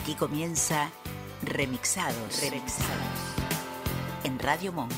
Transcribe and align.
Aquí 0.00 0.14
comienza 0.14 0.90
Remixados. 1.42 2.40
Remixados. 2.40 2.88
En 4.24 4.38
Radio 4.38 4.72
Monk. 4.72 4.90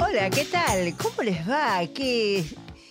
Hola, 0.00 0.30
¿qué 0.30 0.46
tal? 0.46 0.96
¿Cómo 0.96 1.22
les 1.22 1.46
va? 1.46 1.86
¿Qué, 1.94 2.42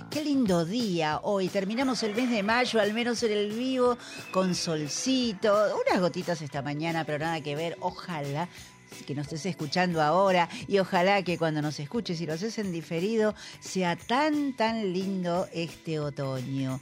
qué 0.09 0.23
lindo 0.23 0.66
día 0.66 1.20
hoy. 1.23 1.49
Terminamos 1.49 2.02
el 2.04 2.16
mes 2.16 2.30
de 2.30 2.41
mayo, 2.41 2.80
al 2.81 2.94
menos 2.94 3.22
en 3.23 3.31
el 3.31 3.52
vivo, 3.52 3.98
con 4.32 4.55
solcito. 4.55 5.54
Unas 5.88 6.02
gotitas 6.02 6.41
esta 6.41 6.62
mañana, 6.62 7.05
pero 7.05 7.20
nada 7.20 7.41
que 7.41 7.55
ver. 7.55 7.77
Ojalá 7.79 8.49
que 9.05 9.13
nos 9.13 9.26
estés 9.27 9.46
escuchando 9.46 10.02
ahora 10.02 10.49
y 10.68 10.80
ojalá 10.80 11.21
que 11.24 11.37
cuando 11.37 11.62
nos 11.62 11.80
escuches 11.80 12.20
y 12.21 12.26
lo 12.26 12.34
haces 12.34 12.57
en 12.57 12.71
diferido 12.71 13.35
sea 13.60 13.96
tan, 13.96 14.54
tan 14.54 14.93
lindo 14.93 15.48
este 15.54 15.99
otoño. 15.99 16.80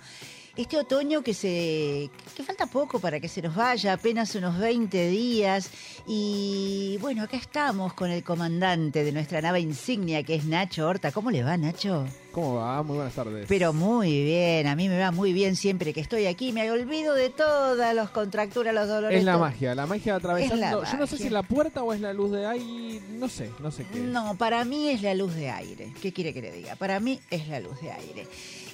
Este 0.57 0.75
otoño 0.75 1.21
que 1.21 1.35
se 1.35 2.09
que 2.35 2.43
falta 2.43 2.65
poco 2.65 2.99
para 2.99 3.19
que 3.19 3.27
se 3.27 3.43
nos 3.43 3.53
vaya, 3.55 3.93
apenas 3.93 4.33
unos 4.33 4.57
20 4.57 5.07
días 5.09 5.69
y 6.07 6.97
bueno, 6.99 7.21
acá 7.23 7.37
estamos 7.37 7.93
con 7.93 8.09
el 8.09 8.23
comandante 8.23 9.03
de 9.03 9.11
nuestra 9.11 9.39
nave 9.39 9.59
insignia 9.59 10.23
que 10.23 10.33
es 10.33 10.45
Nacho 10.45 10.87
Horta. 10.87 11.11
¿Cómo 11.11 11.29
le 11.29 11.43
va, 11.43 11.57
Nacho? 11.57 12.07
¿Cómo 12.31 12.55
va? 12.55 12.81
Muy 12.81 12.95
buenas 12.95 13.13
tardes. 13.13 13.45
Pero 13.47 13.71
muy 13.71 14.23
bien, 14.23 14.65
a 14.65 14.75
mí 14.75 14.89
me 14.89 14.97
va 14.99 15.11
muy 15.11 15.31
bien 15.31 15.55
siempre 15.55 15.93
que 15.93 16.01
estoy 16.01 16.25
aquí, 16.25 16.51
me 16.51 16.69
olvido 16.71 17.13
de 17.13 17.29
todas 17.29 17.93
las 17.93 18.09
contracturas, 18.09 18.73
los 18.73 18.87
dolores. 18.87 19.19
Es 19.19 19.25
la 19.25 19.33
todo. 19.33 19.41
magia, 19.41 19.75
la 19.75 19.85
magia 19.85 20.15
atravesando. 20.15 20.81
Es 20.83 20.91
Yo 20.91 20.97
no 20.97 21.05
sé 21.05 21.17
si 21.19 21.29
la 21.29 21.43
puerta 21.43 21.83
o 21.83 21.93
es 21.93 22.01
la 22.01 22.13
luz 22.13 22.31
de 22.31 22.47
ahí, 22.47 22.99
no 23.11 23.29
sé, 23.29 23.51
no 23.59 23.69
sé 23.69 23.85
qué. 23.85 23.99
es. 23.99 24.05
No, 24.05 24.35
para 24.35 24.65
mí 24.65 24.89
es 24.89 25.03
la 25.03 25.13
luz 25.13 25.35
de 25.35 25.51
aire. 25.51 25.93
¿Qué 26.01 26.11
quiere 26.11 26.33
que 26.33 26.41
le 26.41 26.51
diga? 26.51 26.75
Para 26.75 26.99
mí 26.99 27.19
es 27.29 27.47
la 27.47 27.59
luz 27.59 27.79
de 27.79 27.91
aire. 27.91 28.27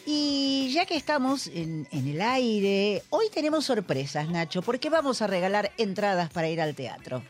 Y 0.06 0.72
ya 0.73 0.86
que 0.86 0.96
estamos 0.96 1.48
en, 1.48 1.88
en 1.92 2.08
el 2.08 2.22
aire, 2.22 3.04
hoy 3.09 3.26
tenemos 3.34 3.66
sorpresas, 3.66 4.30
Nacho, 4.30 4.62
porque 4.62 4.90
vamos 4.90 5.22
a 5.22 5.28
regalar 5.28 5.72
entradas 5.78 6.30
para 6.30 6.50
ir 6.50 6.59
al 6.59 6.76
teatro. 6.76 7.23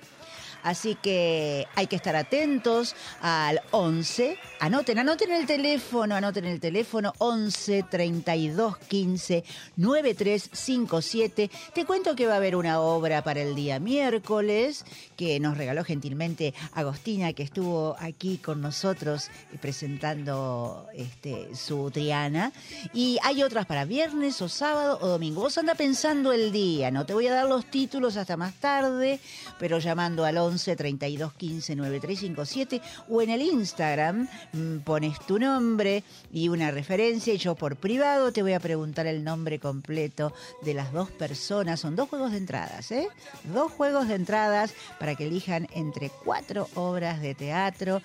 Así 0.63 0.95
que 0.95 1.67
hay 1.75 1.87
que 1.87 1.97
estar 1.97 2.15
atentos 2.15 2.95
al 3.21 3.61
11. 3.71 4.37
Anoten, 4.61 4.97
anoten 4.97 5.31
el 5.31 5.45
teléfono, 5.45 6.15
anoten 6.15 6.45
el 6.45 6.61
teléfono 6.61 7.13
11 7.17 7.83
32 7.91 8.77
15 8.77 9.43
9357. 9.75 11.51
Te 11.73 11.85
cuento 11.85 12.15
que 12.15 12.27
va 12.27 12.35
a 12.35 12.37
haber 12.37 12.55
una 12.55 12.79
obra 12.79 13.23
para 13.23 13.41
el 13.41 13.55
día 13.55 13.79
miércoles 13.79 14.85
que 15.17 15.39
nos 15.41 15.57
regaló 15.57 15.83
gentilmente 15.83 16.53
Agostina, 16.73 17.33
que 17.33 17.43
estuvo 17.43 17.97
aquí 17.99 18.37
con 18.37 18.61
nosotros 18.61 19.29
presentando 19.59 20.87
este, 20.95 21.53
su 21.55 21.91
Triana. 21.91 22.53
Y 22.93 23.19
hay 23.21 23.43
otras 23.43 23.65
para 23.65 23.83
viernes 23.83 24.41
o 24.41 24.47
sábado 24.47 24.97
o 25.01 25.07
domingo. 25.09 25.41
Vos 25.41 25.57
anda 25.57 25.75
pensando 25.75 26.31
el 26.31 26.53
día, 26.53 26.89
no 26.89 27.05
te 27.05 27.13
voy 27.13 27.27
a 27.27 27.33
dar 27.33 27.47
los 27.47 27.65
títulos 27.65 28.15
hasta 28.15 28.37
más 28.37 28.53
tarde, 28.55 29.19
pero 29.59 29.79
llamando 29.79 30.23
al 30.23 30.37
11 30.37 30.52
32 30.57 31.33
15 31.33 31.75
9357 31.75 32.81
o 33.09 33.21
en 33.21 33.29
el 33.29 33.41
Instagram 33.41 34.27
mm, 34.53 34.79
pones 34.79 35.19
tu 35.25 35.39
nombre 35.39 36.03
y 36.31 36.49
una 36.49 36.71
referencia 36.71 37.33
y 37.33 37.37
yo 37.37 37.55
por 37.55 37.75
privado 37.75 38.31
te 38.31 38.41
voy 38.41 38.53
a 38.53 38.59
preguntar 38.59 39.07
el 39.07 39.23
nombre 39.23 39.59
completo 39.59 40.33
de 40.61 40.73
las 40.73 40.91
dos 40.91 41.09
personas. 41.11 41.79
Son 41.79 41.95
dos 41.95 42.09
juegos 42.09 42.31
de 42.31 42.37
entradas, 42.37 42.91
¿eh? 42.91 43.07
Dos 43.53 43.71
juegos 43.71 44.07
de 44.07 44.15
entradas 44.15 44.73
para 44.99 45.15
que 45.15 45.27
elijan 45.27 45.67
entre 45.73 46.09
cuatro 46.09 46.67
obras 46.75 47.21
de 47.21 47.35
teatro. 47.35 48.01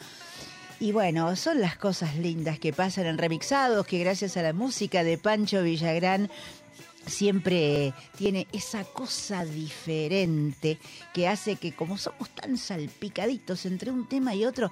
Y 0.81 0.93
bueno, 0.93 1.35
son 1.35 1.61
las 1.61 1.77
cosas 1.77 2.17
lindas 2.17 2.61
que 2.61 2.73
pasan 2.73 3.07
en 3.07 3.19
Remixados, 3.19 3.85
que 3.85 3.99
gracias 3.99 4.37
a 4.37 4.43
la 4.43 4.53
música 4.53 5.03
de 5.03 5.19
Pancho 5.19 5.61
Villagrán 5.61 6.31
siempre 7.09 7.93
tiene 8.17 8.47
esa 8.53 8.85
cosa 8.85 9.45
diferente 9.45 10.79
que 11.13 11.29
hace 11.29 11.57
que 11.57 11.75
como 11.75 11.99
somos 11.99 12.31
tan 12.31 12.57
salpicaditos 12.57 13.67
entre 13.67 13.91
un 13.91 14.09
tema 14.09 14.35
y 14.35 14.45
otro, 14.45 14.71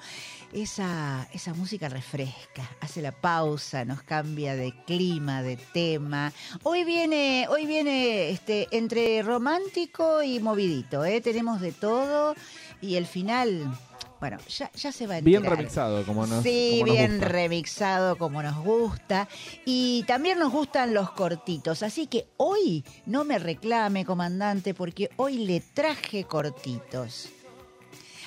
esa, 0.52 1.28
esa 1.32 1.54
música 1.54 1.88
refresca, 1.88 2.68
hace 2.80 3.02
la 3.02 3.12
pausa, 3.12 3.84
nos 3.84 4.02
cambia 4.02 4.54
de 4.54 4.72
clima, 4.86 5.42
de 5.42 5.56
tema. 5.56 6.32
Hoy 6.62 6.84
viene, 6.84 7.46
hoy 7.48 7.66
viene 7.66 8.30
este, 8.30 8.68
entre 8.70 9.22
romántico 9.22 10.22
y 10.22 10.40
movidito, 10.40 11.04
¿eh? 11.04 11.20
tenemos 11.20 11.60
de 11.60 11.72
todo 11.72 12.34
y 12.80 12.96
el 12.96 13.06
final... 13.06 13.76
Bueno, 14.18 14.38
ya, 14.48 14.70
ya 14.74 14.92
se 14.92 15.06
va 15.06 15.16
a 15.16 15.20
Bien 15.20 15.38
enterar. 15.38 15.58
remixado, 15.58 16.04
como 16.06 16.26
nos 16.26 16.42
Sí, 16.42 16.78
como 16.80 16.86
nos 16.86 16.96
bien 16.96 17.10
gusta. 17.12 17.28
remixado 17.28 18.16
como 18.16 18.42
nos 18.42 18.56
gusta. 18.64 19.28
Y 19.66 20.04
también 20.06 20.38
nos 20.38 20.50
gustan 20.52 20.94
los 20.94 21.10
cortitos. 21.10 21.82
Así 21.82 22.06
que 22.06 22.26
hoy 22.38 22.82
no 23.04 23.24
me 23.24 23.38
reclame, 23.38 24.04
comandante, 24.06 24.72
porque 24.72 25.10
hoy 25.16 25.38
le 25.38 25.60
traje 25.60 26.24
cortitos. 26.24 27.28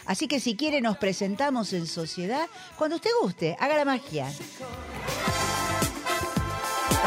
Así 0.05 0.27
que 0.27 0.39
si 0.39 0.55
quiere 0.55 0.81
nos 0.81 0.97
presentamos 0.97 1.73
en 1.73 1.85
sociedad 1.87 2.47
cuando 2.77 2.95
usted 2.97 3.11
guste. 3.21 3.55
Haga 3.59 3.75
la 3.77 3.85
magia. 3.85 4.27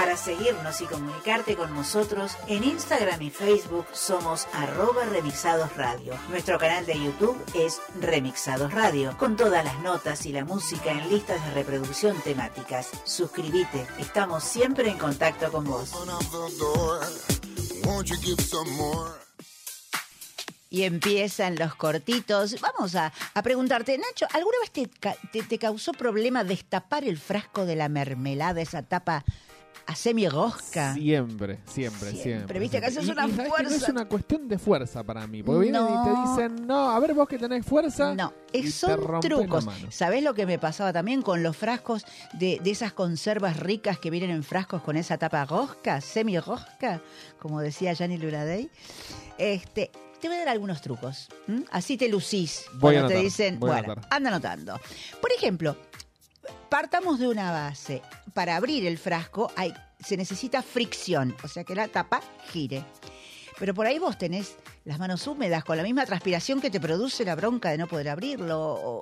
Para 0.02 0.16
seguirnos 0.16 0.80
y 0.80 0.86
comunicarte 0.86 1.54
con 1.54 1.72
nosotros, 1.76 2.32
en 2.48 2.64
Instagram 2.64 3.22
y 3.22 3.30
Facebook 3.30 3.86
somos 3.92 4.48
arroba 4.52 5.04
remixados 5.04 5.76
radio. 5.76 6.18
Nuestro 6.28 6.58
canal 6.58 6.84
de 6.86 6.98
YouTube 6.98 7.40
es 7.54 7.80
Remixados 8.00 8.72
Radio, 8.74 9.16
con 9.16 9.36
todas 9.36 9.64
las 9.64 9.78
notas 9.78 10.26
y 10.26 10.32
la 10.32 10.44
música 10.44 10.90
en 10.90 11.08
listas 11.08 11.40
de 11.46 11.54
reproducción 11.54 12.20
temáticas. 12.22 12.88
Suscríbete, 13.04 13.86
estamos 14.00 14.42
siempre 14.42 14.88
en 14.90 14.98
contacto 14.98 15.52
con 15.52 15.62
vos. 15.66 15.92
Y 20.68 20.82
empiezan 20.82 21.54
los 21.54 21.76
cortitos. 21.76 22.60
Vamos 22.60 22.96
a, 22.96 23.12
a 23.34 23.42
preguntarte, 23.42 23.96
Nacho, 23.98 24.26
¿alguna 24.32 24.56
vez 24.62 24.72
te, 24.72 24.88
te- 25.30 25.44
te 25.44 25.58
causó 25.58 25.92
problema 25.92 26.42
destapar 26.42 27.04
el 27.04 27.18
frasco 27.18 27.66
de 27.66 27.76
la 27.76 27.88
mermelada, 27.88 28.60
esa 28.60 28.82
tapa 28.82 29.24
a 29.86 29.94
semi-rosca? 29.94 30.94
Siempre, 30.94 31.58
siempre, 31.66 32.10
Siempre, 32.10 32.22
siempre. 32.22 32.58
viste 32.60 32.80
que 32.80 32.90
siempre. 32.90 33.00
haces 33.02 33.10
una 33.16 33.26
que 33.26 33.32
no 33.32 33.42
es 33.42 33.48
fuerza. 33.48 33.92
una 33.92 34.04
cuestión 34.08 34.48
de 34.48 34.58
fuerza 34.58 35.02
para 35.02 35.26
mí. 35.26 35.42
Porque 35.42 35.60
vienen 35.62 35.82
y 35.82 35.86
te 36.04 36.10
No. 36.10 36.30
dicen, 36.36 36.66
no, 36.66 36.90
a 36.90 36.98
ver 37.00 37.14
vos 37.14 37.28
que 37.28 37.38
tenés 37.38 37.64
fuerza. 37.66 38.14
No, 38.14 38.32
y 38.52 38.58
es- 38.58 38.64
te 38.64 38.70
son 38.70 39.20
trucos. 39.20 39.66
¿Sabés 39.90 40.22
lo 40.22 40.34
que 40.34 40.46
me 40.46 40.58
pasaba 40.58 40.92
también 40.92 41.22
con 41.22 41.42
los 41.42 41.56
frascos 41.56 42.04
de, 42.34 42.60
de 42.62 42.70
esas 42.70 42.92
conservas 42.92 43.58
ricas 43.58 43.98
que 43.98 44.10
vienen 44.10 44.30
en 44.30 44.42
frascos 44.42 44.82
con 44.82 44.96
esa 44.96 45.18
tapa 45.18 45.44
rosca, 45.44 46.00
semi-rosca, 46.00 47.00
como 47.38 47.60
decía 47.60 47.92
Gianni 47.92 48.18
Luradey? 48.18 48.70
Este, 49.38 49.90
te 50.20 50.28
voy 50.28 50.36
a 50.36 50.40
dar 50.40 50.48
algunos 50.50 50.80
trucos. 50.80 51.28
Así 51.70 51.96
te 51.96 52.08
lucís 52.08 52.64
Voy 52.74 52.94
cuando 52.94 53.08
te 53.08 53.16
dicen, 53.16 53.58
bueno, 53.58 53.94
anda 54.10 54.28
anotando. 54.30 54.80
Por 55.20 55.32
ejemplo, 55.32 55.76
partamos 56.68 57.18
de 57.18 57.28
una 57.28 57.50
base. 57.50 58.02
Para 58.34 58.56
abrir 58.56 58.86
el 58.86 58.98
frasco 58.98 59.50
hay, 59.56 59.72
se 60.04 60.16
necesita 60.16 60.62
fricción, 60.62 61.36
o 61.42 61.48
sea 61.48 61.64
que 61.64 61.74
la 61.74 61.88
tapa 61.88 62.20
gire. 62.50 62.84
Pero 63.58 63.74
por 63.74 63.86
ahí 63.86 63.98
vos 63.98 64.18
tenés 64.18 64.56
las 64.84 64.98
manos 64.98 65.26
húmedas 65.26 65.64
con 65.64 65.76
la 65.76 65.82
misma 65.82 66.06
transpiración 66.06 66.60
que 66.60 66.70
te 66.70 66.80
produce 66.80 67.24
la 67.24 67.34
bronca 67.34 67.70
de 67.70 67.78
no 67.78 67.86
poder 67.86 68.08
abrirlo. 68.08 69.00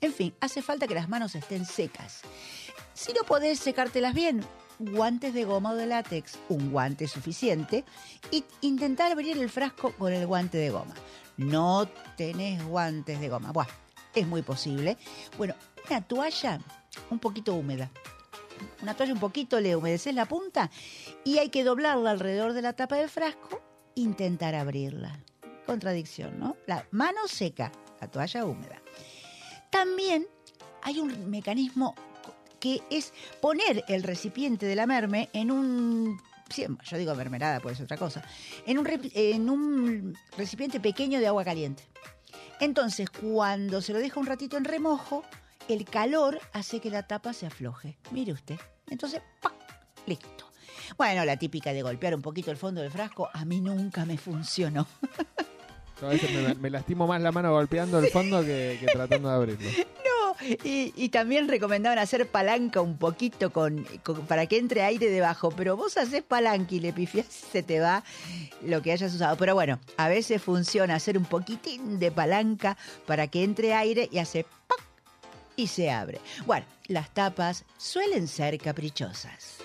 en 0.00 0.12
fin, 0.12 0.34
hace 0.40 0.62
falta 0.62 0.88
que 0.88 0.94
las 0.94 1.08
manos 1.08 1.34
estén 1.34 1.64
secas. 1.64 2.22
Si 2.94 3.12
no 3.12 3.22
podés 3.22 3.60
secártelas 3.60 4.14
bien, 4.14 4.44
guantes 4.78 5.34
de 5.34 5.44
goma 5.44 5.72
o 5.72 5.76
de 5.76 5.86
látex, 5.86 6.38
un 6.48 6.70
guante 6.72 7.06
suficiente, 7.06 7.84
y 8.30 8.44
intentar 8.62 9.12
abrir 9.12 9.38
el 9.38 9.50
frasco 9.50 9.92
con 9.92 10.12
el 10.12 10.26
guante 10.26 10.58
de 10.58 10.70
goma. 10.70 10.94
No 11.36 11.88
tenés 12.16 12.64
guantes 12.64 13.20
de 13.20 13.28
goma. 13.28 13.52
Buah, 13.52 13.68
es 14.14 14.26
muy 14.26 14.42
posible. 14.42 14.96
Bueno, 15.38 15.54
una 15.88 16.00
toalla 16.02 16.60
un 17.10 17.18
poquito 17.18 17.54
húmeda. 17.54 17.90
una 18.82 18.94
toalla 18.94 19.12
un 19.12 19.20
poquito, 19.20 19.60
le 19.60 19.76
humedeces 19.76 20.14
la 20.14 20.26
punta 20.26 20.70
y 21.24 21.38
hay 21.38 21.48
que 21.48 21.64
doblarla 21.64 22.10
alrededor 22.10 22.52
de 22.52 22.62
la 22.62 22.74
tapa 22.74 22.96
del 22.96 23.08
frasco, 23.08 23.62
intentar 23.94 24.54
abrirla. 24.54 25.18
Contradicción, 25.66 26.38
¿no? 26.38 26.56
La 26.66 26.86
mano 26.90 27.28
seca, 27.28 27.70
la 28.00 28.10
toalla 28.10 28.44
húmeda. 28.44 28.82
También 29.70 30.26
hay 30.82 30.98
un 30.98 31.30
mecanismo 31.30 31.94
que 32.58 32.82
es 32.90 33.12
poner 33.40 33.84
el 33.88 34.02
recipiente 34.02 34.66
de 34.66 34.76
la 34.76 34.86
merme 34.86 35.30
en 35.32 35.50
un 35.50 36.20
yo 36.56 36.98
digo 36.98 37.14
mermelada, 37.14 37.60
puede 37.60 37.76
ser 37.76 37.84
otra 37.84 37.96
cosa, 37.96 38.22
en 38.66 38.78
un, 38.78 38.88
en 39.14 39.48
un 39.48 40.18
recipiente 40.36 40.80
pequeño 40.80 41.20
de 41.20 41.26
agua 41.26 41.44
caliente. 41.44 41.84
Entonces, 42.60 43.08
cuando 43.08 43.80
se 43.80 43.92
lo 43.92 44.00
deja 44.00 44.20
un 44.20 44.26
ratito 44.26 44.56
en 44.56 44.64
remojo, 44.64 45.24
el 45.72 45.84
calor 45.84 46.40
hace 46.52 46.80
que 46.80 46.90
la 46.90 47.06
tapa 47.06 47.32
se 47.32 47.46
afloje. 47.46 47.96
Mire 48.10 48.32
usted. 48.32 48.58
Entonces, 48.88 49.22
¡pac! 49.40 49.54
listo. 50.06 50.50
Bueno, 50.96 51.24
la 51.24 51.36
típica 51.36 51.72
de 51.72 51.82
golpear 51.82 52.14
un 52.14 52.22
poquito 52.22 52.50
el 52.50 52.56
fondo 52.56 52.80
del 52.80 52.90
frasco, 52.90 53.28
a 53.32 53.44
mí 53.44 53.60
nunca 53.60 54.04
me 54.04 54.18
funcionó. 54.18 54.86
a 56.02 56.06
veces 56.06 56.58
me, 56.58 56.70
lastimo 56.70 57.06
más 57.06 57.20
la 57.20 57.32
mano 57.32 57.52
golpeando 57.52 57.98
el 57.98 58.08
fondo 58.08 58.42
que, 58.42 58.78
tratando 58.92 59.28
de 59.28 59.34
abrirlo. 59.34 59.70
No, 60.10 60.36
y, 60.64 61.08
también 61.10 61.48
recomendaban 61.48 61.98
hacer 61.98 62.26
palanca 62.26 62.80
un 62.80 62.96
poquito 62.96 63.52
con, 63.52 63.86
para 64.26 64.46
que 64.46 64.58
entre 64.58 64.82
aire 64.82 65.10
debajo, 65.10 65.50
pero 65.50 65.76
vos 65.76 65.96
haces 65.96 66.22
palanca 66.22 66.74
y 66.74 66.80
le 66.80 66.92
pifias 66.92 67.26
y 67.28 67.52
se 67.52 67.62
te 67.62 67.78
va 67.78 68.02
lo 68.64 68.82
que 68.82 68.92
hayas 68.92 69.14
usado. 69.14 69.36
Pero 69.36 69.54
bueno, 69.54 69.78
a 69.98 70.08
veces 70.08 70.42
funciona 70.42 70.94
hacer 70.94 71.16
un 71.16 71.24
poquitín 71.24 71.98
de 71.98 72.10
palanca 72.10 72.76
para 73.06 73.28
que 73.28 73.44
entre 73.44 73.74
aire 73.74 74.08
y 74.10 74.18
hace 74.18 74.44
¡pac! 74.66 74.89
Y 75.60 75.66
se 75.66 75.90
abre. 75.90 76.20
Bueno, 76.46 76.66
las 76.86 77.10
tapas 77.10 77.64
suelen 77.76 78.28
ser 78.28 78.58
caprichosas. 78.58 79.58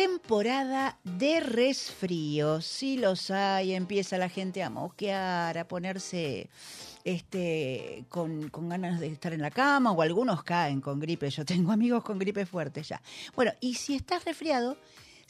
temporada 0.00 0.98
de 1.04 1.40
resfrío. 1.40 2.62
Si 2.62 2.96
los 2.96 3.30
hay, 3.30 3.74
empieza 3.74 4.16
la 4.16 4.30
gente 4.30 4.62
a 4.62 4.70
moquear, 4.70 5.58
a 5.58 5.68
ponerse 5.68 6.48
este, 7.04 8.06
con, 8.08 8.48
con, 8.48 8.70
ganas 8.70 8.98
de 8.98 9.08
estar 9.08 9.34
en 9.34 9.42
la 9.42 9.50
cama, 9.50 9.92
o 9.92 10.00
algunos 10.00 10.42
caen 10.42 10.80
con 10.80 11.00
gripe. 11.00 11.28
Yo 11.28 11.44
tengo 11.44 11.70
amigos 11.70 12.02
con 12.02 12.18
gripe 12.18 12.46
fuerte 12.46 12.82
ya. 12.82 13.02
Bueno, 13.36 13.52
y 13.60 13.74
si 13.74 13.94
estás 13.94 14.24
resfriado, 14.24 14.78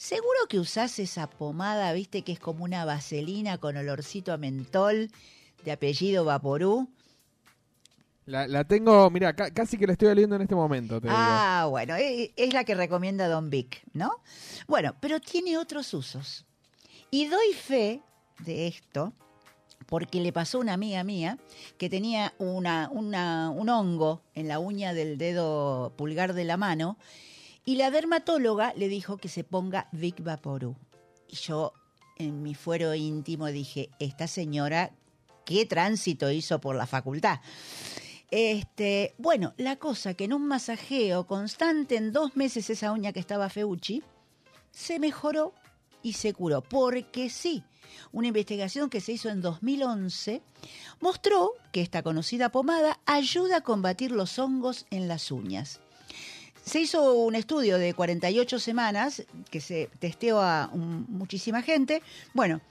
seguro 0.01 0.47
que 0.49 0.59
usás 0.59 0.97
esa 0.97 1.29
pomada, 1.29 1.93
viste, 1.93 2.23
que 2.23 2.31
es 2.31 2.39
como 2.39 2.63
una 2.63 2.85
vaselina 2.85 3.59
con 3.59 3.77
olorcito 3.77 4.33
a 4.33 4.37
mentol 4.37 5.11
de 5.63 5.71
apellido 5.71 6.25
Vaporú. 6.25 6.89
La, 8.25 8.63
tengo, 8.63 9.11
mira, 9.11 9.35
casi 9.35 9.77
que 9.77 9.85
la 9.85 9.93
estoy 9.93 10.07
oliendo 10.07 10.35
en 10.37 10.41
este 10.41 10.55
momento. 10.55 10.99
ah, 11.07 11.67
bueno, 11.69 11.95
e, 11.97 12.33
es, 12.35 12.51
la 12.51 12.63
que 12.63 12.73
recomienda 12.73 13.27
Don 13.27 13.51
Vic, 13.51 13.83
¿no? 13.93 14.23
Bueno, 14.67 14.95
pero 14.99 15.19
tiene 15.19 15.57
otros 15.59 15.93
usos. 15.93 16.45
Y 17.11 17.27
doy 17.27 17.53
fe 17.53 18.01
de 18.39 18.67
esto 18.67 19.13
porque 19.85 20.19
le 20.19 20.33
pasó 20.33 20.57
a 20.57 20.61
una 20.61 20.73
amiga 20.73 21.03
mía 21.03 21.37
que 21.77 21.89
tenía 21.89 22.33
una, 22.39 22.89
un 22.89 23.69
hongo 23.69 24.23
en 24.33 24.47
la 24.47 24.57
uña 24.57 24.95
del 24.95 25.19
dedo 25.19 25.93
pulgar 25.95 26.33
de 26.33 26.45
la 26.45 26.57
mano 26.57 26.97
y 27.65 27.75
la 27.75 27.91
dermatóloga 27.91 28.73
le 28.75 28.87
dijo 28.87 29.17
que 29.17 29.29
se 29.29 29.43
ponga 29.43 29.87
Vic 29.91 30.23
Vaporú. 30.23 30.75
Y 31.27 31.35
yo 31.35 31.73
en 32.17 32.43
mi 32.43 32.55
fuero 32.55 32.93
íntimo 32.93 33.47
dije, 33.47 33.89
esta 33.99 34.27
señora, 34.27 34.91
¿qué 35.45 35.65
tránsito 35.65 36.31
hizo 36.31 36.59
por 36.59 36.75
la 36.75 36.87
facultad? 36.87 37.39
Este, 38.31 39.13
bueno, 39.17 39.53
la 39.57 39.75
cosa 39.75 40.13
que 40.13 40.23
en 40.23 40.33
un 40.33 40.47
masajeo 40.47 41.27
constante 41.27 41.97
en 41.97 42.13
dos 42.13 42.35
meses 42.37 42.69
esa 42.69 42.91
uña 42.91 43.11
que 43.11 43.19
estaba 43.19 43.49
feuchi 43.49 44.03
se 44.71 44.99
mejoró 44.99 45.53
y 46.01 46.13
se 46.13 46.33
curó. 46.33 46.61
Porque 46.61 47.29
sí, 47.29 47.63
una 48.11 48.27
investigación 48.27 48.89
que 48.89 49.01
se 49.01 49.13
hizo 49.13 49.29
en 49.29 49.41
2011 49.41 50.41
mostró 51.01 51.53
que 51.71 51.81
esta 51.81 52.03
conocida 52.03 52.49
pomada 52.49 52.99
ayuda 53.05 53.57
a 53.57 53.61
combatir 53.61 54.11
los 54.11 54.39
hongos 54.39 54.85
en 54.91 55.07
las 55.07 55.31
uñas. 55.31 55.81
Se 56.63 56.79
hizo 56.79 57.13
un 57.13 57.35
estudio 57.35 57.77
de 57.77 57.93
48 57.93 58.59
semanas 58.59 59.23
que 59.49 59.61
se 59.61 59.89
testeó 59.99 60.41
a 60.41 60.69
muchísima 60.73 61.61
gente. 61.61 62.01
Bueno, 62.33 62.61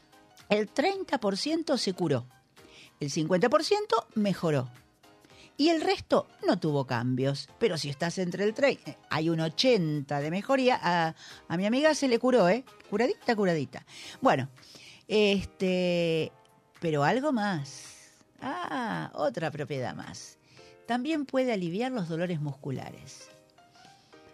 el 0.49 0.73
30% 0.73 1.77
se 1.77 1.93
curó, 1.93 2.27
el 3.01 3.11
50% 3.11 4.07
mejoró 4.15 4.71
y 5.61 5.69
el 5.69 5.83
resto 5.83 6.27
no 6.47 6.59
tuvo 6.59 6.87
cambios. 6.87 7.47
Pero 7.59 7.77
si 7.77 7.91
estás 7.91 8.17
entre 8.17 8.45
el 8.45 8.55
3, 8.55 8.79
eh, 8.87 8.97
hay 9.11 9.29
un 9.29 9.41
80 9.41 10.19
de 10.19 10.31
mejoría. 10.31 10.81
A, 10.83 11.57
mi 11.59 11.67
amiga 11.67 11.95
se 11.95 12.09
le 12.09 12.19
curó, 12.19 12.49
¿eh? 12.49 12.65
Curadita, 12.89 13.37
curadita. 13.37 13.85
Bueno, 14.23 14.49
este, 15.07 16.33
pero 16.81 17.05
algo 17.05 17.33
más. 17.33 17.85
Ah, 18.41 19.11
otra 19.13 19.51
propiedad 19.51 19.95
más. 19.95 20.39
También 20.87 21.27
puede 21.27 21.53
aliviar 21.53 21.93
los 21.93 22.09
dolores 22.09 22.41
musculares. 22.41 23.30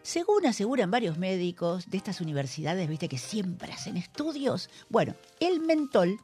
Según 0.07 0.47
aseguran 0.47 0.93
varios 0.93 1.19
médicos 1.19 1.91
de 1.91 1.97
estas 1.97 2.21
universidades, 2.21 2.89
viste 2.89 3.09
que 3.09 3.19
siempre 3.19 3.73
hacen 3.73 3.97
estudios. 3.97 4.71
Bueno, 4.89 5.17
el 5.41 5.59
mentol 5.59 6.21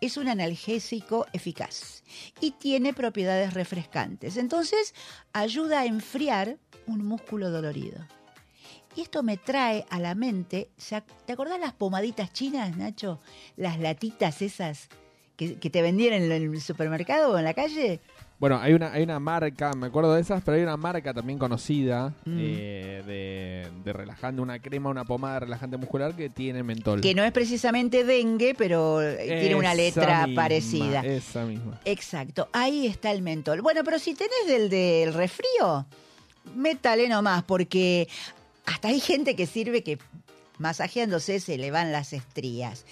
es 0.00 0.16
un 0.16 0.28
analgésico 0.28 1.26
eficaz 1.32 2.04
y 2.40 2.52
tiene 2.52 2.94
propiedades 2.94 3.52
refrescantes. 3.52 4.36
Entonces, 4.36 4.94
ayuda 5.32 5.80
a 5.80 5.86
enfriar 5.86 6.58
un 6.86 7.04
músculo 7.04 7.50
dolorido. 7.50 7.98
Y 8.94 9.00
esto 9.00 9.24
me 9.24 9.36
trae 9.36 9.86
a 9.90 9.98
la 9.98 10.14
mente, 10.14 10.70
¿te 11.26 11.32
acordás 11.32 11.58
las 11.58 11.72
pomaditas 11.72 12.32
chinas, 12.32 12.76
Nacho? 12.76 13.18
Las 13.56 13.80
latitas 13.80 14.40
esas 14.40 14.88
que, 15.40 15.54
que 15.54 15.70
te 15.70 15.80
vendían 15.80 16.12
en 16.12 16.30
el 16.30 16.60
supermercado 16.60 17.32
o 17.32 17.38
en 17.38 17.44
la 17.44 17.54
calle. 17.54 17.98
Bueno, 18.38 18.58
hay 18.60 18.74
una, 18.74 18.92
hay 18.92 19.02
una 19.02 19.18
marca, 19.18 19.72
me 19.72 19.86
acuerdo 19.86 20.12
de 20.12 20.20
esas, 20.20 20.42
pero 20.42 20.58
hay 20.58 20.62
una 20.62 20.76
marca 20.76 21.14
también 21.14 21.38
conocida 21.38 22.10
mm. 22.26 22.38
eh, 22.38 23.64
de, 23.82 23.92
relajante, 23.92 24.42
una 24.42 24.58
crema, 24.58 24.90
una 24.90 25.04
pomada 25.04 25.40
relajante 25.40 25.78
muscular 25.78 26.14
que 26.14 26.28
tiene 26.28 26.62
mentol. 26.62 27.00
Que 27.00 27.14
no 27.14 27.24
es 27.24 27.32
precisamente 27.32 28.04
dengue, 28.04 28.54
pero 28.54 29.00
tiene 29.16 29.54
una 29.54 29.74
letra 29.74 30.28
parecida. 30.34 31.00
Esa 31.00 31.46
misma. 31.46 31.80
Exacto, 31.86 32.50
ahí 32.52 32.86
está 32.86 33.10
el 33.12 33.22
mentol. 33.22 33.62
Bueno, 33.62 33.80
pero 33.82 33.98
si 33.98 34.14
tenés 34.14 34.46
del 34.46 34.68
del 34.68 35.14
resfrío, 35.14 35.86
métale 36.54 37.08
nomás, 37.08 37.44
porque 37.44 38.08
hasta 38.66 38.88
hay 38.88 39.00
gente 39.00 39.36
que 39.36 39.46
sirve 39.46 39.82
que 39.82 39.98
masajeándose 40.58 41.40
se 41.40 41.56
le 41.56 41.70
van 41.70 41.92
las 41.92 42.12
estrías. 42.12 42.84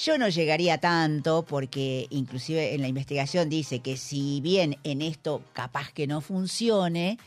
Yo 0.00 0.16
no 0.16 0.28
llegaría 0.28 0.78
tanto 0.78 1.44
porque 1.44 2.06
inclusive 2.10 2.72
en 2.72 2.82
la 2.82 2.88
investigación 2.88 3.48
dice 3.48 3.80
que 3.80 3.96
si 3.96 4.40
bien 4.40 4.78
en 4.84 5.02
esto 5.02 5.42
capaz 5.52 5.90
que 5.92 6.06
no 6.06 6.20
funcione, 6.20 7.18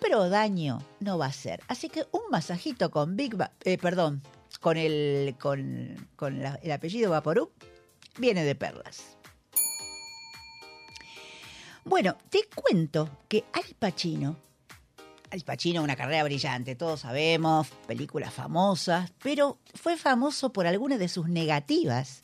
pero 0.00 0.28
daño 0.28 0.80
no 1.00 1.18
va 1.18 1.26
a 1.26 1.32
ser. 1.32 1.60
Así 1.66 1.88
que 1.88 2.06
un 2.12 2.22
masajito 2.30 2.92
con 2.92 3.16
Big, 3.16 3.36
eh, 3.64 3.76
perdón, 3.76 4.22
con 4.60 4.76
el 4.76 5.34
con, 5.36 5.96
el 6.62 6.70
apellido 6.70 7.10
Vaporú 7.10 7.50
viene 8.18 8.44
de 8.44 8.54
perlas. 8.54 9.16
Bueno, 11.84 12.16
te 12.30 12.48
cuento 12.54 13.08
que 13.26 13.44
Al 13.52 13.74
Pacino, 13.76 14.36
Al 15.32 15.40
Pacino 15.40 15.82
una 15.82 15.96
carrera 15.96 16.24
brillante, 16.24 16.74
todos 16.74 17.00
sabemos, 17.00 17.66
películas 17.86 18.34
famosas, 18.34 19.10
pero 19.22 19.56
fue 19.72 19.96
famoso 19.96 20.52
por 20.52 20.66
algunas 20.66 20.98
de 20.98 21.08
sus 21.08 21.26
negativas 21.26 22.22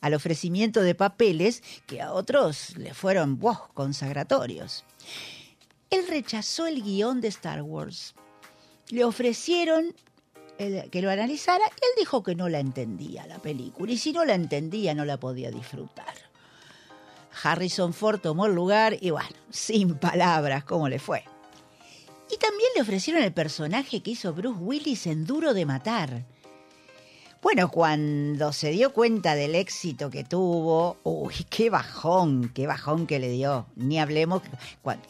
al 0.00 0.14
ofrecimiento 0.14 0.80
de 0.82 0.94
papeles 0.94 1.64
que 1.88 2.00
a 2.00 2.12
otros 2.12 2.76
le 2.76 2.94
fueron 2.94 3.40
consagratorios. 3.74 4.84
Él 5.90 6.06
rechazó 6.06 6.68
el 6.68 6.80
guion 6.80 7.20
de 7.20 7.26
Star 7.26 7.60
Wars. 7.62 8.14
Le 8.88 9.04
ofrecieron 9.04 9.92
que 10.56 11.02
lo 11.02 11.10
analizara 11.10 11.64
y 11.64 11.84
él 11.84 11.90
dijo 11.98 12.22
que 12.22 12.36
no 12.36 12.48
la 12.48 12.60
entendía 12.60 13.26
la 13.26 13.40
película 13.40 13.90
y 13.90 13.98
si 13.98 14.12
no 14.12 14.24
la 14.24 14.34
entendía 14.34 14.94
no 14.94 15.04
la 15.04 15.18
podía 15.18 15.50
disfrutar. 15.50 16.14
Harrison 17.42 17.92
Ford 17.92 18.20
tomó 18.20 18.46
el 18.46 18.54
lugar 18.54 18.96
y 19.00 19.10
bueno, 19.10 19.34
sin 19.50 19.98
palabras, 19.98 20.62
¿cómo 20.62 20.88
le 20.88 21.00
fue? 21.00 21.24
Y 22.34 22.36
también 22.36 22.68
le 22.74 22.82
ofrecieron 22.82 23.22
el 23.22 23.32
personaje 23.32 24.02
que 24.02 24.10
hizo 24.10 24.32
Bruce 24.32 24.58
Willis 24.58 25.06
en 25.06 25.24
Duro 25.24 25.54
de 25.54 25.66
Matar. 25.66 26.24
Bueno, 27.40 27.70
cuando 27.70 28.52
se 28.52 28.70
dio 28.70 28.92
cuenta 28.92 29.36
del 29.36 29.54
éxito 29.54 30.10
que 30.10 30.24
tuvo, 30.24 30.96
uy, 31.04 31.46
qué 31.48 31.70
bajón, 31.70 32.50
qué 32.52 32.66
bajón 32.66 33.06
que 33.06 33.20
le 33.20 33.28
dio. 33.28 33.66
Ni 33.76 34.00
hablemos, 34.00 34.42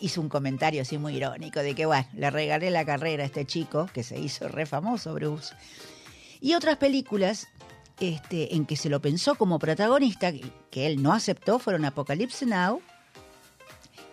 hizo 0.00 0.20
un 0.20 0.28
comentario 0.28 0.82
así 0.82 0.98
muy 0.98 1.16
irónico 1.16 1.60
de 1.60 1.74
que, 1.74 1.86
bueno, 1.86 2.06
le 2.12 2.30
regalé 2.30 2.70
la 2.70 2.84
carrera 2.84 3.22
a 3.22 3.26
este 3.26 3.46
chico 3.46 3.88
que 3.94 4.02
se 4.02 4.20
hizo 4.20 4.48
re 4.48 4.66
famoso, 4.66 5.14
Bruce. 5.14 5.54
Y 6.42 6.52
otras 6.52 6.76
películas 6.76 7.48
este, 8.00 8.54
en 8.54 8.66
que 8.66 8.76
se 8.76 8.90
lo 8.90 9.00
pensó 9.00 9.36
como 9.36 9.58
protagonista, 9.58 10.30
que 10.70 10.86
él 10.86 11.02
no 11.02 11.14
aceptó, 11.14 11.58
fueron 11.58 11.86
Apocalypse 11.86 12.44
Now 12.44 12.82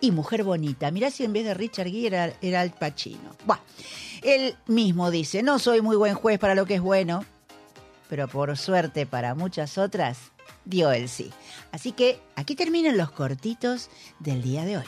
y 0.02 0.10
Mujer 0.10 0.44
Bonita. 0.44 0.90
Mirá 0.90 1.10
si 1.10 1.24
en 1.24 1.32
vez 1.32 1.44
de 1.46 1.54
Richard 1.54 1.88
Gere 1.88 2.06
era, 2.08 2.32
era 2.42 2.60
Al 2.60 2.72
Pacino. 2.72 3.34
Bueno, 3.46 3.62
él 4.22 4.56
mismo 4.66 5.10
dice, 5.10 5.42
no 5.42 5.58
soy 5.58 5.80
muy 5.80 5.96
buen 5.96 6.14
juez 6.14 6.38
para 6.38 6.54
lo 6.54 6.66
que 6.66 6.74
es 6.74 6.80
bueno, 6.82 7.24
pero 8.10 8.28
por 8.28 8.54
suerte 8.58 9.06
para 9.06 9.34
muchas 9.34 9.78
otras, 9.78 10.18
dio 10.66 10.92
el 10.92 11.08
sí. 11.08 11.30
Así 11.70 11.92
que 11.92 12.20
aquí 12.36 12.54
terminan 12.54 12.98
los 12.98 13.10
cortitos 13.12 13.88
del 14.18 14.42
día 14.42 14.64
de 14.64 14.78
hoy. 14.78 14.84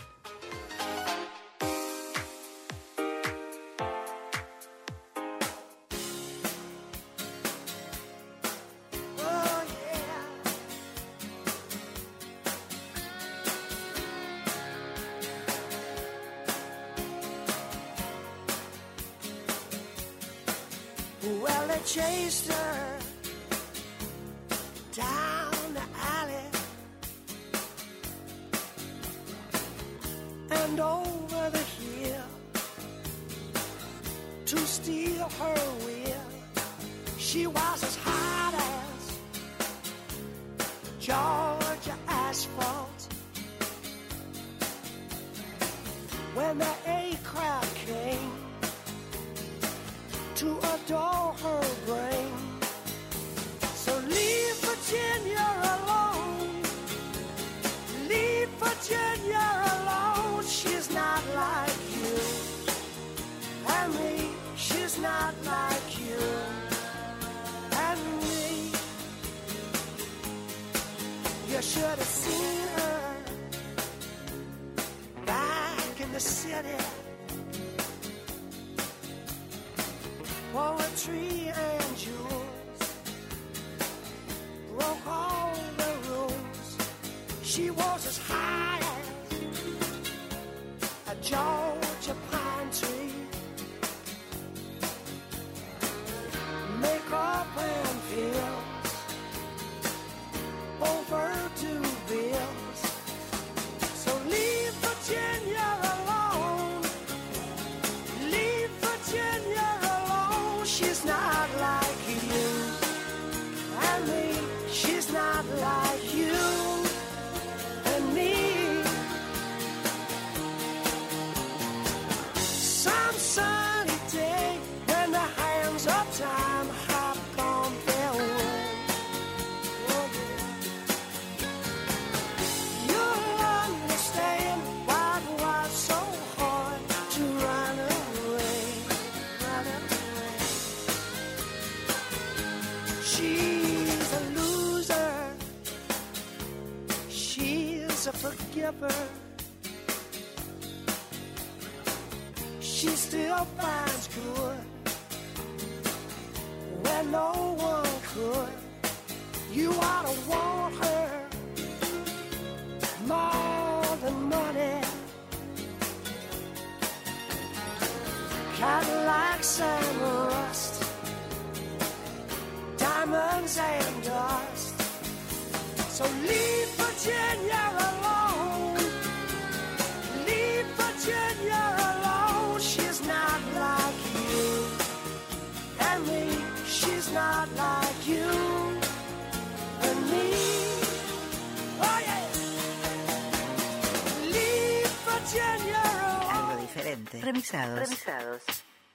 Remixados. 197.54 198.42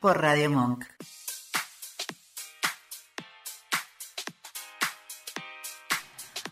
Por 0.02 0.22
Radio 0.22 0.50
Monk. 0.50 0.86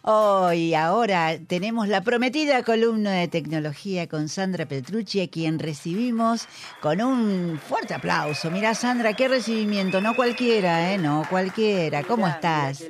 Hoy, 0.04 0.74
ahora 0.74 1.38
tenemos 1.48 1.90
la 1.90 2.00
prometida 2.00 2.64
columna 2.64 3.12
de 3.12 3.28
tecnología 3.28 4.08
con 4.08 4.30
Sandra 4.30 4.66
Petrucci, 4.66 5.20
a 5.20 5.28
quien 5.28 5.60
recibimos 5.60 6.48
con 6.80 7.02
un 7.02 7.60
fuerte 7.60 7.94
aplauso. 7.94 8.50
Mirá, 8.50 8.74
Sandra, 8.74 9.14
qué 9.14 9.28
recibimiento, 9.28 10.00
no 10.00 10.16
cualquiera, 10.16 10.94
¿eh? 10.94 10.98
No 10.98 11.26
cualquiera. 11.30 12.04
¿Cómo 12.04 12.26
estás? 12.26 12.86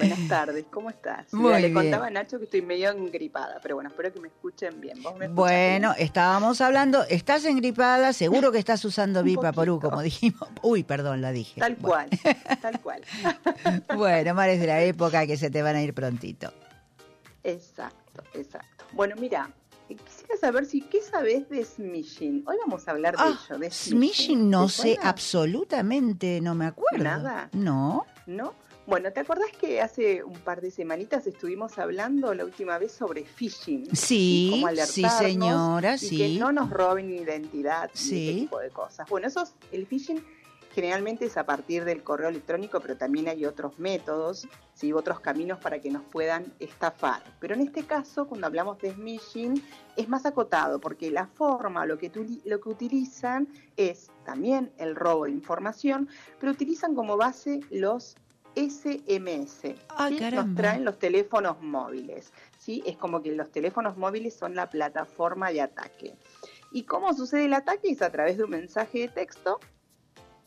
Buenas 0.00 0.28
tardes, 0.28 0.64
¿cómo 0.70 0.88
estás? 0.90 1.26
Muy 1.34 1.52
le 1.52 1.58
bien. 1.68 1.74
contaba 1.74 2.06
a 2.06 2.10
Nacho 2.10 2.38
que 2.38 2.44
estoy 2.44 2.62
medio 2.62 2.90
engripada, 2.90 3.58
pero 3.62 3.74
bueno, 3.74 3.90
espero 3.90 4.12
que 4.12 4.20
me 4.20 4.28
escuchen 4.28 4.80
bien. 4.80 5.02
¿Vos 5.02 5.12
me 5.16 5.26
escuchás 5.26 5.34
Bueno, 5.36 5.92
bien? 5.94 6.06
estábamos 6.06 6.60
hablando, 6.62 7.04
estás 7.08 7.44
engripada, 7.44 8.12
seguro 8.14 8.50
que 8.50 8.58
estás 8.58 8.84
usando 8.84 9.22
Vipa 9.24 9.52
Porú, 9.52 9.78
como 9.78 10.00
dijimos. 10.00 10.48
Uy, 10.62 10.84
perdón, 10.84 11.20
la 11.20 11.32
dije. 11.32 11.60
Tal 11.60 11.76
Bueno. 11.76 12.08
cual, 12.20 12.58
tal 12.62 12.80
cual. 12.80 13.02
Bueno, 13.96 14.34
males 14.34 14.58
de 14.60 14.66
la 14.66 14.80
época 14.82 15.26
que 15.26 15.36
se 15.36 15.50
te 15.50 15.60
van 15.62 15.76
a 15.76 15.82
ir 15.82 15.92
prontito. 15.94 16.52
Exacto, 17.44 18.22
exacto. 18.34 18.84
Bueno, 18.92 19.14
mira, 19.18 19.50
eh, 19.88 19.96
quisiera 19.96 20.36
saber 20.40 20.64
si 20.66 20.80
qué 20.82 21.00
sabes 21.02 21.48
de 21.48 21.64
smishing. 21.64 22.44
Hoy 22.46 22.56
vamos 22.66 22.86
a 22.88 22.92
hablar 22.92 23.16
de 23.16 23.22
Ah, 23.22 23.38
ello, 23.48 23.58
de 23.58 23.70
Smishing 23.70 24.48
no 24.50 24.66
¿Te 24.66 24.72
sé 24.72 24.98
absolutamente, 25.02 26.40
no 26.40 26.54
me 26.54 26.66
acuerdo. 26.66 27.04
Nada. 27.04 27.48
No. 27.52 28.06
¿No? 28.26 28.54
Bueno, 28.86 29.12
¿te 29.12 29.20
acordás 29.20 29.52
que 29.60 29.80
hace 29.80 30.24
un 30.24 30.38
par 30.40 30.60
de 30.60 30.70
semanitas 30.70 31.26
estuvimos 31.26 31.78
hablando 31.78 32.34
la 32.34 32.44
última 32.44 32.76
vez 32.78 32.90
sobre 32.92 33.24
phishing? 33.24 33.94
Sí, 33.94 34.48
Cómo 34.50 34.68
sí, 34.86 35.04
señora, 35.08 35.94
y 35.94 35.98
sí. 35.98 36.16
que 36.16 36.38
no 36.40 36.50
nos 36.50 36.70
roben 36.70 37.10
identidad 37.10 37.90
y 37.94 37.98
Sí. 37.98 38.28
ese 38.30 38.40
tipo 38.40 38.58
de 38.58 38.70
cosas. 38.70 39.08
Bueno, 39.08 39.28
eso 39.28 39.42
es, 39.42 39.54
el 39.70 39.86
phishing 39.86 40.24
generalmente 40.74 41.26
es 41.26 41.36
a 41.36 41.44
partir 41.46 41.84
del 41.84 42.02
correo 42.02 42.28
electrónico, 42.30 42.80
pero 42.80 42.96
también 42.96 43.28
hay 43.28 43.44
otros 43.44 43.78
métodos, 43.78 44.48
¿sí? 44.74 44.92
otros 44.92 45.20
caminos 45.20 45.58
para 45.58 45.80
que 45.80 45.90
nos 45.90 46.02
puedan 46.04 46.52
estafar. 46.58 47.22
Pero 47.38 47.54
en 47.54 47.60
este 47.60 47.84
caso, 47.84 48.26
cuando 48.26 48.46
hablamos 48.46 48.78
de 48.78 48.92
smishing, 48.92 49.62
es 49.96 50.08
más 50.08 50.26
acotado, 50.26 50.80
porque 50.80 51.10
la 51.10 51.26
forma, 51.26 51.86
lo 51.86 51.98
que, 51.98 52.08
tu- 52.08 52.40
lo 52.44 52.60
que 52.60 52.68
utilizan 52.68 53.46
es 53.76 54.10
también 54.24 54.72
el 54.78 54.96
robo 54.96 55.24
de 55.26 55.32
información, 55.32 56.08
pero 56.40 56.50
utilizan 56.52 56.94
como 56.94 57.16
base 57.16 57.60
los 57.70 58.16
SMS. 58.54 59.74
Ah, 59.88 60.08
¿sí? 60.08 60.18
caramba. 60.18 60.44
Nos 60.44 60.56
traen 60.56 60.84
los 60.84 60.98
teléfonos 60.98 61.60
móviles. 61.60 62.32
¿sí? 62.58 62.82
Es 62.86 62.96
como 62.96 63.22
que 63.22 63.32
los 63.32 63.50
teléfonos 63.50 63.96
móviles 63.96 64.34
son 64.34 64.54
la 64.54 64.68
plataforma 64.68 65.50
de 65.50 65.62
ataque. 65.62 66.14
¿Y 66.72 66.84
cómo 66.84 67.12
sucede 67.14 67.46
el 67.46 67.54
ataque? 67.54 67.90
Es 67.90 68.02
a 68.02 68.10
través 68.10 68.36
de 68.36 68.44
un 68.44 68.50
mensaje 68.50 69.00
de 69.00 69.08
texto, 69.08 69.58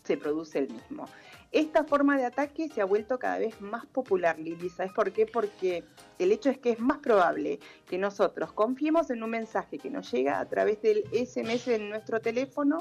se 0.04 0.18
produce 0.18 0.60
el 0.60 0.70
mismo. 0.70 1.08
Esta 1.52 1.84
forma 1.84 2.18
de 2.18 2.26
ataque 2.26 2.68
se 2.68 2.82
ha 2.82 2.86
vuelto 2.86 3.20
cada 3.20 3.38
vez 3.38 3.62
más 3.62 3.86
popular, 3.86 4.40
Lili. 4.40 4.70
¿Sabes 4.70 4.92
por 4.92 5.12
qué? 5.12 5.28
Porque 5.28 5.84
el 6.18 6.32
hecho 6.32 6.50
es 6.50 6.58
que 6.58 6.72
es 6.72 6.80
más 6.80 6.98
probable 6.98 7.60
que 7.88 8.00
nosotros 8.00 8.54
confiemos 8.54 9.12
en 9.12 9.22
un 9.22 9.30
mensaje 9.30 9.78
que 9.78 9.92
nos 9.92 10.12
llega 10.12 10.40
a 10.40 10.50
través 10.50 10.82
del 10.82 11.04
SMS 11.12 11.66
de 11.66 11.80
nuestro 11.80 12.20
teléfono 12.22 12.80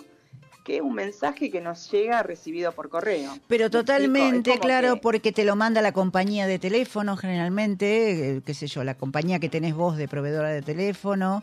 que 0.64 0.80
un 0.80 0.94
mensaje 0.94 1.50
que 1.50 1.60
nos 1.60 1.90
llega 1.90 2.22
recibido 2.22 2.72
por 2.72 2.88
correo. 2.88 3.36
Pero 3.48 3.68
totalmente, 3.70 4.58
claro, 4.60 4.94
que- 4.94 5.00
porque 5.00 5.32
te 5.32 5.44
lo 5.44 5.56
manda 5.56 5.82
la 5.82 5.92
compañía 5.92 6.46
de 6.46 6.58
teléfono 6.58 7.16
generalmente, 7.16 8.36
eh, 8.36 8.42
qué 8.44 8.54
sé 8.54 8.66
yo, 8.66 8.84
la 8.84 8.94
compañía 8.94 9.38
que 9.40 9.48
tenés 9.48 9.74
vos 9.74 9.96
de 9.96 10.08
proveedora 10.08 10.50
de 10.50 10.62
teléfono, 10.62 11.42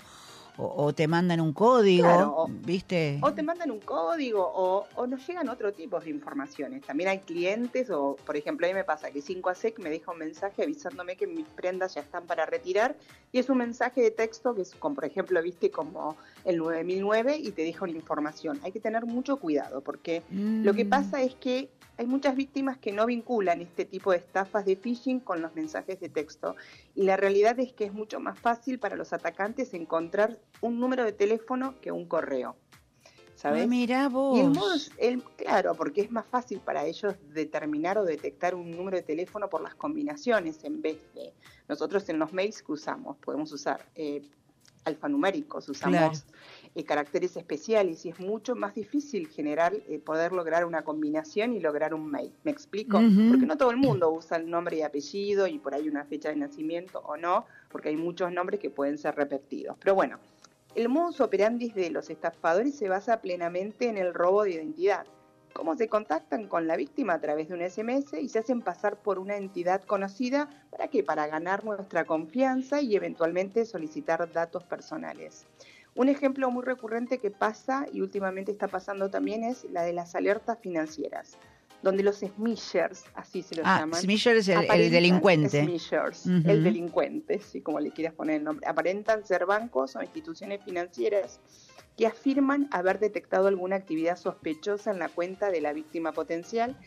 o, 0.60 0.84
o 0.86 0.94
te 0.94 1.08
mandan 1.08 1.39
un 1.39 1.54
código, 1.54 2.04
Claro, 2.04 2.34
o- 2.36 2.48
¿viste? 2.50 3.20
O 3.22 3.34
te 3.34 3.44
mandan 3.44 3.72
un 3.72 3.80
código 3.80 4.42
o, 4.46 4.86
o 4.96 5.08
nos 5.08 5.25
llegan 5.28 5.50
otro 5.50 5.74
tipo 5.74 6.00
de 6.00 6.10
informaciones. 6.10 6.84
También 6.86 7.10
hay 7.10 7.20
clientes 7.20 7.89
o, 7.89 8.16
por 8.25 8.36
ejemplo, 8.38 8.66
a 8.66 8.70
mí 8.70 8.74
me 8.74 8.84
pasa 8.84 9.12
que 9.12 9.20
5ASEC 9.22 9.78
me 9.80 9.89
deja 9.89 10.12
un 10.12 10.20
mensaje 10.20 10.63
avisándome 10.63 11.16
que 11.16 11.28
mis 11.28 11.46
prendas 11.48 11.96
ya 11.96 12.01
están 12.01 12.25
para 12.28 12.46
retirar 12.46 12.96
y 13.32 13.39
es 13.39 13.50
un 13.50 13.58
mensaje 13.58 14.01
de 14.01 14.12
texto 14.12 14.54
que 14.56 14.62
es, 14.63 14.75
como, 14.75 14.96
por 14.96 15.06
ejemplo, 15.06 15.42
viste 15.42 15.70
como 15.72 16.18
el 16.46 16.58
9009 16.58 17.38
y 17.38 17.51
te 17.51 17.63
deja 17.63 17.84
una 17.86 17.94
información. 17.94 18.60
Hay 18.63 18.72
que 18.72 18.80
tener 18.80 19.06
mucho 19.06 19.38
cuidado 19.38 19.82
porque 19.82 20.24
lo 20.63 20.74
que 20.74 20.86
Mm. 20.86 20.89
pasa 20.89 21.22
es 21.22 21.36
que 21.36 21.70
hay 22.00 22.08
muchas 22.08 22.34
víctimas 22.34 22.77
que 22.77 22.94
no 22.94 23.06
vinculan 23.06 23.60
este 23.60 23.84
tipo 23.84 24.12
de 24.12 24.20
estafas 24.20 24.63
de 24.65 24.77
phishing 24.77 25.20
con 25.20 25.41
los 25.41 25.53
mensajes 25.53 26.00
de 26.00 26.08
texto. 26.08 26.56
Y 26.96 27.03
la 27.03 27.18
realidad 27.18 27.60
es 27.60 27.74
que 27.74 27.84
es 27.84 27.94
mucho 27.94 28.22
más 28.22 28.39
fácil 28.39 28.79
para 28.79 28.96
los 28.96 29.12
atacantes 29.12 29.74
encontrar 29.74 30.39
un 30.62 30.79
número 30.79 31.03
de 31.03 31.12
teléfono 31.12 31.75
que 31.82 31.91
un 31.91 32.06
correo. 32.06 32.56
¿Sabes? 33.36 33.68
Mirá 33.68 34.08
vos. 34.08 34.38
Y 34.38 34.41
el 34.41 34.50
modo, 34.51 34.74
es- 34.75 34.91
el, 34.98 35.22
claro, 35.36 35.75
porque 35.75 36.00
es 36.00 36.10
más 36.10 36.25
fácil 36.25 36.62
para 36.62 36.86
ellos 36.86 37.15
determinar 37.34 37.98
o 37.98 38.06
detectar 38.06 38.56
un 38.56 38.72
número 38.72 38.96
de 38.96 39.03
teléfono 39.03 39.50
por 39.50 39.62
las 39.62 39.75
combinaciones 39.75 40.63
en 40.63 40.82
vez 40.82 40.98
de 41.13 41.34
nosotros 41.68 42.08
en 42.08 42.18
los 42.18 42.32
mails 42.32 42.62
que 42.63 42.72
usamos. 42.72 43.18
Podemos 43.18 43.51
usar 43.51 43.86
eh, 43.96 44.22
alfanuméricos, 44.86 45.68
usamos 45.68 46.25
eh, 46.76 46.84
caracteres 46.84 47.36
especiales 47.36 48.06
y 48.06 48.10
es 48.10 48.20
mucho 48.20 48.56
más 48.56 48.76
difícil 48.76 49.28
generar, 49.28 49.74
eh, 49.88 50.00
poder 50.00 50.32
lograr 50.32 50.66
una 50.66 50.84
combinación 50.84 51.54
y 51.54 51.60
lograr 51.60 51.94
un 51.94 52.10
mail. 52.10 52.34
¿Me 52.44 52.52
explico? 52.52 53.00
Porque 53.30 53.46
no 53.46 53.58
todo 53.58 53.72
el 53.72 53.78
mundo 53.78 54.12
usa 54.12 54.38
el 54.38 54.50
nombre 54.50 54.78
y 54.78 54.82
apellido 54.82 55.48
y 55.48 55.58
por 55.60 55.74
ahí 55.74 55.90
una 55.90 56.06
fecha 56.06 56.30
de 56.30 56.36
nacimiento 56.36 57.00
o 57.00 57.18
no, 57.18 57.46
porque 57.70 57.90
hay 57.90 57.98
muchos 57.98 58.32
nombres 58.32 58.60
que 58.60 58.70
pueden 58.70 58.98
ser 58.98 59.16
repetidos. 59.16 59.78
Pero 59.80 59.96
bueno, 59.96 60.20
el 60.76 60.90
modus 60.90 61.20
operandi 61.22 61.72
de 61.72 61.90
los 61.90 62.10
estafadores 62.10 62.76
se 62.76 62.88
basa 62.88 63.22
plenamente 63.22 63.88
en 63.88 63.98
el 63.98 64.14
robo 64.14 64.44
de 64.44 64.52
identidad. 64.52 65.06
¿Cómo 65.54 65.76
se 65.76 65.90
contactan 65.90 66.48
con 66.48 66.68
la 66.68 66.78
víctima 66.78 67.14
a 67.14 67.20
través 67.20 67.50
de 67.50 67.56
un 67.56 67.62
SMS 67.62 68.14
y 68.14 68.30
se 68.30 68.40
hacen 68.40 68.62
pasar 68.62 68.98
por 68.98 69.18
una 69.18 69.36
entidad 69.36 69.84
conocida? 69.84 70.48
¿Para 70.70 70.88
qué? 70.88 71.04
Para 71.04 71.28
ganar 71.28 71.66
nuestra 71.66 72.06
confianza 72.06 72.82
y 72.82 72.96
eventualmente 72.96 73.66
solicitar 73.66 74.32
datos 74.32 74.64
personales. 74.64 75.48
Un 76.00 76.08
ejemplo 76.08 76.50
muy 76.50 76.63
recurrente 76.63 77.18
que 77.18 77.29
pasa 77.29 77.86
y 77.91 78.00
últimamente 78.00 78.53
está 78.53 78.70
pasando 78.70 79.10
también 79.10 79.44
es 79.44 79.65
la 79.65 79.84
de 79.84 79.91
las 79.91 80.15
alertas 80.15 80.58
financieras, 80.62 81.38
donde 81.84 82.03
los 82.03 82.20
smishers, 82.20 83.03
así 83.15 83.41
se 83.41 83.56
los 83.56 83.65
Ah, 83.68 83.79
llaman, 83.82 84.00
Smisher 84.00 84.38
es 84.38 84.48
el, 84.48 84.89
delincuente. 84.91 85.62
smishers, 85.65 86.25
el 86.25 86.63
delincuente, 86.63 87.39
sí, 87.39 87.60
como 87.60 87.82
le 87.82 87.91
quieras 87.91 88.13
poner 88.13 88.38
el 88.38 88.46
nombre. 88.46 88.65
Aparentan 88.65 89.25
ser 89.25 89.46
bancos 89.46 89.98
o 89.98 90.01
instituciones 90.01 90.63
financieras 90.63 91.41
que 91.98 92.08
afirman 92.08 92.70
haber 92.72 93.00
detectado 93.00 93.50
alguna 93.50 93.75
actividad 93.75 94.15
sospechosa 94.15 94.91
en 94.91 95.00
la 95.00 95.10
cuenta 95.10 95.51
de 95.51 95.60
la 95.60 95.74
víctima 95.74 96.13
potencial 96.13 96.77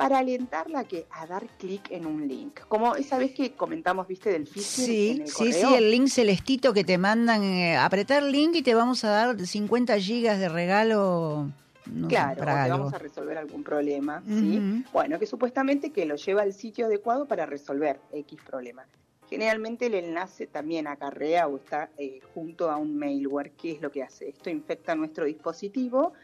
para 0.00 0.18
alentarla 0.18 0.84
que 0.84 1.06
a 1.10 1.26
dar 1.26 1.46
clic 1.58 1.90
en 1.90 2.06
un 2.06 2.26
link. 2.26 2.60
Como 2.68 2.96
esa 2.96 3.18
vez 3.18 3.32
que 3.32 3.52
comentamos, 3.52 4.08
viste, 4.08 4.30
del 4.30 4.46
phishing 4.46 4.84
en 4.84 4.86
Sí, 4.86 5.10
el 5.22 5.28
sí, 5.28 5.34
correo. 5.34 5.68
sí, 5.68 5.74
el 5.74 5.90
link 5.90 6.08
celestito 6.08 6.72
que 6.72 6.84
te 6.84 6.96
mandan, 6.96 7.44
eh, 7.44 7.76
apretar 7.76 8.22
link 8.22 8.54
y 8.56 8.62
te 8.62 8.74
vamos 8.74 9.04
a 9.04 9.10
dar 9.10 9.38
50 9.46 9.98
gigas 9.98 10.38
de 10.38 10.48
regalo. 10.48 11.50
no 11.86 12.08
sé, 12.08 12.14
Claro, 12.14 12.32
o 12.32 12.38
para 12.38 12.54
te 12.54 12.60
algo. 12.60 12.78
vamos 12.78 12.94
a 12.94 12.98
resolver 12.98 13.36
algún 13.38 13.62
problema. 13.62 14.22
Bueno, 14.92 15.18
que 15.18 15.26
supuestamente 15.26 15.90
que 15.90 16.06
lo 16.06 16.16
lleva 16.16 16.42
al 16.42 16.52
sitio 16.54 16.86
adecuado 16.86 17.26
para 17.26 17.44
resolver 17.46 18.00
X 18.12 18.40
problema. 18.48 18.84
Generalmente 19.28 19.86
el 19.86 19.94
enlace 19.94 20.46
también 20.46 20.86
acarrea 20.88 21.46
o 21.46 21.56
está 21.58 21.90
eh, 21.98 22.20
junto 22.34 22.68
a 22.70 22.76
un 22.78 22.98
mailware. 22.98 23.52
¿Qué 23.52 23.72
es 23.72 23.80
lo 23.80 23.90
que 23.90 24.02
hace? 24.02 24.28
Esto 24.30 24.50
infecta 24.50 24.94
nuestro 24.96 25.24
dispositivo 25.24 26.14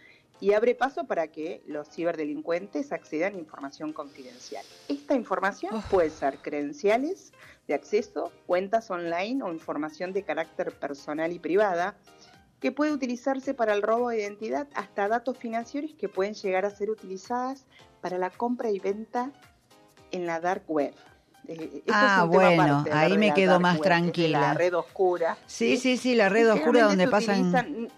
y 0.41 0.53
abre 0.53 0.75
paso 0.75 1.05
para 1.07 1.29
que 1.29 1.63
los 1.67 1.89
ciberdelincuentes 1.89 2.93
accedan 2.93 3.35
a 3.35 3.39
información 3.39 3.93
confidencial. 3.93 4.65
Esta 4.89 5.15
información 5.15 5.75
Oh. 5.75 5.83
puede 5.91 6.11
ser 6.11 6.39
credenciales 6.39 7.33
de 7.67 7.75
acceso, 7.75 8.31
cuentas 8.47 8.91
online 8.91 9.43
o 9.43 9.53
información 9.53 10.13
de 10.13 10.23
carácter 10.23 10.73
personal 10.73 11.33
y 11.33 11.39
privada 11.39 11.97
que 12.61 12.73
puede 12.73 12.93
utilizarse 12.93 13.55
para 13.55 13.75
el 13.75 13.83
robo 13.83 14.11
de 14.11 14.21
identidad 14.21 14.67
hasta 14.75 15.09
datos 15.09 15.37
financieros 15.39 15.93
que 15.99 16.09
pueden 16.09 16.35
llegar 16.35 16.65
a 16.65 16.71
ser 16.71 16.91
utilizadas 16.91 17.67
para 18.01 18.19
la 18.19 18.31
compra 18.31 18.71
y 18.71 18.79
venta 18.79 19.33
en 20.11 20.27
la 20.27 20.41
dark 20.41 20.65
web. 20.69 20.95
Eh, 21.49 21.83
Ah, 21.89 22.23
es 22.25 22.29
bueno, 22.29 22.85
ahí 22.93 23.17
me 23.19 23.33
quedo 23.35 23.61
más 23.61 23.75
web, 23.77 23.85
tranquila. 23.85 24.41
La 24.41 24.55
red 24.55 24.75
oscura. 24.75 25.37
Sí, 25.47 25.77
sí, 25.77 25.97
sí, 25.97 26.15
la 26.15 26.29
red 26.29 26.51
oscura 26.53 26.85
donde 26.85 27.09
pasan... 27.09 27.53
utilizan- 27.53 27.89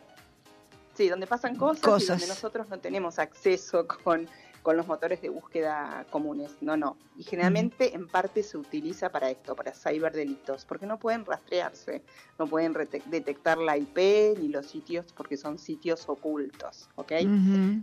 sí, 0.99 1.09
donde 1.09 1.29
pasan 1.29 1.55
cosas, 1.55 1.81
Cosas. 1.81 2.03
y 2.03 2.09
donde 2.09 2.27
nosotros 2.27 2.69
no 2.69 2.79
tenemos 2.81 3.21
acceso 3.21 3.87
con, 3.87 4.29
con 4.63 4.77
los 4.77 4.89
motores 4.89 5.23
de 5.23 5.29
búsqueda 5.29 6.05
comunes. 6.11 6.57
No, 6.61 6.77
no. 6.77 6.97
Y 7.17 7.23
generalmente 7.23 7.95
en 7.95 8.09
parte 8.09 8.43
se 8.43 8.59
utiliza 8.59 9.09
para 9.09 9.31
esto, 9.31 9.55
para 9.55 9.73
ciberdelitos, 9.73 10.65
porque 10.65 10.87
no 10.87 10.99
pueden 10.99 11.25
rastrearse, 11.25 12.03
no 12.37 12.49
pueden 12.49 12.75
detectar 13.07 13.59
la 13.59 13.77
IP 13.77 14.39
ni 14.41 14.49
los 14.49 14.67
sitios 14.67 15.07
porque 15.13 15.37
son 15.37 15.59
sitios 15.59 16.09
ocultos, 16.09 16.89
¿ok? 16.97 17.13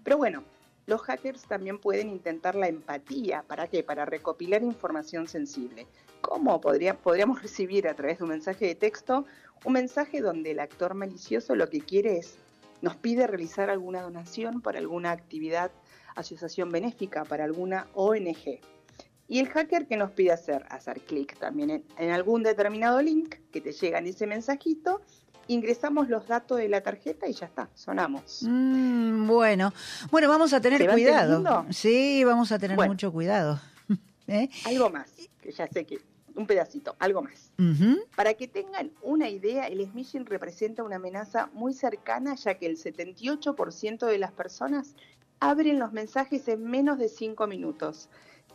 Pero 0.03 0.17
bueno, 0.17 0.43
los 0.85 1.01
hackers 1.01 1.43
también 1.43 1.79
pueden 1.79 2.09
intentar 2.09 2.55
la 2.55 2.67
empatía. 2.67 3.43
¿Para 3.47 3.69
qué? 3.69 3.81
Para 3.81 4.03
recopilar 4.03 4.61
información 4.61 5.27
sensible. 5.27 5.87
¿Cómo 6.19 6.59
podría, 6.59 6.97
podríamos 6.97 7.41
recibir 7.41 7.87
a 7.87 7.93
través 7.93 8.17
de 8.17 8.25
un 8.25 8.31
mensaje 8.31 8.65
de 8.65 8.75
texto 8.75 9.25
un 9.65 9.73
mensaje 9.73 10.21
donde 10.21 10.51
el 10.51 10.59
actor 10.59 10.93
malicioso 10.93 11.55
lo 11.55 11.69
que 11.69 11.81
quiere 11.81 12.17
es, 12.17 12.37
nos 12.81 12.95
pide 12.95 13.27
realizar 13.27 13.69
alguna 13.69 14.01
donación 14.01 14.61
para 14.61 14.79
alguna 14.79 15.11
actividad, 15.11 15.71
asociación 16.15 16.71
benéfica, 16.71 17.23
para 17.25 17.43
alguna 17.43 17.87
ONG? 17.93 18.59
Y 19.27 19.39
el 19.39 19.47
hacker 19.49 19.87
que 19.87 19.97
nos 19.97 20.11
pide 20.11 20.31
hacer, 20.31 20.65
hacer 20.69 21.01
clic 21.01 21.37
también 21.39 21.69
en, 21.71 21.83
en 21.97 22.11
algún 22.11 22.43
determinado 22.43 23.01
link 23.01 23.35
que 23.51 23.59
te 23.59 23.71
llega 23.71 23.97
en 23.97 24.05
ese 24.07 24.27
mensajito, 24.27 25.01
ingresamos 25.47 26.09
los 26.09 26.27
datos 26.27 26.57
de 26.57 26.69
la 26.69 26.81
tarjeta 26.81 27.27
y 27.27 27.33
ya 27.33 27.47
está, 27.47 27.69
sonamos. 27.73 28.43
Mm, 28.47 29.27
bueno, 29.27 29.73
bueno, 30.11 30.29
vamos 30.29 30.53
a 30.53 30.61
tener 30.61 30.79
¿Se 30.81 30.87
va 30.87 30.93
cuidado. 30.93 31.65
Sí, 31.71 32.23
vamos 32.23 32.51
a 32.51 32.59
tener 32.59 32.75
Bueno. 32.75 32.93
mucho 32.93 33.11
cuidado. 33.11 33.59
¿Eh? 34.27 34.49
Algo 34.65 34.89
más, 34.89 35.11
que 35.41 35.51
ya 35.51 35.67
sé 35.67 35.85
que 35.85 35.99
un 36.35 36.47
pedacito, 36.47 36.95
algo 36.99 37.21
más. 37.21 37.51
Para 38.15 38.33
que 38.33 38.47
tengan 38.47 38.91
una 39.01 39.29
idea, 39.29 39.67
el 39.67 39.85
smishing 39.85 40.25
representa 40.25 40.83
una 40.83 40.97
amenaza 40.97 41.49
muy 41.53 41.73
cercana 41.73 42.35
ya 42.35 42.55
que 42.55 42.65
el 42.65 42.77
78% 42.77 44.05
de 44.05 44.17
las 44.17 44.31
personas 44.31 44.95
abren 45.39 45.79
los 45.79 45.91
mensajes 45.91 46.47
en 46.47 46.63
menos 46.63 46.97
de 46.97 47.09
5 47.09 47.47
minutos, 47.47 48.09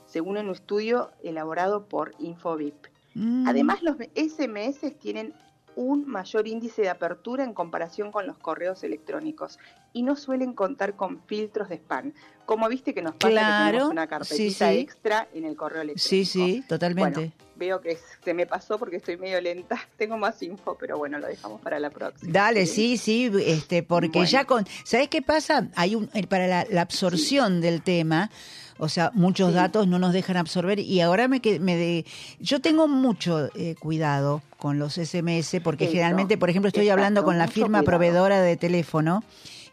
según 0.07 0.39
un 0.39 0.51
estudio 0.51 1.11
elaborado 1.23 1.87
por 1.87 2.15
Infobip. 2.19 2.87
Mm. 3.15 3.47
Además, 3.49 3.83
los 3.83 3.97
SMS 4.15 4.99
tienen 4.99 5.35
un 5.77 6.07
mayor 6.07 6.49
índice 6.49 6.83
de 6.83 6.89
apertura 6.89 7.45
en 7.45 7.55
comparación 7.55 8.11
con 8.13 8.27
los 8.27 8.37
correos 8.39 8.83
electrónicos 8.85 9.59
y 9.93 10.03
no 10.03 10.17
suelen 10.17 10.53
contar 10.53 10.95
con 10.95 11.23
filtros 11.27 11.69
de 11.69 11.77
spam. 11.77 12.13
Como 12.45 12.69
viste 12.69 12.93
que 12.95 13.03
nos 13.03 13.15
pasa 13.15 13.31
Claro, 13.31 13.65
que 13.65 13.73
tenemos 13.73 13.91
una 13.91 14.03
sí, 14.03 14.09
carpetita 14.09 14.71
sí. 14.71 14.79
extra 14.79 15.29
en 15.33 15.45
el 15.45 15.57
correo 15.57 15.83
electrónico. 15.83 16.09
Sí, 16.09 16.25
sí, 16.25 16.65
totalmente. 16.69 17.21
Bueno, 17.21 17.33
veo 17.61 17.81
que 17.81 17.97
se 18.25 18.35
me 18.35 18.47
pasó 18.47 18.79
porque 18.79 18.97
estoy 18.97 19.17
medio 19.19 19.41
lenta. 19.41 19.77
Tengo 19.97 20.17
más 20.19 20.43
info, 20.43 20.77
pero 20.81 20.99
bueno, 20.99 21.19
lo 21.21 21.29
dejamos 21.29 21.61
para 21.61 21.79
la 21.79 21.91
próxima. 21.91 22.33
Dale, 22.33 22.67
sí, 22.67 22.97
sí, 22.97 23.31
este, 23.47 23.85
porque 23.85 24.09
Bueno. 24.21 24.29
ya 24.29 24.45
con, 24.47 24.67
¿sabes 24.85 25.07
qué 25.09 25.23
pasa? 25.23 25.69
Hay 25.77 25.95
un 25.95 26.11
eh, 26.15 26.27
para 26.27 26.49
la, 26.49 26.67
la 26.69 26.81
absorción 26.81 27.61
del 27.61 27.83
tema, 27.83 28.31
o 28.79 28.89
sea, 28.89 29.11
muchos 29.15 29.51
Sí. 29.51 29.55
datos 29.55 29.87
no 29.87 29.99
nos 29.99 30.13
dejan 30.15 30.39
absorber 30.39 30.79
y 30.81 31.01
ahora 31.03 31.29
me 31.29 31.41
me 31.61 31.77
de, 31.77 32.07
yo 32.41 32.61
tengo 32.61 32.89
mucho 32.89 33.51
eh, 33.55 33.75
cuidado 33.79 34.43
con 34.57 34.79
los 34.79 34.95
SMS 34.95 35.61
porque 35.63 35.85
Eso, 35.85 35.93
generalmente, 35.93 36.39
por 36.39 36.49
ejemplo, 36.51 36.69
estoy 36.69 36.85
exacto, 36.85 36.99
hablando 37.01 37.25
con 37.25 37.37
la 37.39 37.47
firma 37.47 37.79
cuidado. 37.81 37.85
proveedora 37.85 38.41
de 38.43 38.57
teléfono 38.57 39.23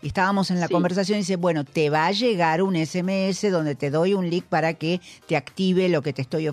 Y 0.02 0.08
estábamos 0.08 0.52
en 0.52 0.60
la 0.60 0.68
Sí. 0.68 0.74
conversación 0.74 1.18
y 1.18 1.22
dice, 1.22 1.38
bueno, 1.38 1.64
te 1.66 1.90
va 1.90 2.06
a 2.06 2.12
llegar 2.12 2.62
un 2.62 2.76
SMS 2.76 3.50
donde 3.50 3.74
te 3.74 3.90
doy 3.90 4.14
un 4.14 4.30
link 4.30 4.46
para 4.46 4.76
que 4.76 5.02
te 5.28 5.36
active 5.36 5.90
lo 5.90 6.04
que 6.04 6.14
te 6.14 6.22
estoy 6.22 6.48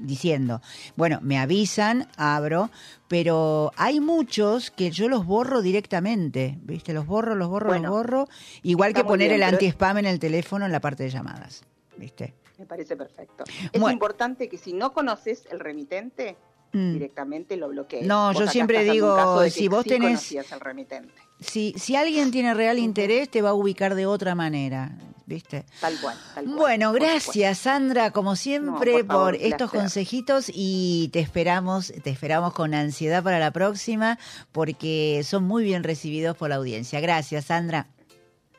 diciendo. 0.00 0.60
Bueno, 0.94 1.18
me 1.22 1.38
avisan, 1.38 2.08
abro, 2.16 2.70
pero 3.08 3.72
hay 3.76 4.00
muchos 4.00 4.70
que 4.70 4.90
yo 4.90 5.08
los 5.08 5.24
borro 5.24 5.62
directamente, 5.62 6.58
¿viste? 6.62 6.92
Los 6.92 7.06
borro, 7.06 7.34
los 7.34 7.48
borro, 7.48 7.68
Bueno, 7.68 7.88
los 7.88 7.96
borro. 7.96 8.28
Igual 8.62 8.92
que 8.92 9.04
poner 9.04 9.28
bien, 9.30 9.42
el 9.42 9.48
anti-spam 9.54 9.98
en 9.98 10.06
el 10.06 10.18
teléfono 10.18 10.66
en 10.66 10.72
la 10.72 10.80
parte 10.80 11.04
de 11.04 11.10
llamadas, 11.10 11.64
¿viste? 11.96 12.34
Me 12.58 12.66
parece 12.66 12.96
perfecto. 12.96 13.44
Es 13.72 13.80
Bueno. 13.80 13.92
importante 13.94 14.48
que 14.48 14.58
si 14.58 14.72
no 14.74 14.92
conoces 14.92 15.46
el 15.50 15.60
remitente, 15.60 16.36
Mm. 16.72 16.92
directamente 16.94 17.56
lo 17.56 17.68
bloquees. 17.68 18.06
No, 18.06 18.32
Vos 18.34 18.38
yo 18.38 18.46
siempre 18.48 18.84
digo, 18.84 19.16
si 19.48 19.68
vos 19.68 19.84
sí 19.84 19.90
tenés- 19.90 20.00
conocías 20.08 20.52
el 20.52 20.60
remitente. 20.60 21.14
Si, 21.40 21.74
si 21.76 21.96
alguien 21.96 22.30
tiene 22.30 22.54
real 22.54 22.78
interés, 22.78 23.30
te 23.30 23.42
va 23.42 23.50
a 23.50 23.54
ubicar 23.54 23.94
de 23.94 24.06
otra 24.06 24.34
manera, 24.34 24.92
¿viste? 25.26 25.66
Tal 25.80 25.98
cual, 26.00 26.16
tal 26.34 26.44
cual. 26.44 26.56
Bueno, 26.56 26.92
gracias 26.92 27.58
Sandra, 27.58 28.10
como 28.10 28.36
siempre, 28.36 28.92
No, 28.92 28.98
por 28.98 29.06
favor, 29.06 29.32
por 29.32 29.42
estos 29.42 29.70
consejitos 29.70 30.50
y 30.52 31.10
te 31.12 31.20
esperamos, 31.20 31.92
te 32.02 32.10
esperamos 32.10 32.54
con 32.54 32.72
ansiedad 32.72 33.22
para 33.22 33.38
la 33.38 33.50
próxima 33.50 34.18
porque 34.52 35.22
son 35.24 35.44
muy 35.44 35.62
bien 35.64 35.84
recibidos 35.84 36.36
por 36.36 36.48
la 36.48 36.56
audiencia. 36.56 37.00
Gracias, 37.00 37.46
Sandra. 37.46 37.88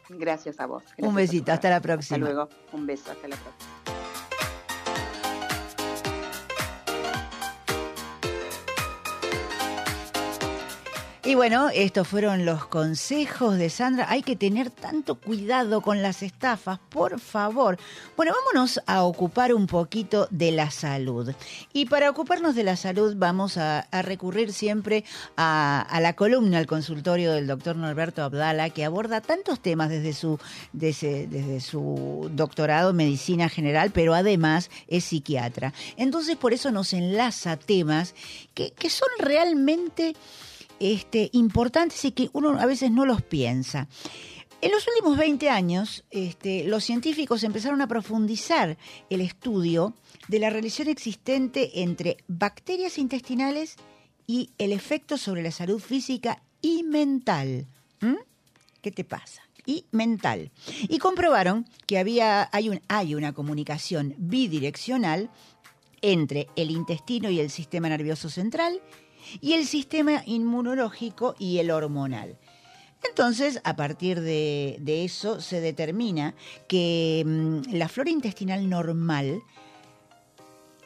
Gracias 0.09 0.59
a 0.59 0.67
vos. 0.67 0.83
Un 0.97 1.13
Gracias 1.13 1.15
besito, 1.15 1.51
hasta 1.51 1.69
la 1.69 1.81
próxima. 1.81 2.17
Hasta 2.17 2.33
luego. 2.33 2.49
Un 2.73 2.85
beso, 2.85 3.11
hasta 3.11 3.27
la 3.27 3.35
próxima. 3.35 3.96
Y 11.27 11.35
bueno, 11.35 11.67
estos 11.67 12.07
fueron 12.07 12.45
los 12.45 12.67
consejos 12.67 13.57
de 13.57 13.69
Sandra. 13.69 14.09
Hay 14.09 14.23
que 14.23 14.37
tener 14.37 14.69
tanto 14.69 15.15
cuidado 15.15 15.81
con 15.81 16.01
las 16.01 16.23
estafas, 16.23 16.79
por 16.87 17.19
favor. 17.19 17.77
Bueno, 18.15 18.31
vámonos 18.33 18.79
a 18.85 19.03
ocupar 19.03 19.53
un 19.53 19.67
poquito 19.67 20.29
de 20.31 20.53
la 20.53 20.71
salud. 20.71 21.33
Y 21.73 21.87
para 21.87 22.09
ocuparnos 22.09 22.55
de 22.55 22.63
la 22.63 22.77
salud 22.77 23.13
vamos 23.17 23.57
a, 23.57 23.85
recurrir 23.91 24.53
siempre 24.53 25.03
a, 25.35 25.99
la 26.01 26.13
columna, 26.13 26.59
al 26.59 26.65
consultorio 26.65 27.33
del 27.33 27.45
doctor 27.45 27.75
Norberto 27.75 28.23
Abdala, 28.23 28.69
que 28.69 28.85
aborda 28.85 29.19
tantos 29.19 29.59
temas 29.59 29.89
desde 29.89 30.13
su, 30.13 30.39
desde 30.71 31.59
su 31.59 32.31
doctorado 32.31 32.91
en 32.91 32.95
medicina 32.95 33.49
general, 33.49 33.91
pero 33.93 34.13
además 34.13 34.71
es 34.87 35.03
psiquiatra. 35.03 35.73
Entonces 35.97 36.37
por 36.37 36.53
eso 36.53 36.71
nos 36.71 36.93
enlaza 36.93 37.57
temas 37.57 38.15
que, 38.53 38.71
que 38.71 38.89
son 38.89 39.09
realmente 39.19 40.15
este, 40.79 41.29
importantes 41.33 42.03
y 42.05 42.11
que 42.11 42.29
uno 42.33 42.59
a 42.59 42.65
veces 42.65 42.91
no 42.91 43.05
los 43.05 43.21
piensa. 43.21 43.87
En 44.59 44.71
los 44.71 44.87
últimos 44.87 45.17
20 45.17 45.49
años, 45.49 46.03
este, 46.09 46.63
los 46.63 46.83
científicos 46.83 47.43
empezaron 47.43 47.81
a 47.81 47.87
profundizar 47.87 48.75
el 49.09 49.21
estudio 49.21 49.93
de 50.27 50.39
la 50.39 50.49
relación 50.49 50.87
existente 50.87 51.83
entre 51.83 52.17
bacterias 52.27 52.97
intestinales 52.97 53.75
y 54.25 54.49
el 54.57 54.71
efecto 54.71 55.17
sobre 55.17 55.43
la 55.43 55.51
salud 55.51 55.79
física 55.79 56.41
y 56.61 56.81
mental. 56.81 57.67
¿Mm? 58.01 58.15
¿Qué 58.81 58.91
te 58.91 59.03
pasa? 59.03 59.43
Y 59.65 59.85
mental. 59.91 60.49
Y 60.89 60.97
comprobaron 60.97 61.67
que 61.85 61.99
había, 61.99 62.49
hay, 62.51 62.69
un, 62.69 62.81
hay 62.87 63.13
una 63.13 63.33
comunicación 63.33 64.15
bidireccional 64.17 65.29
entre 66.01 66.47
el 66.55 66.71
intestino 66.71 67.29
y 67.29 67.39
el 67.39 67.51
sistema 67.51 67.89
nervioso 67.89 68.29
central 68.29 68.81
y 69.41 69.53
el 69.53 69.65
sistema 69.65 70.23
inmunológico 70.25 71.35
y 71.39 71.59
el 71.59 71.71
hormonal. 71.71 72.37
Entonces, 73.07 73.61
a 73.63 73.75
partir 73.75 74.21
de, 74.21 75.03
eso, 75.03 75.39
se 75.39 75.61
determina 75.61 76.33
que 76.67 77.23
mm, 77.25 77.73
la 77.73 77.87
flora 77.87 78.09
intestinal 78.09 78.69
normal 78.69 79.43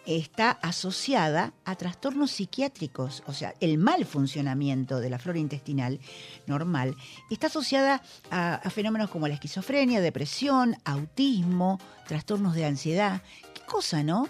está 0.05 0.51
asociada 0.51 1.53
a 1.63 1.75
trastornos 1.75 2.31
psiquiátricos, 2.31 3.23
o 3.27 3.33
sea, 3.33 3.53
el 3.59 3.77
mal 3.77 4.05
funcionamiento 4.05 4.99
de 4.99 5.11
la 5.11 5.19
flora 5.19 5.37
intestinal 5.37 5.99
normal 6.47 6.95
está 7.29 7.47
asociada 7.47 8.01
a 8.31 8.67
fenómenos 8.71 9.11
como 9.11 9.27
la 9.27 9.35
esquizofrenia, 9.35 10.01
depresión, 10.01 10.75
autismo, 10.85 11.79
trastornos 12.07 12.55
de 12.55 12.65
ansiedad. 12.65 13.21
¿Qué 13.53 13.61
cosa, 13.61 14.03
no? 14.03 14.27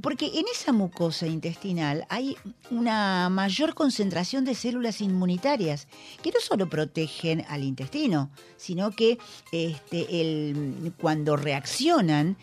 Porque 0.00 0.26
en 0.26 0.44
esa 0.52 0.72
mucosa 0.72 1.26
intestinal 1.26 2.06
hay 2.10 2.36
una 2.70 3.28
mayor 3.30 3.74
concentración 3.74 4.44
de 4.44 4.54
células 4.54 5.00
inmunitarias 5.00 5.88
que 6.22 6.30
no 6.32 6.40
solo 6.40 6.68
protegen 6.68 7.44
al 7.48 7.64
intestino, 7.64 8.30
sino 8.58 8.90
que 8.90 9.18
este, 9.52 10.54
cuando 11.00 11.36
reaccionan 11.36 12.36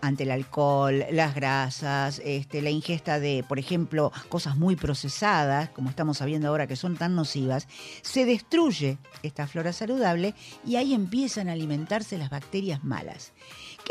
ante 0.00 0.22
el 0.22 0.30
alcohol, 0.30 1.04
las 1.10 1.34
grasas, 1.34 2.20
este, 2.24 2.62
la 2.62 2.70
ingesta 2.70 3.18
de, 3.18 3.44
por 3.46 3.58
ejemplo, 3.58 4.12
cosas 4.28 4.56
muy 4.56 4.76
procesadas, 4.76 5.70
como 5.70 5.90
estamos 5.90 6.18
sabiendo 6.18 6.48
ahora 6.48 6.66
que 6.66 6.76
son 6.76 6.96
tan 6.96 7.16
nocivas, 7.16 7.66
se 8.02 8.24
destruye 8.24 8.98
esta 9.22 9.46
flora 9.46 9.72
saludable 9.72 10.34
y 10.64 10.76
ahí 10.76 10.94
empiezan 10.94 11.48
a 11.48 11.52
alimentarse 11.52 12.18
las 12.18 12.30
bacterias 12.30 12.84
malas 12.84 13.32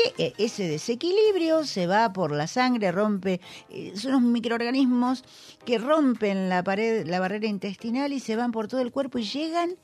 que 0.00 0.24
eh, 0.24 0.34
ese 0.38 0.68
desequilibrio 0.68 1.64
se 1.64 1.86
va 1.86 2.12
por 2.12 2.32
la 2.32 2.46
sangre, 2.46 2.92
rompe, 2.92 3.40
eh, 3.68 3.92
son 3.94 4.14
unos 4.14 4.30
microorganismos 4.30 5.24
que 5.64 5.78
rompen 5.78 6.48
la 6.48 6.62
pared, 6.62 7.06
la 7.06 7.20
barrera 7.20 7.46
intestinal 7.46 8.12
y 8.12 8.20
se 8.20 8.36
van 8.36 8.52
por 8.52 8.68
todo 8.68 8.80
el 8.80 8.92
cuerpo 8.92 9.18
y 9.18 9.24
llegan 9.24 9.76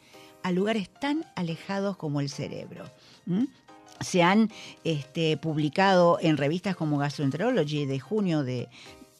a 0.42 0.52
lugares 0.52 0.88
tan 0.88 1.24
alejados 1.34 1.96
como 1.96 2.20
el 2.20 2.28
cerebro. 2.28 2.84
Se 4.00 4.22
han 4.22 4.50
este, 4.84 5.36
publicado 5.36 6.18
en 6.20 6.36
revistas 6.36 6.76
como 6.76 6.98
Gastroenterology 6.98 7.86
de 7.86 7.98
junio 7.98 8.44
de, 8.44 8.68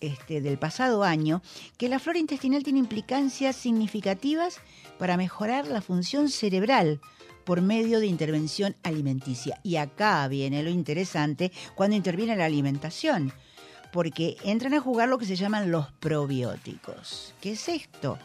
este, 0.00 0.40
del 0.40 0.58
pasado 0.58 1.02
año 1.02 1.42
que 1.78 1.88
la 1.88 1.98
flora 1.98 2.18
intestinal 2.18 2.62
tiene 2.62 2.78
implicancias 2.78 3.56
significativas 3.56 4.58
para 4.98 5.16
mejorar 5.16 5.66
la 5.66 5.80
función 5.80 6.28
cerebral 6.28 7.00
por 7.46 7.62
medio 7.62 8.00
de 8.00 8.06
intervención 8.08 8.74
alimenticia. 8.82 9.60
Y 9.62 9.76
acá 9.76 10.26
viene 10.28 10.64
lo 10.64 10.68
interesante 10.68 11.52
cuando 11.76 11.96
interviene 11.96 12.36
la 12.36 12.44
alimentación, 12.44 13.32
porque 13.92 14.36
entran 14.42 14.74
a 14.74 14.80
jugar 14.80 15.08
lo 15.08 15.16
que 15.16 15.26
se 15.26 15.36
llaman 15.36 15.70
los 15.70 15.92
probióticos. 15.92 17.32
¿Qué 17.40 17.52
es 17.52 17.68
esto? 17.68 18.18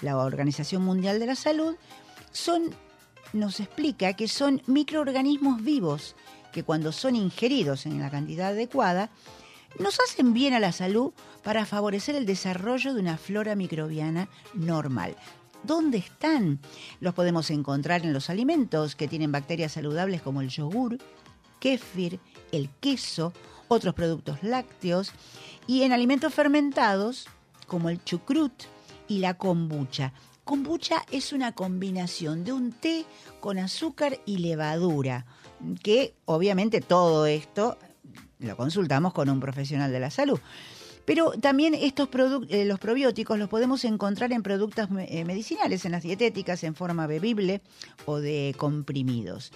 La 0.00 0.16
Organización 0.16 0.82
Mundial 0.82 1.18
de 1.18 1.26
la 1.26 1.34
Salud 1.34 1.74
son, 2.30 2.70
nos 3.32 3.58
explica 3.58 4.14
que 4.14 4.28
son 4.28 4.62
microorganismos 4.66 5.62
vivos 5.62 6.14
que 6.52 6.62
cuando 6.62 6.92
son 6.92 7.16
ingeridos 7.16 7.86
en 7.86 8.00
la 8.00 8.08
cantidad 8.08 8.50
adecuada, 8.50 9.10
nos 9.78 9.98
hacen 10.00 10.32
bien 10.32 10.54
a 10.54 10.60
la 10.60 10.72
salud 10.72 11.12
para 11.42 11.66
favorecer 11.66 12.14
el 12.14 12.26
desarrollo 12.26 12.94
de 12.94 13.00
una 13.00 13.18
flora 13.18 13.56
microbiana 13.56 14.28
normal. 14.54 15.16
¿Dónde 15.62 15.98
están? 15.98 16.58
Los 17.00 17.14
podemos 17.14 17.50
encontrar 17.50 18.04
en 18.04 18.12
los 18.12 18.30
alimentos 18.30 18.96
que 18.96 19.08
tienen 19.08 19.32
bacterias 19.32 19.72
saludables 19.72 20.22
como 20.22 20.40
el 20.40 20.48
yogur, 20.48 20.98
kéfir, 21.58 22.18
el 22.50 22.70
queso, 22.80 23.32
otros 23.68 23.94
productos 23.94 24.42
lácteos 24.42 25.12
y 25.66 25.82
en 25.82 25.92
alimentos 25.92 26.32
fermentados 26.34 27.28
como 27.66 27.90
el 27.90 28.02
chucrut 28.02 28.52
y 29.06 29.18
la 29.18 29.34
kombucha. 29.34 30.12
Kombucha 30.44 31.04
es 31.12 31.32
una 31.32 31.52
combinación 31.52 32.42
de 32.42 32.52
un 32.52 32.72
té 32.72 33.04
con 33.38 33.58
azúcar 33.58 34.18
y 34.26 34.38
levadura, 34.38 35.26
que 35.82 36.14
obviamente 36.24 36.80
todo 36.80 37.26
esto 37.26 37.78
lo 38.40 38.56
consultamos 38.56 39.12
con 39.12 39.28
un 39.28 39.38
profesional 39.38 39.92
de 39.92 40.00
la 40.00 40.10
salud. 40.10 40.40
Pero 41.04 41.32
también 41.32 41.74
estos 41.74 42.08
eh, 42.48 42.64
los 42.64 42.78
probióticos 42.78 43.38
los 43.38 43.48
podemos 43.48 43.84
encontrar 43.84 44.32
en 44.32 44.42
productos 44.42 44.88
eh, 44.98 45.24
medicinales, 45.24 45.84
en 45.84 45.92
las 45.92 46.02
dietéticas, 46.02 46.62
en 46.64 46.74
forma 46.74 47.06
bebible 47.06 47.62
o 48.06 48.18
de 48.18 48.54
comprimidos. 48.56 49.52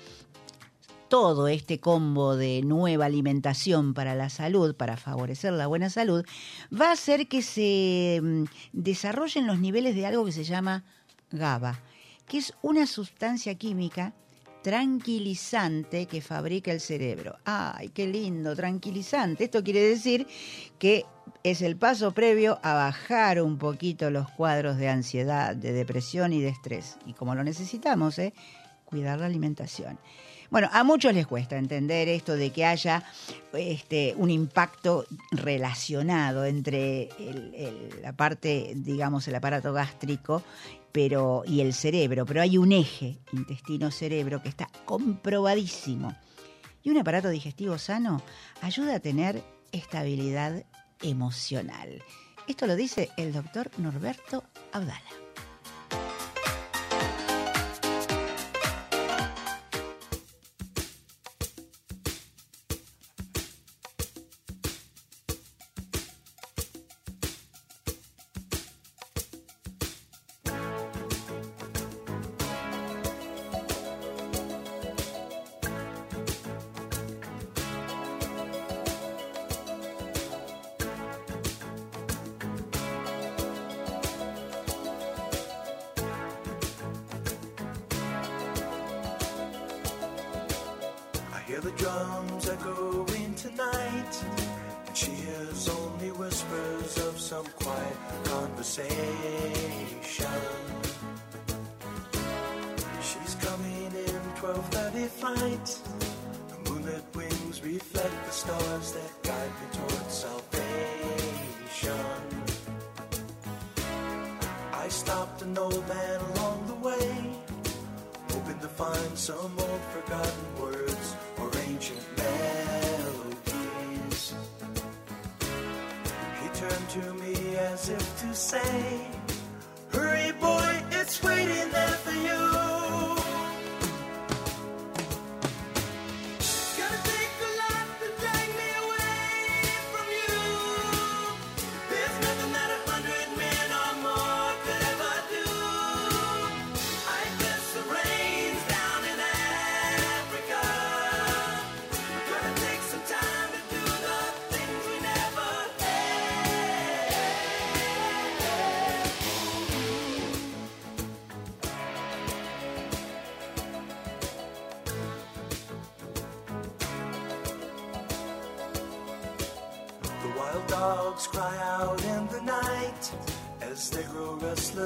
Todo 1.09 1.49
este 1.49 1.79
combo 1.79 2.35
de 2.35 2.63
nueva 2.63 3.05
alimentación 3.07 3.95
para 3.95 4.15
la 4.15 4.31
salud, 4.31 4.75
para 4.75 4.97
favorecer 4.97 5.53
la 5.53 5.67
buena 5.67 5.91
salud, 5.91 6.25
va 6.73 6.89
a 6.89 6.93
hacer 6.93 7.29
que 7.29 7.43
se 7.43 8.21
mm, 8.23 8.45
desarrollen 8.73 9.47
los 9.47 9.61
niveles 9.61 9.95
de 9.95 10.07
algo 10.07 10.25
que 10.25 10.33
se 10.33 10.45
llama 10.45 10.85
GABA, 11.31 11.79
que 12.27 12.39
es 12.39 12.55
una 12.63 12.87
sustancia 12.87 13.55
química 13.55 14.15
tranquilizante 14.65 16.07
que 16.07 16.23
fabrica 16.23 16.73
el 16.73 16.81
cerebro. 16.81 17.37
¡Ay, 17.45 17.91
qué 17.91 18.07
lindo! 18.07 18.57
Tranquilizante. 18.57 19.45
Esto 19.45 19.63
quiere 19.63 19.81
decir 19.81 20.27
que 20.79 21.05
es 21.43 21.61
el 21.61 21.77
paso 21.77 22.13
previo 22.13 22.59
a 22.63 22.73
bajar 22.73 23.43
un 23.43 23.59
poquito 23.59 24.11
los 24.11 24.31
cuadros 24.31 24.79
de 24.79 24.89
ansiedad, 24.89 25.55
de 25.55 25.73
depresión 25.73 26.33
y 26.33 26.41
de 26.41 26.49
estrés. 26.49 26.97
Y 27.05 27.13
como 27.13 27.35
lo 27.35 27.45
necesitamos, 27.45 28.19
¿eh? 28.19 28.33
cuidar 28.87 29.21
la 29.21 29.27
alimentación. 29.27 29.99
Bueno, 30.51 30.71
a 30.73 30.83
muchos 30.83 31.13
les 31.13 31.27
cuesta 31.27 31.59
entender 31.59 32.09
esto 32.09 32.35
de 32.35 32.51
que 32.51 32.65
haya 32.65 33.03
este, 33.53 34.15
un 34.17 34.31
impacto 34.31 35.05
relacionado 35.31 36.47
entre 36.47 37.11
la 38.01 38.15
parte, 38.15 38.73
digamos, 38.77 39.29
el 39.29 39.35
aparato 39.35 39.75
gástrico 39.75 40.43
pero, 40.95 41.43
y 41.45 41.61
el 41.61 41.75
cerebro, 41.75 42.25
pero 42.25 42.41
hay 42.41 42.57
un 42.57 42.71
eje 42.71 43.19
intestino-cerebro 43.33 44.41
que 44.41 44.49
está 44.49 44.69
comprobadísimo. 44.85 46.15
Y 46.85 46.91
un 46.91 46.99
aparato 46.99 47.31
digestivo 47.31 47.79
sano 47.79 48.23
ayuda 48.63 48.95
a 48.95 49.01
tener 49.01 49.43
estabilidad 49.73 50.65
emocional. 51.03 52.01
Esto 52.47 52.69
lo 52.69 52.77
dice 52.77 53.11
el 53.17 53.33
doctor 53.33 53.73
Norberto 53.77 54.45
Abdala. 54.71 55.24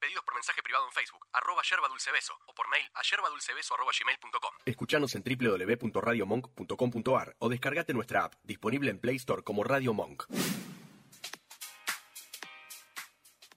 Pedidos 0.00 0.24
por 0.24 0.34
mensaje 0.34 0.62
privado 0.62 0.86
en 0.86 0.92
Facebook, 0.92 1.26
arroba 1.34 1.60
yerba 1.62 1.86
dulce 1.88 2.10
beso, 2.10 2.32
o 2.46 2.54
por 2.54 2.66
mail 2.70 2.86
a 2.94 3.02
yerbadulcebeso 3.02 3.74
arroba 3.74 3.92
gmail.com. 3.92 4.54
Escuchanos 4.64 5.14
en 5.14 5.22
www.radiomonk.com.ar 5.22 7.36
o 7.38 7.48
descargate 7.50 7.92
nuestra 7.92 8.24
app, 8.24 8.34
disponible 8.42 8.90
en 8.90 8.98
Play 8.98 9.16
Store 9.16 9.42
como 9.42 9.62
Radio 9.62 9.92
Monk. 9.92 10.24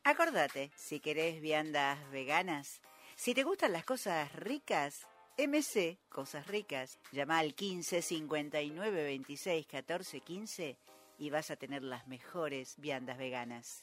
Acordate, 0.03 0.73
si 0.75 0.99
querés 0.99 1.39
viandas 1.39 1.97
veganas, 2.12 2.82
si 3.15 3.34
te 3.34 3.43
gustan 3.43 3.71
las 3.71 3.86
cosas 3.86 4.29
ricas, 4.34 5.08
MC 5.38 5.97
Cosas 6.10 6.47
Ricas, 6.47 6.99
llama 7.13 7.39
al 7.39 7.56
15 7.56 8.01
59 8.01 9.03
26 9.03 9.65
14 9.65 10.19
15 10.19 10.77
y 11.17 11.29
vas 11.29 11.51
a 11.51 11.56
tener 11.56 11.84
las 11.84 12.06
mejores 12.06 12.75
viandas 12.77 13.17
veganas. 13.17 13.82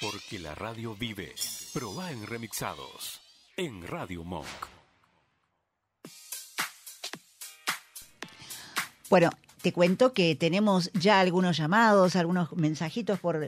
Porque 0.00 0.38
la 0.38 0.54
radio 0.54 0.94
vive. 0.94 1.34
Proba 1.72 2.12
en 2.12 2.24
remixados. 2.24 3.20
En 3.56 3.84
Radio 3.84 4.22
Monk. 4.22 4.46
Bueno, 9.10 9.30
te 9.62 9.72
cuento 9.72 10.12
que 10.12 10.36
tenemos 10.36 10.90
ya 10.94 11.20
algunos 11.20 11.56
llamados, 11.56 12.16
algunos 12.16 12.54
mensajitos 12.56 13.18
por, 13.18 13.38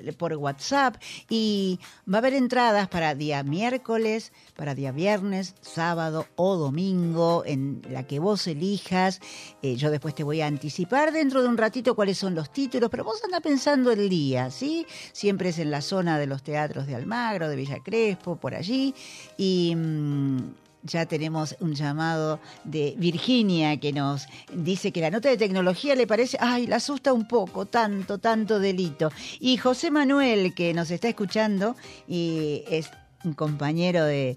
WhatsApp 0.40 0.96
y 1.28 1.80
va 2.10 2.18
a 2.18 2.20
haber 2.20 2.34
entradas 2.34 2.88
para 2.88 3.14
día 3.14 3.42
miércoles, 3.42 4.32
para 4.56 4.74
día 4.74 4.92
viernes, 4.92 5.54
sábado 5.60 6.26
o 6.36 6.56
domingo, 6.56 7.42
en 7.44 7.82
la 7.90 8.06
que 8.06 8.18
vos 8.18 8.46
elijas. 8.46 9.20
Eh, 9.62 9.76
yo 9.76 9.90
después 9.90 10.14
te 10.14 10.24
voy 10.24 10.40
a 10.40 10.46
anticipar 10.46 11.12
dentro 11.12 11.42
de 11.42 11.48
un 11.48 11.56
ratito 11.56 11.94
cuáles 11.94 12.18
son 12.18 12.34
los 12.34 12.52
títulos, 12.52 12.90
pero 12.90 13.04
vos 13.04 13.22
anda 13.24 13.40
pensando 13.40 13.90
el 13.90 14.08
día, 14.08 14.50
¿sí? 14.50 14.86
Siempre 15.12 15.50
es 15.50 15.58
en 15.58 15.70
la 15.70 15.80
zona 15.80 16.18
de 16.18 16.26
los 16.26 16.42
teatros 16.42 16.86
de 16.86 16.94
Almagro, 16.94 17.48
de 17.48 17.56
Villa 17.56 17.78
Crespo, 17.82 18.36
por 18.36 18.54
allí. 18.54 18.94
Y... 19.36 19.74
mm, 19.76 20.38
ya 20.82 21.06
tenemos 21.06 21.56
un 21.60 21.74
llamado 21.74 22.40
de 22.64 22.94
Virginia 22.96 23.78
que 23.78 23.92
nos 23.92 24.26
dice 24.52 24.92
que 24.92 25.00
la 25.00 25.10
nota 25.10 25.28
de 25.28 25.36
tecnología 25.36 25.94
le 25.94 26.06
parece, 26.06 26.36
ay, 26.40 26.66
la 26.66 26.76
asusta 26.76 27.12
un 27.12 27.26
poco, 27.26 27.66
tanto, 27.66 28.18
tanto 28.18 28.58
delito. 28.58 29.10
Y 29.38 29.56
José 29.56 29.90
Manuel, 29.90 30.54
que 30.54 30.74
nos 30.74 30.90
está 30.90 31.08
escuchando 31.08 31.76
y 32.08 32.64
es 32.70 32.90
un 33.24 33.34
compañero 33.34 34.04
de, 34.04 34.36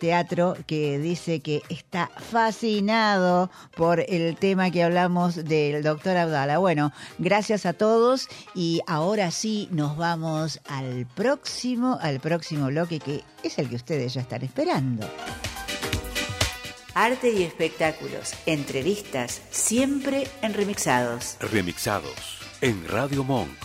teatro 0.00 0.56
que 0.66 0.98
dice 0.98 1.40
que 1.40 1.62
está 1.68 2.10
fascinado 2.16 3.50
por 3.76 4.00
el 4.00 4.36
tema 4.36 4.70
que 4.70 4.82
hablamos 4.82 5.36
del 5.36 5.82
doctor 5.82 6.16
Abdala. 6.16 6.58
Bueno, 6.58 6.92
gracias 7.18 7.66
a 7.66 7.72
todos 7.72 8.28
y 8.54 8.80
ahora 8.86 9.30
sí 9.30 9.68
nos 9.70 9.96
vamos 9.96 10.60
al 10.68 11.06
próximo, 11.06 11.98
al 12.00 12.20
próximo 12.20 12.66
bloque 12.66 12.98
que 12.98 13.22
es 13.42 13.58
el 13.58 13.68
que 13.68 13.76
ustedes 13.76 14.14
ya 14.14 14.22
están 14.22 14.42
esperando. 14.42 15.06
Arte 16.94 17.30
y 17.30 17.42
espectáculos, 17.42 18.34
entrevistas, 18.46 19.42
siempre 19.50 20.26
en 20.42 20.54
remixados. 20.54 21.36
Remixados. 21.40 22.38
En 22.60 22.86
Radio 22.88 23.24
Monk. 23.24 23.56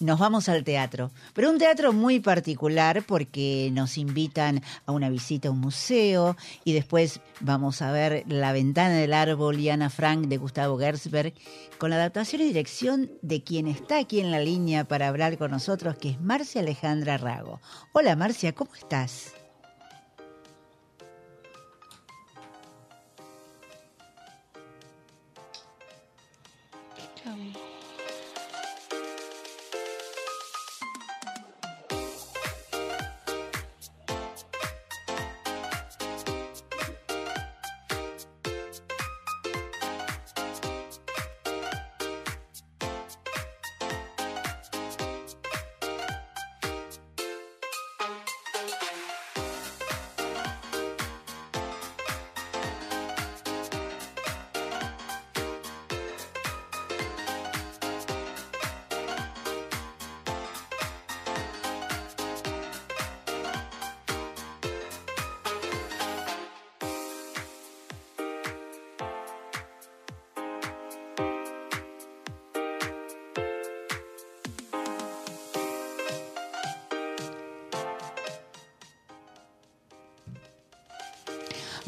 Nos 0.00 0.18
vamos 0.18 0.48
al 0.48 0.64
teatro, 0.64 1.10
pero 1.34 1.50
un 1.50 1.58
teatro 1.58 1.92
muy 1.92 2.20
particular 2.20 3.04
porque 3.06 3.68
nos 3.74 3.98
invitan 3.98 4.62
a 4.86 4.92
una 4.92 5.10
visita 5.10 5.48
a 5.48 5.50
un 5.50 5.60
museo 5.60 6.38
y 6.64 6.72
después 6.72 7.20
vamos 7.40 7.82
a 7.82 7.92
ver 7.92 8.24
La 8.26 8.52
ventana 8.52 8.94
del 8.94 9.12
árbol 9.12 9.60
y 9.60 9.68
Ana 9.68 9.90
Frank 9.90 10.28
de 10.28 10.38
Gustavo 10.38 10.78
Gersberg 10.78 11.34
con 11.76 11.90
la 11.90 11.96
adaptación 11.96 12.40
y 12.40 12.46
dirección 12.46 13.10
de 13.20 13.44
quien 13.44 13.66
está 13.66 13.98
aquí 13.98 14.20
en 14.20 14.30
la 14.30 14.40
línea 14.40 14.84
para 14.84 15.06
hablar 15.06 15.36
con 15.36 15.50
nosotros, 15.50 15.98
que 15.98 16.08
es 16.12 16.20
Marcia 16.22 16.62
Alejandra 16.62 17.18
Rago. 17.18 17.60
Hola 17.92 18.16
Marcia, 18.16 18.54
¿cómo 18.54 18.74
estás? 18.74 19.34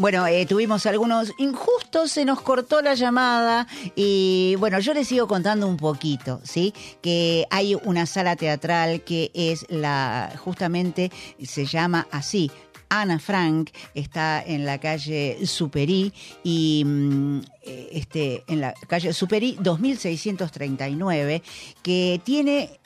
Bueno, 0.03 0.27
eh, 0.27 0.47
tuvimos 0.47 0.85
algunos 0.87 1.33
injustos, 1.39 2.11
se 2.11 2.25
nos 2.25 2.41
cortó 2.41 2.83
la 2.83 2.95
llamada 2.95 3.69
y 3.95 4.57
bueno, 4.59 4.81
yo 4.81 4.95
les 4.95 5.07
sigo 5.07 5.29
contando 5.29 5.69
un 5.69 5.77
poquito, 5.77 6.41
¿sí? 6.43 6.75
Que 7.01 7.47
hay 7.51 7.77
una 7.85 8.05
sala 8.07 8.35
teatral 8.35 9.03
que 9.03 9.31
es 9.33 9.65
la, 9.69 10.33
justamente 10.39 11.13
se 11.45 11.67
llama 11.67 12.09
así, 12.11 12.51
Ana 12.89 13.21
Frank 13.21 13.71
está 13.95 14.43
en 14.45 14.67
la 14.67 14.79
calle 14.79 15.47
Superí 15.47 16.13
y 16.43 16.83
mm, 16.85 17.39
eh, 17.63 17.89
este 17.93 18.43
en 18.49 18.61
la 18.61 18.75
calle 18.89 19.13
Superí 19.13 19.57
2639 19.61 21.45
que 21.81 22.21
tiene 22.25 22.82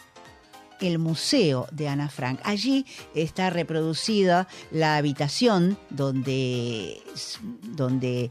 el 0.80 0.98
Museo 0.98 1.66
de 1.72 1.88
Ana 1.88 2.08
Frank. 2.08 2.40
Allí 2.44 2.86
está 3.14 3.50
reproducida 3.50 4.48
la 4.70 4.96
habitación 4.96 5.78
donde, 5.90 7.02
donde 7.62 8.30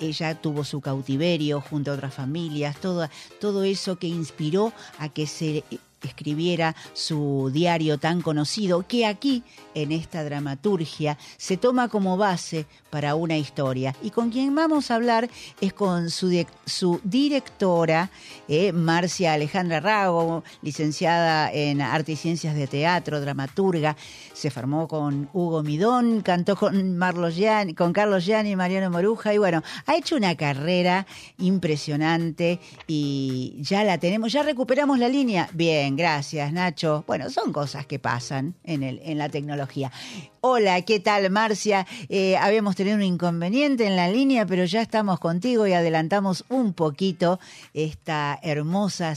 ella 0.00 0.40
tuvo 0.40 0.64
su 0.64 0.80
cautiverio 0.80 1.60
junto 1.60 1.90
a 1.90 1.94
otras 1.94 2.14
familias, 2.14 2.76
todo, 2.80 3.08
todo 3.40 3.64
eso 3.64 3.96
que 3.96 4.06
inspiró 4.06 4.72
a 4.98 5.08
que 5.08 5.26
se 5.26 5.64
escribiera 6.08 6.74
su 6.92 7.50
diario 7.52 7.98
tan 7.98 8.22
conocido, 8.22 8.86
que 8.86 9.06
aquí, 9.06 9.42
en 9.74 9.92
esta 9.92 10.24
dramaturgia, 10.24 11.18
se 11.36 11.56
toma 11.56 11.88
como 11.88 12.16
base 12.16 12.66
para 12.90 13.14
una 13.14 13.36
historia. 13.36 13.94
Y 14.02 14.10
con 14.10 14.30
quien 14.30 14.54
vamos 14.54 14.90
a 14.90 14.96
hablar 14.96 15.28
es 15.60 15.72
con 15.72 16.10
su, 16.10 16.44
su 16.66 17.00
directora, 17.04 18.10
eh, 18.48 18.72
Marcia 18.72 19.34
Alejandra 19.34 19.80
Rago, 19.80 20.44
licenciada 20.62 21.52
en 21.52 21.80
Arte 21.80 22.12
y 22.12 22.16
Ciencias 22.16 22.54
de 22.54 22.66
Teatro, 22.66 23.20
dramaturga. 23.20 23.96
Se 24.32 24.50
formó 24.50 24.88
con 24.88 25.28
Hugo 25.32 25.62
Midón, 25.62 26.22
cantó 26.22 26.56
con, 26.56 26.96
Marlos 26.96 27.36
Gianni, 27.36 27.74
con 27.74 27.92
Carlos 27.92 28.24
Gianni 28.24 28.52
y 28.52 28.56
Mariano 28.56 28.90
Moruja. 28.90 29.34
Y 29.34 29.38
bueno, 29.38 29.62
ha 29.86 29.96
hecho 29.96 30.16
una 30.16 30.34
carrera 30.34 31.06
impresionante 31.38 32.60
y 32.86 33.56
ya 33.60 33.84
la 33.84 33.98
tenemos, 33.98 34.32
ya 34.32 34.42
recuperamos 34.42 34.98
la 34.98 35.08
línea. 35.08 35.48
Bien, 35.52 35.89
gracias 35.96 36.52
Nacho. 36.52 37.04
Bueno, 37.06 37.30
son 37.30 37.52
cosas 37.52 37.86
que 37.86 37.98
pasan 37.98 38.54
en, 38.64 38.82
el, 38.82 39.00
en 39.02 39.18
la 39.18 39.28
tecnología. 39.28 39.92
Hola, 40.40 40.82
¿qué 40.82 41.00
tal 41.00 41.30
Marcia? 41.30 41.86
Eh, 42.08 42.36
habíamos 42.36 42.76
tenido 42.76 42.96
un 42.96 43.02
inconveniente 43.02 43.86
en 43.86 43.96
la 43.96 44.08
línea, 44.08 44.46
pero 44.46 44.64
ya 44.64 44.82
estamos 44.82 45.20
contigo 45.20 45.66
y 45.66 45.72
adelantamos 45.72 46.44
un 46.48 46.72
poquito 46.72 47.38
esta 47.74 48.38
hermosa 48.42 49.14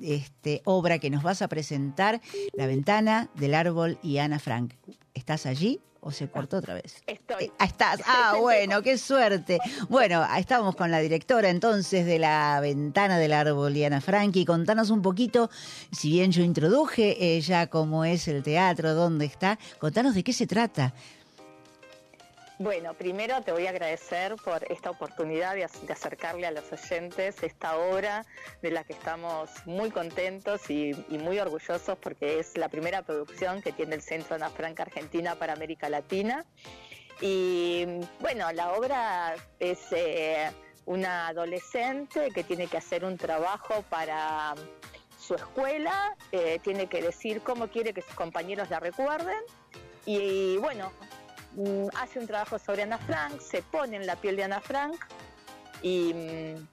este, 0.00 0.62
obra 0.64 0.98
que 0.98 1.10
nos 1.10 1.22
vas 1.22 1.42
a 1.42 1.48
presentar, 1.48 2.20
La 2.52 2.66
ventana 2.66 3.28
del 3.34 3.54
árbol 3.54 3.98
y 4.02 4.18
Ana 4.18 4.38
Frank. 4.38 4.74
¿Estás 5.14 5.46
allí 5.46 5.80
o 6.00 6.10
se 6.10 6.28
cortó 6.28 6.58
otra 6.58 6.74
vez? 6.74 7.02
Estoy. 7.06 7.44
Eh, 7.44 7.52
ah, 7.58 7.64
estás. 7.64 8.00
Ah, 8.06 8.36
bueno, 8.38 8.82
qué 8.82 8.98
suerte. 8.98 9.58
Bueno, 9.88 10.26
estamos 10.36 10.76
con 10.76 10.90
la 10.90 11.00
directora 11.00 11.50
entonces 11.50 12.06
de 12.06 12.18
La 12.18 12.60
ventana 12.60 13.18
del 13.18 13.32
árbol 13.32 13.76
y 13.76 13.84
Ana 13.84 14.00
Frank 14.00 14.36
y 14.36 14.44
contanos 14.44 14.90
un 14.90 15.02
poquito, 15.02 15.50
si 15.92 16.10
bien 16.10 16.32
yo 16.32 16.42
introduje 16.42 17.36
eh, 17.36 17.40
ya 17.40 17.68
cómo 17.68 18.04
es 18.04 18.28
el 18.28 18.42
teatro, 18.42 18.94
dónde 18.94 19.26
está, 19.26 19.58
contanos 19.78 20.14
de 20.14 20.24
qué 20.24 20.32
se 20.32 20.46
trata. 20.46 20.94
Bueno, 22.60 22.92
primero 22.92 23.40
te 23.40 23.52
voy 23.52 23.66
a 23.66 23.70
agradecer 23.70 24.36
por 24.36 24.70
esta 24.70 24.90
oportunidad 24.90 25.54
de, 25.54 25.64
ac- 25.66 25.80
de 25.80 25.94
acercarle 25.94 26.46
a 26.46 26.50
los 26.50 26.70
oyentes 26.70 27.42
esta 27.42 27.78
obra 27.78 28.26
de 28.60 28.70
la 28.70 28.84
que 28.84 28.92
estamos 28.92 29.48
muy 29.64 29.90
contentos 29.90 30.68
y, 30.68 30.90
y 31.08 31.16
muy 31.16 31.38
orgullosos 31.38 31.96
porque 31.96 32.38
es 32.38 32.58
la 32.58 32.68
primera 32.68 33.00
producción 33.00 33.62
que 33.62 33.72
tiene 33.72 33.94
el 33.94 34.02
Centro 34.02 34.34
Ana 34.34 34.50
Franca 34.50 34.82
Argentina 34.82 35.36
para 35.36 35.54
América 35.54 35.88
Latina. 35.88 36.44
Y 37.22 37.86
bueno, 38.20 38.52
la 38.52 38.72
obra 38.74 39.36
es 39.58 39.78
eh, 39.92 40.50
una 40.84 41.28
adolescente 41.28 42.28
que 42.30 42.44
tiene 42.44 42.66
que 42.66 42.76
hacer 42.76 43.06
un 43.06 43.16
trabajo 43.16 43.82
para 43.88 44.54
su 45.18 45.34
escuela, 45.34 46.14
eh, 46.30 46.58
tiene 46.62 46.88
que 46.88 47.00
decir 47.00 47.40
cómo 47.40 47.68
quiere 47.68 47.94
que 47.94 48.02
sus 48.02 48.14
compañeros 48.14 48.68
la 48.68 48.80
recuerden 48.80 49.38
y 50.04 50.58
bueno, 50.58 50.92
mm, 51.56 51.88
hace 51.96 52.18
un 52.18 52.26
trabajo 52.26 52.58
sobre 52.58 52.82
Ana 52.82 52.98
Frank, 52.98 53.40
se 53.40 53.62
pone 53.62 53.96
en 53.96 54.06
la 54.06 54.16
piel 54.16 54.36
de 54.36 54.44
Ana 54.44 54.60
Frank 54.60 54.96
y, 55.82 56.14
mm, 56.14 56.68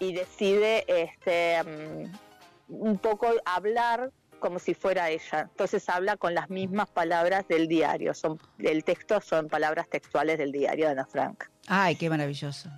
decide 0.00 0.84
este, 0.88 1.62
mm, 1.62 2.12
un 2.68 2.98
poco 2.98 3.28
hablar 3.44 4.10
como 4.38 4.58
si 4.58 4.74
fuera 4.74 5.10
ella. 5.10 5.42
Entonces 5.42 5.88
habla 5.88 6.16
con 6.16 6.34
las 6.34 6.48
mismas 6.48 6.88
palabras 6.88 7.46
del 7.46 7.68
diario. 7.68 8.14
Son, 8.14 8.40
el 8.58 8.84
texto 8.84 9.20
son 9.20 9.48
palabras 9.48 9.88
textuales 9.88 10.38
del 10.38 10.50
diario 10.50 10.86
de 10.86 10.92
Ana 10.92 11.06
Frank. 11.06 11.44
Ay, 11.68 11.96
qué 11.96 12.08
maravilloso. 12.08 12.70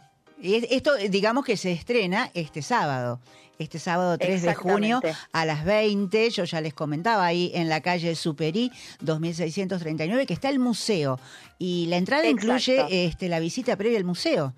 Y 0.43 0.67
esto, 0.75 0.97
digamos 0.97 1.45
que 1.45 1.57
se 1.57 1.71
estrena 1.71 2.29
este 2.35 2.63
sábado, 2.63 3.21
este 3.61 3.79
sábado 3.79 4.19
3 4.19 4.43
de 4.43 4.55
junio 4.55 5.01
a 5.31 5.45
las 5.47 5.65
20. 5.65 6.31
Yo 6.31 6.43
ya 6.43 6.61
les 6.61 6.75
comentaba 6.75 7.25
ahí 7.25 7.53
en 7.55 7.69
la 7.69 7.81
calle 7.81 8.17
Superí 8.17 8.73
2639 9.01 10.27
que 10.27 10.35
está 10.35 10.49
el 10.49 10.59
museo 10.59 11.21
y 11.61 11.87
la 11.87 11.97
entrada 11.97 12.25
Exacto. 12.25 12.47
incluye 12.47 13.07
este, 13.07 13.29
la 13.29 13.39
visita 13.39 13.77
previa 13.77 13.99
al 13.99 14.05
museo. 14.05 14.53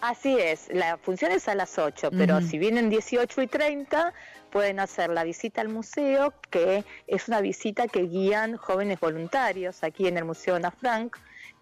Así 0.00 0.38
es, 0.38 0.68
la 0.72 0.98
función 0.98 1.32
es 1.32 1.48
a 1.48 1.56
las 1.56 1.78
8, 1.78 2.10
pero 2.16 2.40
si 2.42 2.58
vienen 2.58 2.90
18 2.90 3.42
y 3.42 3.46
30, 3.46 4.12
pueden 4.52 4.78
hacer 4.78 5.10
la 5.10 5.24
visita 5.24 5.62
al 5.62 5.68
museo, 5.68 6.34
que 6.50 6.84
es 7.06 7.28
una 7.28 7.40
visita 7.40 7.88
que 7.88 8.02
guían 8.02 8.56
jóvenes 8.56 9.00
voluntarios 9.00 9.82
aquí 9.82 10.06
en 10.06 10.18
el 10.18 10.24
Museo 10.24 10.54
Ana 10.54 10.70
Frank, 10.70 11.16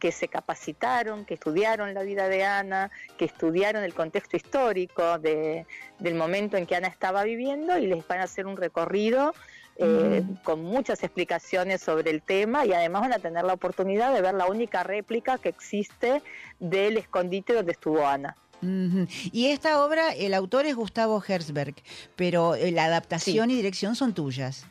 que 0.04 0.12
se 0.12 0.28
capacitaron, 0.28 1.24
que 1.24 1.32
estudiaron 1.32 1.94
la 1.94 2.02
vida 2.02 2.28
de 2.28 2.44
Ana, 2.44 2.90
que 3.16 3.24
estudiaron 3.24 3.84
el 3.84 3.94
contexto 3.94 4.36
histórico 4.36 5.18
de- 5.18 5.64
del 5.98 6.14
momento 6.14 6.58
en 6.58 6.66
que 6.66 6.76
Ana 6.76 6.88
estaba 6.88 7.24
viviendo 7.24 7.78
y 7.78 7.86
les 7.86 8.06
van 8.06 8.20
a 8.20 8.24
hacer 8.24 8.46
un 8.46 8.58
recorrido 8.58 9.32
eh, 9.78 10.22
con 10.42 10.62
muchas 10.62 11.02
explicaciones 11.02 11.80
sobre 11.80 12.10
el 12.10 12.20
tema 12.20 12.66
y 12.66 12.74
además 12.74 13.00
van 13.00 13.14
a 13.14 13.18
tener 13.18 13.44
la 13.44 13.54
oportunidad 13.54 14.12
de 14.12 14.20
ver 14.20 14.34
la 14.34 14.44
única 14.46 14.82
réplica 14.82 15.38
que 15.38 15.48
existe 15.48 16.20
del 16.60 16.98
escondite 16.98 17.54
donde 17.54 17.72
estuvo 17.72 18.06
Ana. 18.06 18.36
Y 19.32 19.46
esta 19.46 19.82
obra, 19.82 20.12
el 20.12 20.34
autor 20.34 20.66
es 20.66 20.76
Gustavo 20.76 21.22
Herzberg, 21.26 21.74
pero 22.14 22.54
eh, 22.56 22.70
la 22.72 22.84
adaptación 22.84 23.50
y 23.50 23.54
dirección 23.54 23.96
son 23.96 24.12
tuyas. 24.12 24.66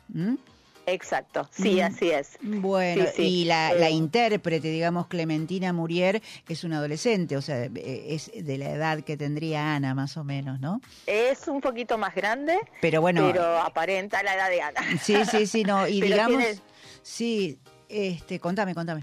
Exacto, 0.86 1.48
sí, 1.50 1.76
Mm. 1.80 1.84
así 1.84 2.10
es. 2.10 2.36
Bueno, 2.42 3.04
Sí, 3.06 3.10
sí. 3.16 3.22
y 3.22 3.44
la, 3.46 3.72
la 3.74 3.88
Eh, 3.88 3.92
intérprete, 3.92 4.68
digamos, 4.68 5.06
Clementina 5.06 5.72
Murier, 5.72 6.20
es 6.48 6.62
una 6.64 6.76
adolescente, 6.78 7.36
o 7.38 7.42
sea, 7.42 7.64
eh, 7.64 7.70
es 8.10 8.30
de 8.34 8.58
la 8.58 8.70
edad 8.70 9.00
que 9.00 9.16
tendría 9.16 9.74
Ana, 9.74 9.94
más 9.94 10.16
o 10.18 10.24
menos, 10.24 10.60
¿no? 10.60 10.80
Es 11.06 11.48
un 11.48 11.60
poquito 11.62 11.96
más 11.96 12.14
grande, 12.14 12.58
Pero 12.82 13.00
bueno, 13.00 13.30
pero 13.32 13.58
aparenta 13.60 14.22
la 14.22 14.34
edad 14.34 14.50
de 14.50 14.60
Ana. 14.62 14.80
sí, 15.00 15.24
sí, 15.24 15.46
sí, 15.46 15.64
no, 15.64 15.88
y 15.88 16.00
digamos, 16.02 16.36
tiene- 16.44 16.58
sí, 17.02 17.58
este, 17.88 18.38
contame, 18.38 18.74
contame. 18.74 19.02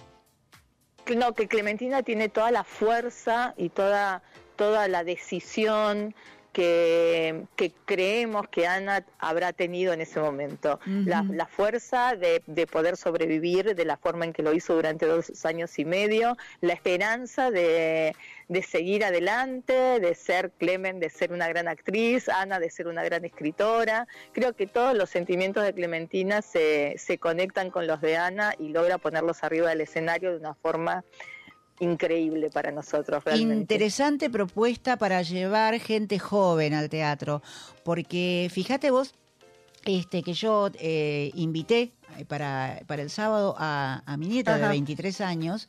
No, 1.15 1.33
que 1.33 1.47
Clementina 1.47 2.03
tiene 2.03 2.29
toda 2.29 2.51
la 2.51 2.63
fuerza 2.63 3.53
y 3.57 3.69
toda, 3.69 4.21
toda 4.55 4.87
la 4.87 5.03
decisión 5.03 6.13
que, 6.51 7.45
que 7.55 7.71
creemos 7.85 8.47
que 8.49 8.67
Ana 8.67 9.05
habrá 9.19 9.53
tenido 9.53 9.93
en 9.93 10.01
ese 10.01 10.19
momento. 10.19 10.79
la, 10.85 11.47
fuerza 11.47 12.15
de, 12.15 12.41
de 12.45 12.67
poder 12.67 12.97
sobrevivir 12.97 13.75
de 13.75 13.85
la 13.85 13.97
forma 13.97 14.25
en 14.25 14.33
que 14.33 14.43
lo 14.43 14.53
hizo 14.53 14.75
durante 14.75 15.05
dos 15.05 15.45
años 15.45 15.77
y 15.79 15.85
medio, 15.85 16.37
la 16.61 16.73
esperanza 16.73 17.51
de, 17.51 18.15
de 18.47 18.63
seguir 18.63 19.05
adelante, 19.05 19.73
de 19.99 20.13
ser 20.13 20.51
Clemen, 20.51 20.99
de 20.99 21.09
ser 21.09 21.31
una 21.31 21.47
gran 21.47 21.67
actriz, 21.67 22.27
Ana 22.27 22.59
de 22.59 22.69
ser 22.69 22.87
una 22.87 23.03
gran 23.03 23.23
escritora. 23.23 24.07
Creo 24.33 24.53
que 24.53 24.67
todos 24.67 24.95
los 24.95 25.09
sentimientos 25.09 25.63
de 25.63 25.73
Clementina 25.73 26.41
se, 26.41 26.95
se 26.97 27.17
conectan 27.17 27.69
con 27.69 27.87
los 27.87 28.01
de 28.01 28.17
Ana 28.17 28.53
y 28.59 28.69
logra 28.69 28.97
ponerlos 28.97 29.43
arriba 29.43 29.69
del 29.69 29.81
escenario 29.81 30.31
de 30.31 30.37
una 30.37 30.53
forma 30.53 31.05
increíble 31.81 32.49
para 32.49 32.71
nosotros 32.71 33.23
realmente. 33.23 33.55
Interesante 33.55 34.29
propuesta 34.29 34.97
para 34.97 35.21
llevar 35.21 35.79
gente 35.79 36.19
joven 36.19 36.73
al 36.73 36.89
teatro, 36.89 37.41
porque 37.83 38.49
fíjate 38.51 38.91
vos 38.91 39.13
este, 39.85 40.21
que 40.21 40.33
yo 40.33 40.69
eh, 40.75 41.31
invité 41.33 41.91
eh, 42.17 42.25
para, 42.25 42.81
para 42.85 43.01
el 43.01 43.09
sábado 43.09 43.55
a, 43.57 44.03
a 44.05 44.17
mi 44.17 44.27
nieta 44.27 44.55
de 44.55 44.63
Ajá. 44.63 44.71
23 44.71 45.21
años 45.21 45.67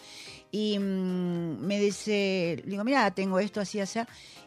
y 0.51 0.79
mm, 0.79 1.61
me 1.61 1.81
dice, 1.81 2.61
le 2.63 2.71
digo, 2.71 2.85
mira, 2.85 3.11
tengo 3.13 3.39
esto 3.39 3.61
así, 3.61 3.81
así, 3.81 4.01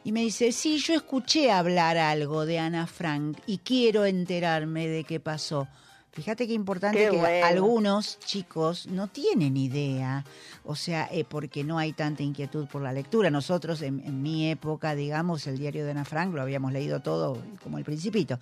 y 0.04 0.12
me 0.12 0.22
dice, 0.22 0.52
sí, 0.52 0.78
yo 0.78 0.94
escuché 0.94 1.52
hablar 1.52 1.98
algo 1.98 2.46
de 2.46 2.60
Ana 2.60 2.86
Frank 2.86 3.40
y 3.48 3.58
quiero 3.58 4.06
enterarme 4.06 4.88
de 4.88 5.04
qué 5.04 5.20
pasó. 5.20 5.68
Fíjate 6.16 6.48
qué 6.48 6.54
importante 6.54 6.98
Qué 6.98 7.10
que 7.12 7.18
bueno. 7.18 7.46
algunos 7.46 8.18
chicos 8.20 8.88
no 8.88 9.10
tienen 9.10 9.58
idea, 9.58 10.24
o 10.64 10.74
sea, 10.74 11.10
eh, 11.12 11.26
porque 11.28 11.66
no 11.66 11.78
hay 11.78 11.92
tanta 11.92 12.24
inquietud 12.24 12.68
por 12.68 12.82
la 12.82 12.94
lectura. 12.94 13.30
Nosotros, 13.30 13.82
en, 13.82 14.00
en 14.00 14.22
mi 14.22 14.50
época, 14.50 14.96
digamos, 14.96 15.46
el 15.46 15.58
diario 15.58 15.84
de 15.84 15.92
Ana 15.92 16.06
Frank 16.06 16.34
lo 16.34 16.42
habíamos 16.42 16.72
leído 16.72 17.02
todo 17.02 17.38
como 17.62 17.78
el 17.80 17.84
principito. 17.84 18.40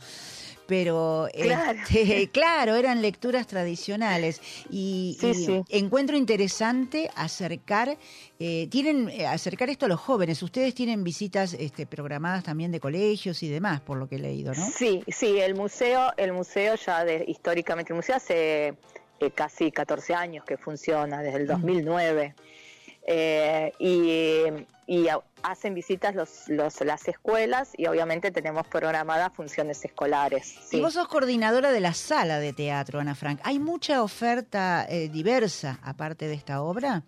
Pero, 0.68 1.28
Claro. 1.34 1.80
este, 1.84 2.30
claro, 2.32 2.76
eran 2.76 3.02
lecturas 3.02 3.48
tradicionales 3.48 4.42
y, 4.70 5.18
Sí, 5.20 5.28
y 5.28 5.34
sí. 5.34 5.62
encuentro 5.70 6.16
interesante 6.16 7.10
acercar, 7.16 7.98
eh, 8.40 8.68
tienen 8.72 9.10
eh, 9.10 9.26
acercar 9.28 9.70
esto 9.70 9.86
a 9.86 9.90
los 9.90 10.00
jóvenes. 10.00 10.42
Ustedes 10.42 10.74
tienen 10.74 11.04
visitas 11.04 11.54
este, 11.54 11.86
programadas 11.86 12.44
también 12.44 12.72
de 12.72 12.80
colegios 12.80 13.44
y 13.44 13.50
demás, 13.50 13.82
por 13.82 13.98
lo 13.98 14.08
que 14.08 14.16
he 14.16 14.20
leído, 14.20 14.54
¿no? 14.54 14.66
Sí, 14.70 15.04
sí, 15.08 15.40
el 15.40 15.56
museo, 15.56 16.12
el 16.18 16.34
museo 16.34 16.76
ya 16.76 17.04
de, 17.04 17.26
históricamente, 17.28 17.92
el 17.94 17.98
museo 17.98 18.16
hace 18.16 18.68
eh, 19.20 19.32
casi 19.36 19.72
14 19.72 20.14
años 20.16 20.46
que 20.46 20.58
funciona, 20.58 21.22
desde 21.22 21.40
el 21.40 21.48
2009. 21.48 22.36
Eh, 23.06 23.74
y, 23.80 25.08
hacen 25.44 25.74
visitas 25.74 26.16
los, 26.16 26.48
los, 26.48 26.80
las 26.82 27.06
escuelas 27.08 27.72
y 27.76 27.88
obviamente 27.88 28.32
tenemos 28.32 28.66
programadas 28.68 29.34
funciones 29.34 29.84
escolares. 29.84 30.56
sí. 30.70 30.78
Y 30.78 30.82
vos 30.82 30.94
sos 30.94 31.08
coordinadora 31.10 31.72
de 31.72 31.82
la 31.82 31.94
sala 31.94 32.40
de 32.40 32.54
teatro, 32.54 33.02
Ana 33.02 33.14
Frank. 33.14 33.42
¿Hay 33.44 33.60
mucha 33.60 34.04
oferta 34.04 34.86
eh, 34.88 35.10
diversa 35.10 35.80
aparte 35.84 36.28
de 36.28 36.36
esta 36.36 36.62
obra? 36.62 37.04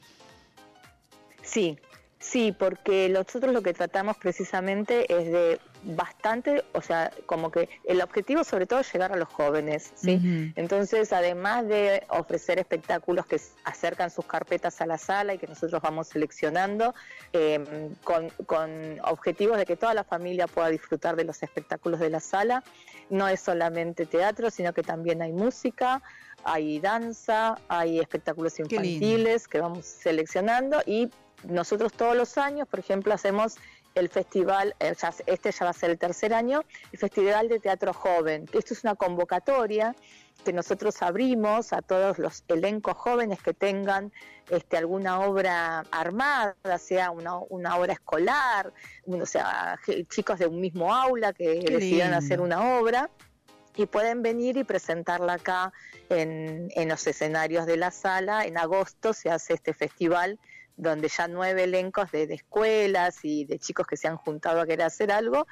Sí, 1.44 1.78
Sí, 2.26 2.56
porque 2.58 3.08
nosotros 3.08 3.54
lo 3.54 3.62
que 3.62 3.74
tratamos 3.74 4.18
precisamente 4.18 5.06
es 5.14 5.32
de 5.32 5.60
bastante, 5.86 6.64
o 6.74 6.82
sea, 6.82 7.12
como 7.26 7.52
que 7.52 7.70
el 7.84 8.02
objetivo 8.02 8.44
sobre 8.44 8.66
todo 8.66 8.80
es 8.80 8.92
llegar 8.92 9.12
a 9.12 9.16
los 9.16 9.28
jóvenes, 9.30 9.92
¿sí? 9.96 10.52
Entonces, 10.56 11.14
además 11.14 11.68
de 11.68 12.04
ofrecer 12.10 12.60
espectáculos 12.60 13.26
que 13.26 13.40
acercan 13.64 14.10
sus 14.10 14.26
carpetas 14.26 14.82
a 14.82 14.88
la 14.88 14.98
sala 14.98 15.36
y 15.36 15.38
que 15.38 15.48
nosotros 15.48 15.82
vamos 15.82 16.08
seleccionando, 16.08 16.96
eh, 17.34 17.90
con, 18.04 18.30
con 18.46 19.00
objetivos 19.04 19.58
de 19.58 19.66
que 19.66 19.76
toda 19.76 19.94
la 19.94 20.04
familia 20.04 20.48
pueda 20.48 20.70
disfrutar 20.70 21.16
de 21.16 21.24
los 21.24 21.42
espectáculos 21.44 22.00
de 22.00 22.10
la 22.10 22.20
sala, 22.20 22.64
no 23.10 23.28
es 23.28 23.40
solamente 23.40 24.06
teatro, 24.06 24.50
sino 24.50 24.74
que 24.74 24.82
también 24.82 25.22
hay 25.22 25.34
música, 25.34 26.02
hay 26.44 26.80
danza, 26.80 27.58
hay 27.68 28.00
espectáculos 28.00 28.60
infantiles 28.60 29.48
que 29.48 29.60
vamos 29.60 29.86
seleccionando 29.86 30.82
y 30.86 31.10
nosotros 31.44 31.94
todos 31.94 32.16
los 32.16 32.38
años, 32.38 32.68
por 32.68 32.80
ejemplo, 32.80 33.14
hacemos 33.14 33.58
el 33.96 34.10
festival, 34.10 34.76
eh, 34.80 34.94
este 35.26 35.52
ya 35.52 35.66
va 35.66 35.72
a 35.72 35.74
ser 35.74 35.90
el 35.90 35.98
tercer 35.98 36.34
año, 36.34 36.64
el 36.92 37.00
Festival 37.00 37.48
de 37.48 37.60
Teatro 37.60 37.94
Joven. 37.94 38.46
Esto 38.52 38.74
es 38.74 38.84
una 38.84 38.96
convocatoria 38.96 39.96
que 40.44 40.52
nosotros 40.52 41.02
abrimos 41.02 41.72
a 41.74 41.82
todos 41.82 42.20
los 42.20 42.44
elencos 42.50 42.96
jóvenes 42.98 43.42
que 43.42 43.54
tengan 43.54 44.12
este, 44.50 44.78
alguna 44.78 45.22
obra 45.22 45.80
armada, 45.92 46.56
sea 46.78 47.10
una, 47.10 47.38
una 47.38 47.78
obra 47.78 47.94
escolar, 47.94 48.74
o 49.08 49.26
sea, 49.26 49.80
chicos 50.10 50.38
de 50.40 50.46
un 50.48 50.60
mismo 50.60 50.94
aula 50.94 51.34
que 51.34 51.62
Qué 51.62 51.74
decidan 51.74 52.12
lindo. 52.12 52.18
hacer 52.18 52.42
una 52.42 52.78
obra 52.78 53.10
y 53.78 53.86
pueden 53.88 54.22
venir 54.22 54.58
y 54.58 54.64
presentarla 54.64 55.34
acá 55.34 55.74
en, 56.10 56.70
en 56.76 56.90
los 56.90 57.08
escenarios 57.08 57.66
de 57.66 57.78
la 57.78 57.92
sala. 57.92 58.46
En 58.46 58.58
agosto 58.58 59.14
se 59.14 59.30
hace 59.30 59.54
este 59.54 59.74
festival 59.74 60.38
donde 60.78 61.08
ya 61.08 61.28
nueve 61.28 61.64
elencos 61.64 62.12
de, 62.12 62.28
de 62.28 62.36
escuelas 62.36 63.20
y 63.24 63.46
de 63.46 63.60
chicos 63.60 63.88
que 63.88 63.98
se 63.98 64.08
han 64.08 64.18
juntado 64.18 64.62
a 64.62 64.66
querer 64.66 64.86
hacer 64.86 65.12
algo 65.12 65.48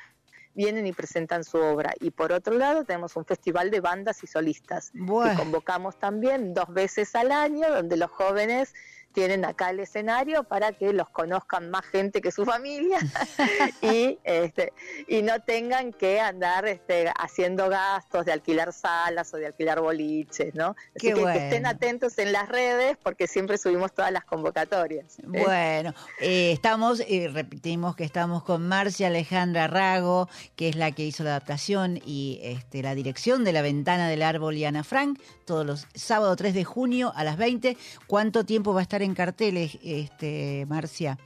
vienen 0.54 0.86
y 0.88 0.94
presentan 0.94 1.44
su 1.44 1.58
obra. 1.58 1.94
Y 2.00 2.12
por 2.12 2.32
otro 2.32 2.56
lado 2.56 2.84
tenemos 2.84 3.16
un 3.16 3.26
festival 3.26 3.72
de 3.72 3.82
bandas 3.82 4.24
y 4.24 4.28
solistas 4.28 4.92
que 4.92 5.36
convocamos 5.36 5.98
también 5.98 6.54
dos 6.54 6.72
veces 6.74 7.16
al 7.16 7.32
año, 7.32 7.70
donde 7.70 7.98
los 7.98 8.12
jóvenes 8.12 8.74
tienen 9.14 9.46
acá 9.46 9.70
el 9.70 9.80
escenario 9.80 10.44
para 10.44 10.74
que 10.74 10.92
los 10.92 11.10
conozcan 11.10 11.70
más 11.70 11.86
gente 11.86 12.22
que 12.22 12.32
su 12.32 12.46
familia 12.46 13.00
y 13.82 14.20
este 14.24 14.74
y 15.08 15.22
no 15.22 15.40
tengan 15.42 15.94
que 15.94 16.20
andar 16.20 16.66
este, 16.68 17.12
haciendo 17.20 17.70
gastos 17.70 18.26
de 18.26 18.32
alquilar 18.32 18.74
salas 18.74 19.34
o 19.34 19.38
de 19.38 19.48
alquilar 19.48 19.80
boliches, 19.80 20.54
¿no? 20.56 20.76
Así 20.96 21.14
que, 21.14 21.22
estén 21.34 21.66
atentos 21.66 22.18
en 22.18 22.32
las 22.32 22.50
redes 22.50 22.98
porque 23.02 23.28
siempre 23.28 23.58
subimos 23.58 23.94
todas 23.94 24.12
las 24.12 24.26
convocatorias. 24.26 25.20
¿eh? 25.20 25.24
Bueno, 25.26 25.94
eh, 26.20 26.52
estamos, 26.52 27.02
eh, 27.08 27.30
repetimos 27.32 27.96
que 27.96 28.04
estamos 28.04 28.44
con 28.44 28.68
Marcia 28.68 29.08
Alejandra 29.08 29.68
Rago, 29.68 30.30
que 30.56 30.70
es 30.70 30.76
la 30.76 30.92
que 30.92 31.06
hizo 31.06 31.24
la 31.24 31.32
adaptación 31.32 32.00
y 32.06 32.40
este, 32.42 32.82
la 32.82 32.96
dirección 32.96 33.44
de 33.44 33.54
La 33.54 33.62
Ventana 33.62 34.08
del 34.08 34.24
Árbol 34.24 34.58
y 34.58 34.66
Ana 34.66 34.84
Frank, 34.84 35.20
todos 35.46 35.66
los 35.66 35.88
sábados 35.94 36.38
3 36.38 36.54
de 36.54 36.64
junio 36.64 37.14
a 37.16 37.24
las 37.24 37.38
20. 37.38 37.78
¿Cuánto 38.08 38.46
tiempo 38.46 38.74
va 38.74 38.80
a 38.80 38.84
estar 38.84 39.03
en 39.04 39.14
carteles, 39.16 39.78
este, 39.84 40.66
Marcia? 40.68 41.18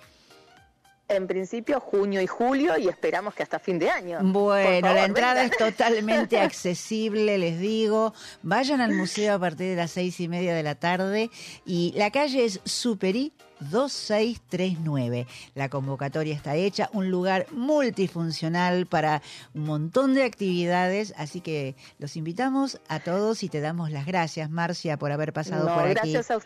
En 1.09 1.25
principio 1.25 1.79
junio 1.79 2.21
y 2.21 2.27
julio 2.27 2.77
y 2.77 2.89
esperamos 2.89 3.33
que 3.33 3.41
hasta 3.41 3.59
fin 3.59 3.79
de 3.79 3.89
año. 3.89 4.19
Bueno, 4.23 4.93
la 4.93 5.05
entrada 5.05 5.35
vengan. 5.43 5.51
es 5.51 5.57
totalmente 5.57 6.37
accesible, 6.41 7.37
les 7.37 7.59
digo. 7.61 8.13
Vayan 8.43 8.81
al 8.81 8.93
museo 8.93 9.35
a 9.35 9.39
partir 9.39 9.67
de 9.69 9.75
las 9.77 9.91
seis 9.91 10.19
y 10.19 10.27
media 10.27 10.53
de 10.53 10.63
la 10.63 10.75
tarde 10.75 11.29
y 11.65 11.93
la 11.95 12.11
calle 12.11 12.43
es 12.43 12.59
Superi 12.65 13.31
2639. 13.61 15.27
La 15.55 15.69
convocatoria 15.69 16.35
está 16.35 16.55
hecha, 16.55 16.89
un 16.91 17.09
lugar 17.09 17.47
multifuncional 17.51 18.85
para 18.85 19.21
un 19.53 19.63
montón 19.63 20.13
de 20.13 20.23
actividades, 20.25 21.13
así 21.17 21.39
que 21.39 21.75
los 21.99 22.17
invitamos 22.17 22.81
a 22.89 22.99
todos 22.99 23.43
y 23.43 23.49
te 23.49 23.61
damos 23.61 23.91
las 23.91 24.05
gracias, 24.05 24.49
Marcia, 24.49 24.97
por 24.97 25.13
haber 25.13 25.31
pasado 25.31 25.69
No, 25.69 25.73
por 25.73 25.85
aquí. 25.85 25.93
gracias 25.93 26.31
a 26.31 26.37
us- 26.37 26.43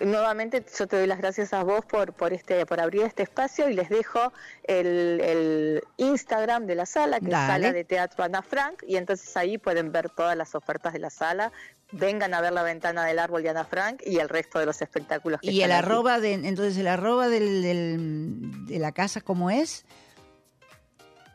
Nuevamente 0.00 0.64
yo 0.78 0.86
te 0.86 0.96
doy 0.98 1.06
las 1.06 1.18
gracias 1.18 1.52
a 1.54 1.62
vos 1.62 1.84
por, 1.84 2.12
por 2.12 2.32
este 2.32 2.66
por 2.66 2.80
abrir 2.80 3.02
este 3.02 3.22
espacio 3.22 3.68
y 3.70 3.74
les 3.74 3.88
dejo 3.88 4.32
el, 4.64 5.20
el 5.22 5.82
Instagram 5.96 6.66
de 6.66 6.74
la 6.74 6.84
sala, 6.86 7.18
que 7.20 7.28
Dale. 7.30 7.54
es 7.56 7.62
Sala 7.62 7.72
de 7.72 7.84
Teatro 7.84 8.24
Ana 8.24 8.42
Frank, 8.42 8.82
y 8.86 8.96
entonces 8.96 9.34
ahí 9.36 9.56
pueden 9.58 9.92
ver 9.92 10.10
todas 10.10 10.36
las 10.36 10.54
ofertas 10.54 10.92
de 10.92 10.98
la 10.98 11.10
sala. 11.10 11.50
Vengan 11.92 12.34
a 12.34 12.40
ver 12.40 12.52
la 12.52 12.62
ventana 12.64 13.04
del 13.04 13.18
árbol 13.18 13.42
de 13.44 13.50
Ana 13.50 13.64
Frank 13.64 14.02
y 14.04 14.18
el 14.18 14.28
resto 14.28 14.58
de 14.58 14.66
los 14.66 14.82
espectáculos 14.82 15.40
que 15.40 15.46
Y 15.50 15.62
el 15.62 15.70
están 15.70 15.78
aquí. 15.84 15.86
arroba 15.92 16.18
de, 16.20 16.32
entonces 16.34 16.76
el 16.76 16.88
arroba 16.88 17.28
del, 17.28 17.62
del- 17.62 18.66
de 18.66 18.78
la 18.80 18.92
casa, 18.92 19.20
¿cómo 19.20 19.50
es? 19.50 19.86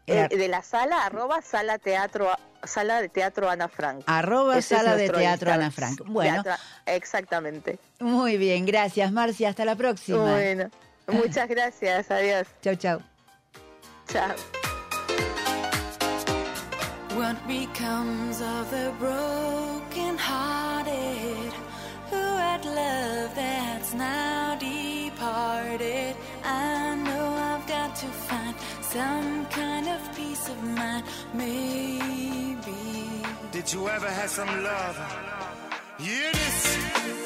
Eh, 0.08 0.28
de 0.30 0.47
la 0.47 0.62
sala, 0.62 1.06
arroba 1.06 1.41
sala 1.41 1.78
teatro 1.78 2.30
sala 2.64 3.02
de 3.02 3.10
teatro 3.10 3.49
Ana 3.49 3.68
Frank. 3.68 4.04
Arroba 4.08 4.58
Ese 4.58 4.76
es 4.76 4.82
sala 4.82 4.95
de 4.95 5.08
teatro 5.10 5.22
Instagram. 5.49 5.60
Ana 5.62 5.72
Frank. 5.72 6.02
Bueno, 6.06 6.43
Teatro- 6.43 6.64
exactamente. 6.86 7.80
muy 7.99 8.38
bien, 8.38 8.66
gracias 8.66 9.12
Marcia, 9.12 9.49
hasta 9.49 9.64
la 9.66 9.76
próxima. 9.76 10.18
Bueno, 10.32 10.70
muchas 11.08 11.47
gracias, 11.47 12.10
adiós. 12.12 12.47
Chau, 12.62 12.76
chau. 12.76 12.99
Chao. 14.08 14.36
What 17.16 17.36
becomes 17.47 18.41
of 18.41 18.70
the 18.72 18.91
broken 18.99 20.18
hearted 20.18 21.52
who 22.10 22.16
had 22.38 22.64
love 22.66 23.36
that's 23.36 23.93
now 23.93 24.56
departed? 24.60 26.16
I 26.43 26.95
know 26.95 27.36
I've 27.36 27.68
got 27.68 27.95
to 27.97 28.08
find 28.08 28.40
some 28.91 29.45
kind 29.45 29.87
of 29.87 30.15
peace 30.15 30.49
of 30.49 30.61
mind, 30.63 31.05
maybe. 31.33 33.23
Did 33.53 33.71
you 33.71 33.87
ever 33.87 34.09
have 34.09 34.29
some 34.29 34.51
love? 34.63 34.97
Hear 35.97 36.31
this? 36.33 37.20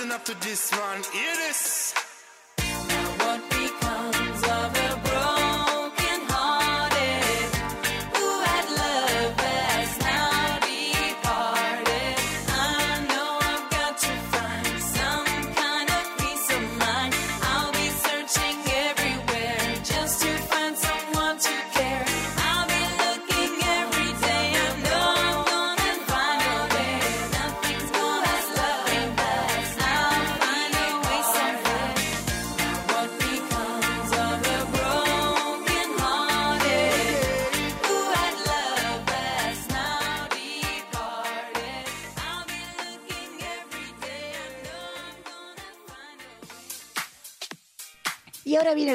Listen 0.00 0.12
up 0.12 0.24
to 0.24 0.34
this 0.40 0.70
one. 0.72 1.02
Hear 1.12 1.36
this. 1.36 1.79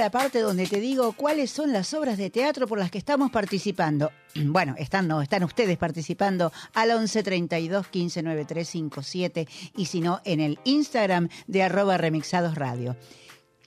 La 0.05 0.11
parte 0.11 0.41
donde 0.41 0.67
te 0.67 0.79
digo 0.79 1.13
cuáles 1.13 1.49
son 1.49 1.73
las 1.73 1.91
obras 1.95 2.19
de 2.19 2.29
teatro 2.29 2.67
por 2.67 2.77
las 2.77 2.91
que 2.91 2.99
estamos 2.99 3.31
participando. 3.31 4.11
Bueno, 4.35 4.75
están, 4.77 5.07
no, 5.07 5.21
están 5.21 5.43
ustedes 5.43 5.77
participando 5.77 6.51
al 6.73 6.91
11 6.91 7.23
32 7.23 7.87
15 7.87 8.21
93 8.21 8.69
57 8.69 9.47
y 9.77 9.85
si 9.85 10.01
no, 10.01 10.21
en 10.25 10.41
el 10.41 10.59
Instagram 10.65 11.29
de 11.47 11.63
arroba 11.63 11.97
remixados 11.97 12.53
radio. 12.53 12.95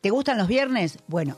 ¿Te 0.01 0.11
gustan 0.11 0.39
los 0.39 0.47
viernes? 0.47 0.99
Bueno, 1.09 1.36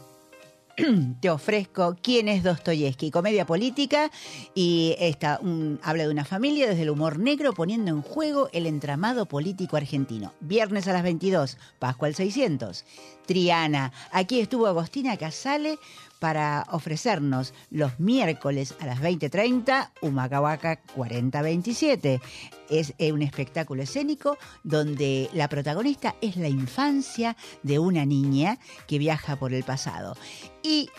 te 1.21 1.31
ofrezco 1.31 1.97
quién 2.03 2.29
es 2.29 2.43
Dostoyevsky, 2.43 3.11
comedia 3.11 3.47
política 3.47 4.11
y 4.55 4.97
esta 4.99 5.39
un- 5.43 5.79
habla 5.83 6.05
de 6.05 6.11
una 6.11 6.25
familia 6.25 6.69
desde 6.69 6.83
el 6.83 6.91
humor 6.91 7.19
negro 7.19 7.53
poniendo 7.53 7.91
en 7.91 8.03
juego 8.03 8.49
el 8.53 8.67
entramado 8.67 9.27
político 9.27 9.77
argentino. 9.77 10.33
Viernes 10.41 10.89
a 10.89 10.93
las 10.93 11.03
22, 11.03 11.59
Pascua 11.79 12.09
al 12.09 12.15
600. 12.15 12.85
Triana, 13.27 13.93
aquí 14.11 14.41
estuvo 14.41 14.67
Agostina 14.67 15.17
Casale 15.17 15.79
para 16.21 16.67
ofrecernos 16.71 17.53
los 17.71 17.99
miércoles 17.99 18.77
a 18.79 18.87
las 18.87 19.01
20.30 19.01 19.91
Humacahuaca 20.03 20.81
4027. 20.95 22.21
Es 22.69 22.95
eh, 22.99 23.11
un 23.11 23.23
espectáculo 23.23 23.83
escénico 23.83 24.39
donde 24.63 25.29
la 25.33 25.49
protagonista 25.49 26.15
es 26.21 26.37
la 26.37 26.49
infancia 26.49 27.37
de 27.65 27.81
una 27.81 28.07
niña 28.07 28.59
que 28.87 28.99
viaja 28.99 29.35
por 29.35 29.53
el 29.53 29.65
pasado. 29.65 30.17
Y 30.63 30.91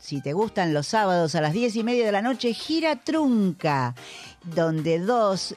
si 0.00 0.20
te 0.20 0.32
gustan 0.32 0.72
los 0.72 0.86
sábados 0.86 1.34
a 1.34 1.40
las 1.40 1.52
10 1.52 1.76
y 1.76 1.84
media 1.84 2.06
de 2.06 2.12
la 2.12 2.22
noche, 2.22 2.54
Gira 2.54 2.96
Trunca, 2.96 3.94
donde 4.42 4.98
dos 4.98 5.54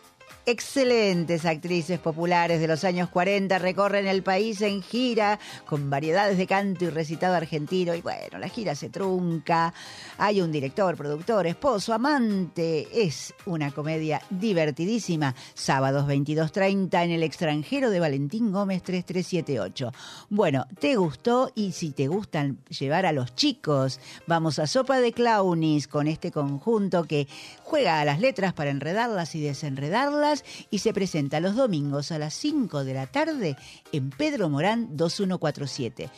excelentes 0.49 1.45
actrices 1.45 1.99
populares 1.99 2.59
de 2.59 2.67
los 2.67 2.83
años 2.83 3.09
40 3.09 3.59
recorren 3.59 4.07
el 4.07 4.23
país 4.23 4.61
en 4.61 4.81
gira 4.81 5.39
con 5.65 5.89
variedades 5.89 6.37
de 6.37 6.47
canto 6.47 6.85
y 6.85 6.89
recitado 6.89 7.35
argentino. 7.35 7.93
Y 7.93 8.01
bueno, 8.01 8.39
la 8.39 8.49
gira 8.49 8.75
se 8.75 8.89
trunca. 8.89 9.73
Hay 10.17 10.41
un 10.41 10.51
director, 10.51 10.95
productor, 10.95 11.47
esposo, 11.47 11.93
amante. 11.93 12.87
Es 12.91 13.33
una 13.45 13.71
comedia 13.71 14.21
divertidísima. 14.29 15.35
Sábados 15.53 16.07
22.30 16.07 17.03
en 17.03 17.11
el 17.11 17.23
extranjero 17.23 17.89
de 17.89 17.99
Valentín 17.99 18.51
Gómez 18.51 18.81
3378. 18.83 19.91
Bueno, 20.29 20.65
¿te 20.79 20.95
gustó? 20.95 21.51
Y 21.55 21.73
si 21.73 21.91
te 21.91 22.07
gustan 22.07 22.59
llevar 22.69 23.05
a 23.05 23.11
los 23.11 23.35
chicos, 23.35 23.99
vamos 24.27 24.59
a 24.59 24.67
Sopa 24.67 24.99
de 24.99 25.13
Clownis 25.13 25.87
con 25.87 26.07
este 26.07 26.31
conjunto 26.31 27.03
que 27.03 27.27
juega 27.63 27.99
a 28.01 28.05
las 28.05 28.19
letras 28.19 28.53
para 28.53 28.71
enredarlas 28.71 29.35
y 29.35 29.41
desenredarlas 29.41 30.38
y 30.69 30.79
se 30.79 30.93
presenta 30.93 31.39
los 31.39 31.55
domingos 31.55 32.11
a 32.11 32.19
las 32.19 32.33
5 32.33 32.83
de 32.83 32.93
la 32.93 33.07
tarde 33.07 33.57
en 33.91 34.09
Pedro 34.09 34.49
Morán 34.49 34.95
2147. 34.95 36.09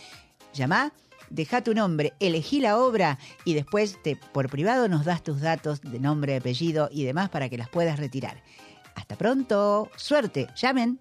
Llama, 0.53 0.93
deja 1.29 1.63
tu 1.63 1.73
nombre, 1.73 2.13
elegí 2.19 2.59
la 2.59 2.77
obra 2.77 3.17
y 3.45 3.53
después 3.53 3.97
te, 4.03 4.15
por 4.15 4.49
privado 4.49 4.87
nos 4.87 5.05
das 5.05 5.23
tus 5.23 5.41
datos 5.41 5.81
de 5.81 5.99
nombre, 5.99 6.35
apellido 6.35 6.89
y 6.91 7.03
demás 7.03 7.29
para 7.29 7.49
que 7.49 7.57
las 7.57 7.69
puedas 7.69 7.99
retirar. 7.99 8.43
Hasta 8.95 9.17
pronto, 9.17 9.89
suerte, 9.95 10.47
llamen. 10.55 10.99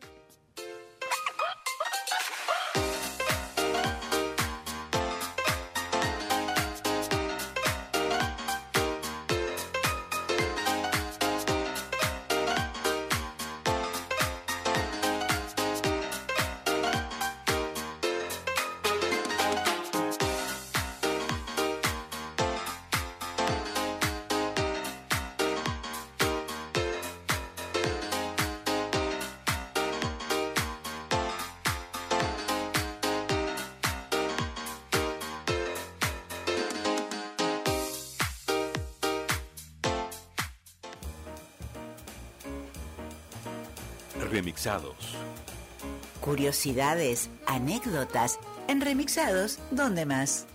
Curiosidades, 46.51 47.31
anécdotas, 47.47 48.41
en 48.67 48.81
remixados, 48.81 49.61
¿dónde 49.71 50.05
más? 50.05 50.49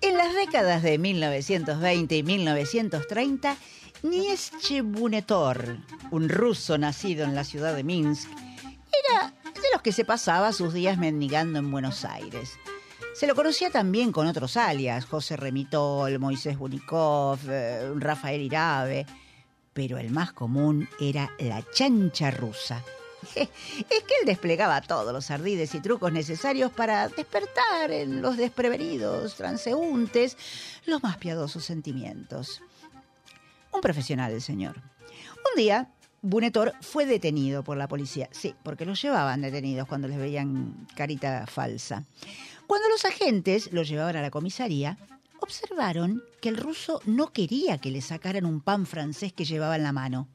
En 0.00 0.16
las 0.16 0.32
décadas 0.32 0.82
de 0.82 0.96
1920 0.96 2.16
y 2.16 2.22
1930, 2.22 3.56
Niesche 4.02 4.80
Bunetor, 4.80 5.76
un 6.10 6.30
ruso 6.30 6.78
nacido 6.78 7.26
en 7.26 7.34
la 7.34 7.44
ciudad 7.44 7.76
de 7.76 7.84
Minsk, 7.84 8.30
era 9.10 9.34
de 9.44 9.68
los 9.74 9.82
que 9.82 9.92
se 9.92 10.06
pasaba 10.06 10.54
sus 10.54 10.72
días 10.72 10.96
mendigando 10.96 11.58
en 11.58 11.70
Buenos 11.70 12.06
Aires. 12.06 12.52
Se 13.16 13.26
lo 13.26 13.34
conocía 13.34 13.70
también 13.70 14.12
con 14.12 14.26
otros 14.26 14.58
alias, 14.58 15.06
José 15.06 15.38
Remitol, 15.38 16.18
Moisés 16.18 16.58
Bunikov, 16.58 17.38
eh, 17.48 17.90
Rafael 17.96 18.42
Irabe, 18.42 19.06
pero 19.72 19.96
el 19.96 20.10
más 20.10 20.34
común 20.34 20.86
era 21.00 21.32
la 21.38 21.64
chancha 21.72 22.30
rusa. 22.30 22.84
Es 23.34 23.48
que 23.48 24.14
él 24.20 24.26
desplegaba 24.26 24.82
todos 24.82 25.14
los 25.14 25.30
ardides 25.30 25.74
y 25.74 25.80
trucos 25.80 26.12
necesarios 26.12 26.70
para 26.72 27.08
despertar 27.08 27.90
en 27.90 28.20
los 28.20 28.36
desprevenidos 28.36 29.34
transeúntes 29.34 30.36
los 30.84 31.02
más 31.02 31.16
piadosos 31.16 31.64
sentimientos. 31.64 32.60
Un 33.72 33.80
profesional 33.80 34.30
el 34.32 34.42
señor. 34.42 34.76
Un 34.76 35.56
día, 35.56 35.88
Bunetor 36.20 36.74
fue 36.82 37.06
detenido 37.06 37.64
por 37.64 37.78
la 37.78 37.88
policía. 37.88 38.28
Sí, 38.32 38.54
porque 38.62 38.84
los 38.84 39.00
llevaban 39.00 39.40
detenidos 39.40 39.88
cuando 39.88 40.06
les 40.06 40.18
veían 40.18 40.86
carita 40.94 41.46
falsa. 41.46 42.04
Cuando 42.66 42.88
los 42.88 43.04
agentes 43.04 43.72
lo 43.72 43.82
llevaban 43.82 44.16
a 44.16 44.22
la 44.22 44.30
comisaría, 44.30 44.98
observaron 45.40 46.22
que 46.40 46.48
el 46.48 46.56
ruso 46.56 47.00
no 47.04 47.32
quería 47.32 47.78
que 47.78 47.90
le 47.90 48.00
sacaran 48.00 48.46
un 48.46 48.60
pan 48.60 48.86
francés 48.86 49.32
que 49.32 49.44
llevaba 49.44 49.76
en 49.76 49.82
la 49.82 49.92
mano. 49.92 50.26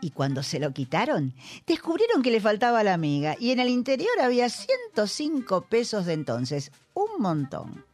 Y 0.00 0.10
cuando 0.10 0.42
se 0.42 0.58
lo 0.58 0.72
quitaron, 0.72 1.32
descubrieron 1.66 2.22
que 2.22 2.30
le 2.30 2.40
faltaba 2.40 2.82
la 2.82 2.94
amiga 2.94 3.36
y 3.38 3.50
en 3.50 3.60
el 3.60 3.68
interior 3.68 4.20
había 4.20 4.48
105 4.48 5.62
pesos 5.62 6.06
de 6.06 6.12
entonces, 6.12 6.70
un 6.94 7.20
montón. 7.20 7.84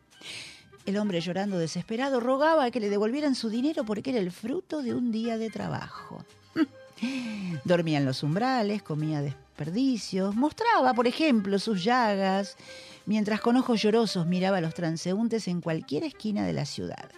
El 0.86 0.96
hombre 0.96 1.20
llorando 1.20 1.58
desesperado 1.58 2.18
rogaba 2.18 2.70
que 2.70 2.80
le 2.80 2.88
devolvieran 2.88 3.34
su 3.34 3.50
dinero 3.50 3.84
porque 3.84 4.10
era 4.10 4.20
el 4.20 4.32
fruto 4.32 4.82
de 4.82 4.94
un 4.94 5.12
día 5.12 5.36
de 5.36 5.50
trabajo. 5.50 6.24
Dormía 7.64 7.98
en 7.98 8.06
los 8.06 8.22
umbrales, 8.22 8.82
comía 8.82 9.20
desperdicios, 9.20 10.34
mostraba, 10.34 10.94
por 10.94 11.06
ejemplo, 11.06 11.58
sus 11.58 11.84
llagas, 11.84 12.56
mientras 13.08 13.40
con 13.40 13.56
ojos 13.56 13.80
llorosos 13.80 14.26
miraba 14.26 14.58
a 14.58 14.60
los 14.60 14.74
transeúntes 14.74 15.48
en 15.48 15.62
cualquier 15.62 16.04
esquina 16.04 16.44
de 16.44 16.52
la 16.52 16.66
ciudad. 16.66 17.08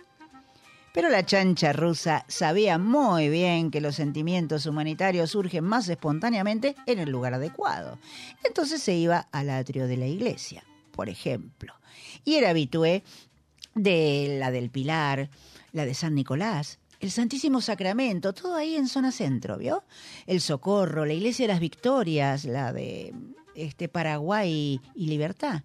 Pero 0.94 1.08
la 1.08 1.26
chancha 1.26 1.72
rusa 1.72 2.24
sabía 2.28 2.78
muy 2.78 3.28
bien 3.28 3.72
que 3.72 3.80
los 3.80 3.96
sentimientos 3.96 4.66
humanitarios 4.66 5.32
surgen 5.32 5.64
más 5.64 5.88
espontáneamente 5.88 6.76
en 6.86 7.00
el 7.00 7.10
lugar 7.10 7.34
adecuado. 7.34 7.98
Entonces 8.44 8.80
se 8.80 8.94
iba 8.94 9.26
al 9.32 9.50
atrio 9.50 9.88
de 9.88 9.96
la 9.96 10.06
iglesia, 10.06 10.62
por 10.92 11.08
ejemplo. 11.08 11.74
Y 12.24 12.36
era 12.36 12.50
habitué 12.50 13.02
de 13.74 14.36
la 14.38 14.52
del 14.52 14.70
Pilar, 14.70 15.28
la 15.72 15.84
de 15.86 15.94
San 15.94 16.14
Nicolás, 16.14 16.78
el 17.00 17.10
Santísimo 17.10 17.60
Sacramento, 17.60 18.32
todo 18.32 18.54
ahí 18.54 18.76
en 18.76 18.86
zona 18.86 19.10
centro, 19.10 19.58
¿vio? 19.58 19.82
El 20.26 20.40
Socorro, 20.40 21.04
la 21.04 21.14
Iglesia 21.14 21.48
de 21.48 21.52
las 21.52 21.60
Victorias, 21.60 22.44
la 22.44 22.72
de 22.72 23.12
este 23.56 23.88
Paraguay 23.88 24.80
y 24.94 25.06
Libertad. 25.06 25.62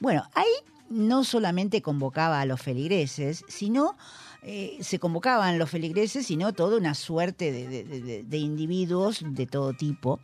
Bueno, 0.00 0.28
ahí 0.34 0.46
no 0.88 1.24
solamente 1.24 1.82
convocaba 1.82 2.40
a 2.40 2.46
los 2.46 2.60
feligreses, 2.60 3.44
sino 3.48 3.96
eh, 4.42 4.78
se 4.80 4.98
convocaban 4.98 5.58
los 5.58 5.70
feligreses, 5.70 6.26
sino 6.26 6.52
toda 6.52 6.76
una 6.76 6.94
suerte 6.94 7.52
de, 7.52 8.38
individuos 8.38 9.22
de 9.24 9.46
todo 9.46 9.72
tipo. 9.72 10.20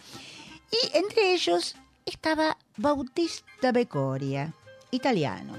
Y 0.70 0.96
entre 0.96 1.34
ellos 1.34 1.76
estaba 2.06 2.56
Bautista 2.76 3.72
Becoria, 3.72 4.54
italiano, 4.90 5.54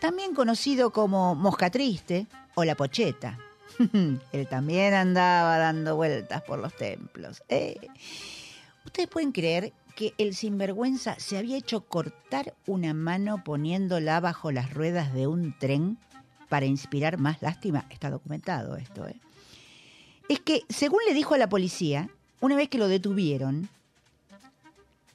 también 0.00 0.34
conocido 0.34 0.90
como 0.90 1.34
Mosca 1.34 1.70
Triste 1.70 2.26
o 2.54 2.64
La 2.64 2.74
Pocheta. 2.74 3.38
Él 4.32 4.48
también 4.48 4.94
andaba 4.94 5.58
dando 5.58 5.96
vueltas 5.96 6.42
por 6.42 6.58
los 6.58 6.74
templos. 6.74 7.42
Eh, 7.48 7.78
¿Ustedes 8.84 9.08
pueden 9.08 9.32
creer 9.32 9.72
que 9.94 10.14
el 10.18 10.34
sinvergüenza 10.34 11.18
se 11.18 11.36
había 11.36 11.56
hecho 11.56 11.82
cortar 11.82 12.54
una 12.66 12.94
mano 12.94 13.44
poniéndola 13.44 14.20
bajo 14.20 14.52
las 14.52 14.72
ruedas 14.72 15.12
de 15.12 15.26
un 15.26 15.56
tren 15.58 15.98
para 16.48 16.66
inspirar 16.66 17.18
más 17.18 17.42
lástima? 17.42 17.86
Está 17.90 18.10
documentado 18.10 18.76
esto, 18.76 19.06
¿eh? 19.06 19.16
Es 20.28 20.40
que, 20.40 20.62
según 20.68 21.00
le 21.08 21.14
dijo 21.14 21.34
a 21.34 21.38
la 21.38 21.48
policía, 21.48 22.08
una 22.40 22.54
vez 22.54 22.68
que 22.68 22.78
lo 22.78 22.86
detuvieron, 22.86 23.68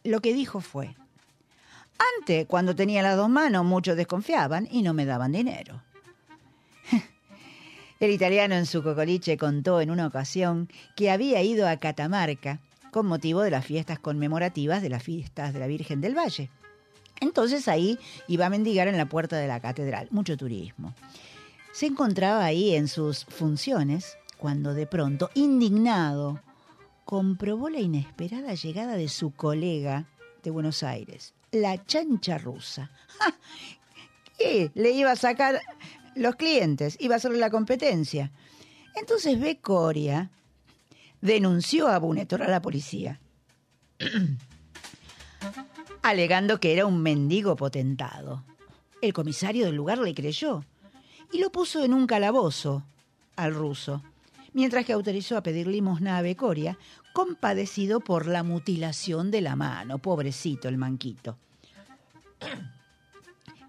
lo 0.03 0.19
que 0.19 0.33
dijo 0.33 0.59
fue, 0.59 0.93
antes, 2.19 2.45
cuando 2.45 2.75
tenía 2.75 3.01
las 3.01 3.15
dos 3.15 3.29
manos, 3.29 3.63
muchos 3.63 3.95
desconfiaban 3.95 4.67
y 4.69 4.81
no 4.81 4.93
me 4.93 5.05
daban 5.05 5.31
dinero. 5.31 5.81
El 7.99 8.11
italiano 8.11 8.55
en 8.55 8.65
su 8.65 8.83
cocoliche 8.83 9.37
contó 9.37 9.79
en 9.79 9.89
una 9.89 10.07
ocasión 10.07 10.69
que 10.95 11.09
había 11.09 11.41
ido 11.41 11.67
a 11.67 11.77
Catamarca 11.77 12.59
con 12.95 13.07
motivo 13.07 13.41
de 13.41 13.51
las 13.51 13.65
fiestas 13.65 13.99
conmemorativas 13.99 14.81
de 14.81 14.87
las 14.87 15.03
fiestas 15.03 15.53
de 15.53 15.59
la 15.59 15.67
Virgen 15.67 15.99
del 15.99 16.17
Valle. 16.17 16.49
Entonces 17.19 17.67
ahí 17.67 17.99
iba 18.29 18.45
a 18.45 18.49
mendigar 18.49 18.87
en 18.87 18.95
la 18.95 19.09
puerta 19.09 19.35
de 19.35 19.49
la 19.49 19.59
catedral, 19.59 20.07
mucho 20.11 20.37
turismo. 20.37 20.95
Se 21.73 21.87
encontraba 21.87 22.45
ahí 22.45 22.73
en 22.73 22.87
sus 22.87 23.25
funciones 23.25 24.17
cuando 24.37 24.73
de 24.73 24.87
pronto, 24.87 25.29
indignado, 25.33 26.39
comprobó 27.03 27.67
la 27.67 27.81
inesperada 27.81 28.53
llegada 28.53 28.95
de 28.95 29.09
su 29.09 29.31
colega 29.31 30.05
de 30.41 30.51
Buenos 30.51 30.81
Aires, 30.81 31.33
la 31.51 31.85
chancha 31.85 32.37
rusa. 32.37 32.91
¿Qué? 34.37 34.71
Le 34.73 34.91
iba 34.91 35.11
a 35.11 35.17
sacar 35.17 35.59
los 36.15 36.37
clientes, 36.37 36.95
iba 37.01 37.15
a 37.15 37.17
hacerle 37.17 37.39
la 37.39 37.49
competencia. 37.49 38.31
Entonces 38.95 39.37
Becoria 39.37 40.31
denunció 41.21 41.87
a 41.87 41.99
Bunetor 41.99 42.43
a 42.43 42.47
la 42.47 42.61
policía, 42.61 43.19
alegando 46.01 46.59
que 46.59 46.73
era 46.73 46.85
un 46.85 47.01
mendigo 47.01 47.55
potentado. 47.55 48.43
El 49.01 49.13
comisario 49.13 49.65
del 49.65 49.75
lugar 49.75 49.99
le 49.99 50.13
creyó 50.13 50.63
y 51.31 51.39
lo 51.39 51.51
puso 51.51 51.83
en 51.83 51.93
un 51.93 52.07
calabozo 52.07 52.83
al 53.35 53.53
ruso, 53.53 54.03
mientras 54.53 54.85
que 54.85 54.93
autorizó 54.93 55.37
a 55.37 55.43
pedir 55.43 55.67
limosna 55.67 56.17
a 56.17 56.21
Becoria, 56.21 56.77
compadecido 57.13 57.99
por 57.99 58.27
la 58.27 58.43
mutilación 58.43 59.31
de 59.31 59.41
la 59.41 59.55
mano. 59.55 59.99
Pobrecito 59.99 60.67
el 60.67 60.77
manquito. 60.77 61.37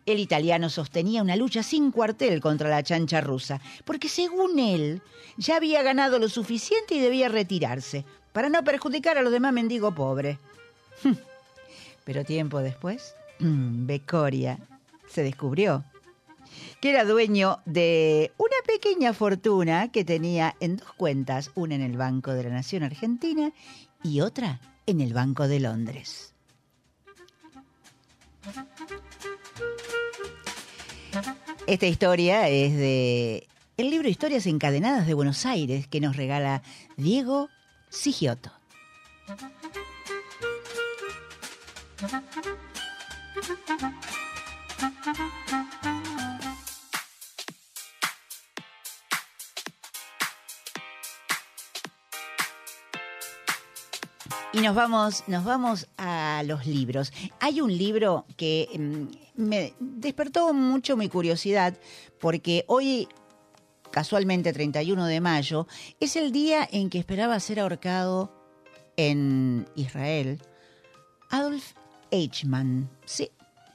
El 0.06 0.20
italiano 0.20 0.70
sostenía 0.70 1.20
una 1.20 1.34
lucha 1.34 1.64
sin 1.64 1.90
cuartel 1.90 2.40
contra 2.40 2.70
la 2.70 2.82
chancha 2.82 3.20
rusa, 3.20 3.60
porque 3.84 4.08
según 4.08 4.58
él 4.60 5.02
ya 5.36 5.56
había 5.56 5.82
ganado 5.82 6.20
lo 6.20 6.28
suficiente 6.28 6.94
y 6.94 7.00
debía 7.00 7.28
retirarse, 7.28 8.04
para 8.32 8.48
no 8.48 8.62
perjudicar 8.62 9.18
a 9.18 9.22
los 9.22 9.32
demás 9.32 9.52
mendigos 9.52 9.94
pobres. 9.94 10.38
Pero 12.04 12.24
tiempo 12.24 12.60
después, 12.60 13.14
Becoria 13.40 14.58
se 15.08 15.22
descubrió 15.24 15.84
que 16.80 16.90
era 16.90 17.04
dueño 17.04 17.58
de 17.64 18.32
una 18.38 18.56
pequeña 18.64 19.12
fortuna 19.12 19.90
que 19.90 20.04
tenía 20.04 20.54
en 20.60 20.76
dos 20.76 20.92
cuentas, 20.92 21.50
una 21.54 21.74
en 21.74 21.82
el 21.82 21.96
Banco 21.96 22.32
de 22.32 22.44
la 22.44 22.50
Nación 22.50 22.82
Argentina 22.84 23.50
y 24.02 24.20
otra 24.20 24.60
en 24.86 25.00
el 25.00 25.12
Banco 25.12 25.48
de 25.48 25.60
Londres. 25.60 26.32
Esta 31.66 31.86
historia 31.86 32.48
es 32.48 32.76
de 32.76 33.48
el 33.76 33.90
libro 33.90 34.08
Historias 34.08 34.46
encadenadas 34.46 35.04
de 35.04 35.14
Buenos 35.14 35.44
Aires 35.46 35.88
que 35.88 36.00
nos 36.00 36.14
regala 36.14 36.62
Diego 36.96 37.48
Sigiotto. 37.90 38.52
Y 54.52 54.60
nos 54.60 54.76
vamos, 54.76 55.24
nos 55.26 55.44
vamos 55.44 55.88
a 55.98 56.44
los 56.46 56.64
libros. 56.64 57.12
Hay 57.40 57.60
un 57.60 57.76
libro 57.76 58.24
que 58.36 58.68
mm, 58.78 59.25
me 59.36 59.74
despertó 59.78 60.52
mucho 60.52 60.96
mi 60.96 61.08
curiosidad 61.08 61.76
porque 62.18 62.64
hoy, 62.68 63.08
casualmente 63.90 64.52
31 64.52 65.06
de 65.06 65.20
mayo, 65.20 65.66
es 66.00 66.16
el 66.16 66.32
día 66.32 66.68
en 66.70 66.90
que 66.90 66.98
esperaba 66.98 67.38
ser 67.40 67.60
ahorcado 67.60 68.32
en 68.96 69.66
Israel 69.74 70.40
Adolf 71.30 71.72
Eichmann. 72.10 72.88
Sí, 73.04 73.30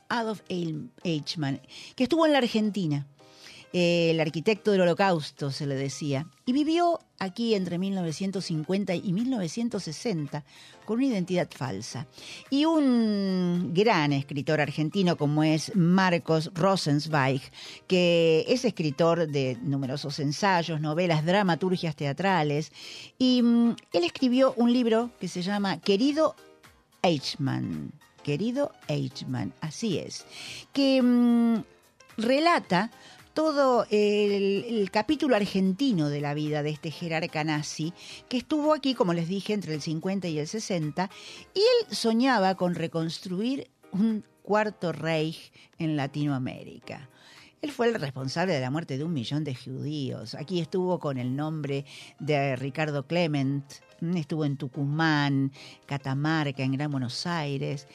Adolf 0.10 0.42
Eichmann, 0.50 1.62
que 1.96 2.04
estuvo 2.04 2.26
en 2.26 2.34
la 2.34 2.40
Argentina. 2.40 3.08
El 3.74 4.20
arquitecto 4.20 4.72
del 4.72 4.82
holocausto, 4.82 5.50
se 5.50 5.66
le 5.66 5.76
decía, 5.76 6.28
y 6.46 6.52
vivió 6.52 7.00
aquí 7.20 7.56
entre 7.56 7.78
1950 7.78 8.96
y 8.96 9.14
1960 9.14 10.44
con 10.84 10.98
una 10.98 11.06
identidad 11.06 11.48
falsa. 11.50 12.08
Y 12.50 12.66
un 12.66 13.72
gran 13.74 14.12
escritor 14.12 14.60
argentino 14.60 15.16
como 15.16 15.44
es 15.44 15.74
Marcos 15.76 16.52
Rosenzweig, 16.54 17.42
que 17.88 18.44
es 18.48 18.66
escritor 18.66 19.28
de 19.28 19.58
numerosos 19.62 20.20
ensayos, 20.20 20.82
novelas, 20.82 21.26
dramaturgias 21.26 21.96
teatrales, 21.96 22.74
y 23.18 23.42
mm, 23.42 23.76
él 23.94 24.04
escribió 24.04 24.54
un 24.58 24.74
libro 24.74 25.12
que 25.20 25.30
se 25.30 25.42
llama 25.42 25.80
Querido 25.80 26.36
Eichmann. 27.04 27.94
Querido 28.24 28.72
Eichmann, 28.88 29.54
así 29.62 29.98
es, 29.98 30.26
que 30.74 31.02
mm, 31.02 31.64
relata 32.18 32.92
todo 33.34 33.86
el, 33.90 34.90
capítulo 34.92 35.36
argentino 35.36 36.10
de 36.10 36.22
la 36.22 36.34
vida 36.34 36.64
de 36.64 36.72
este 36.72 36.92
jerarca 36.92 37.44
nazi, 37.44 37.94
que 38.30 38.38
estuvo 38.38 38.74
aquí, 38.74 38.94
como 38.94 39.14
les 39.14 39.28
dije, 39.28 39.54
entre 39.54 39.74
el 39.74 39.82
50 39.82 40.28
y 40.28 40.40
el 40.40 40.48
60, 40.48 41.10
y 41.54 41.60
él 41.60 41.96
soñaba 41.96 42.56
con 42.56 42.76
reconstruir 42.76 43.70
un 43.92 44.24
cuarto 44.42 44.92
Reich 44.92 45.52
en 45.78 45.96
Latinoamérica. 45.96 47.10
Él 47.62 47.72
fue 47.72 47.88
el 47.88 47.96
responsable 47.96 48.54
de 48.54 48.62
la 48.62 48.72
muerte 48.72 48.98
de 48.98 49.04
un 49.04 49.14
millón 49.14 49.44
de 49.44 49.54
judíos. 49.54 50.34
Aquí 50.34 50.60
estuvo 50.60 51.00
con 51.00 51.18
el 51.18 51.36
nombre 51.36 51.86
de 52.20 52.56
Ricardo 52.56 53.06
Clement, 53.06 53.64
estuvo 54.16 54.46
en 54.46 54.58
Tucumán, 54.58 55.52
Catamarca, 55.86 56.64
en 56.64 56.72
Gran 56.74 56.92
Buenos 56.92 57.28
Aires. 57.28 57.88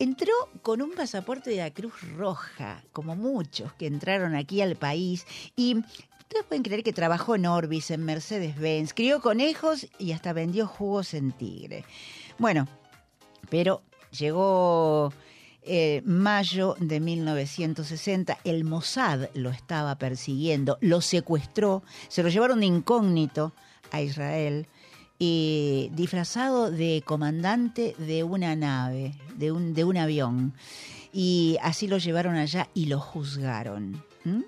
Entró 0.00 0.32
con 0.62 0.80
un 0.80 0.92
pasaporte 0.92 1.50
de 1.50 1.56
la 1.56 1.72
Cruz 1.72 1.92
Roja, 2.16 2.84
como 2.92 3.16
muchos 3.16 3.72
que 3.72 3.88
entraron 3.88 4.36
aquí 4.36 4.60
al 4.60 4.76
país, 4.76 5.26
y 5.56 5.74
ustedes 5.74 6.44
pueden 6.46 6.62
creer 6.62 6.84
que 6.84 6.92
trabajó 6.92 7.34
en 7.34 7.46
Orbis, 7.46 7.90
en 7.90 8.04
Mercedes-Benz, 8.04 8.94
crió 8.94 9.20
conejos 9.20 9.88
y 9.98 10.12
hasta 10.12 10.32
vendió 10.32 10.68
jugos 10.68 11.14
en 11.14 11.32
Tigre. 11.32 11.84
Bueno, 12.38 12.68
pero 13.50 13.82
llegó 14.16 15.12
eh, 15.62 16.00
mayo 16.04 16.76
de 16.78 17.00
1960, 17.00 18.38
el 18.44 18.62
Mossad 18.62 19.30
lo 19.34 19.50
estaba 19.50 19.98
persiguiendo, 19.98 20.78
lo 20.80 21.00
secuestró, 21.00 21.82
se 22.06 22.22
lo 22.22 22.28
llevaron 22.28 22.60
de 22.60 22.66
incógnito 22.66 23.52
a 23.90 24.00
Israel 24.00 24.68
y 25.18 25.90
disfrazado 25.94 26.70
de 26.70 27.02
comandante 27.04 27.94
de 27.98 28.22
una 28.22 28.54
nave, 28.54 29.14
de 29.36 29.52
un, 29.52 29.74
de 29.74 29.84
un 29.84 29.96
avión. 29.96 30.54
Y 31.12 31.56
así 31.62 31.88
lo 31.88 31.98
llevaron 31.98 32.36
allá 32.36 32.68
y 32.74 32.86
lo 32.86 33.00
juzgaron. 33.00 34.02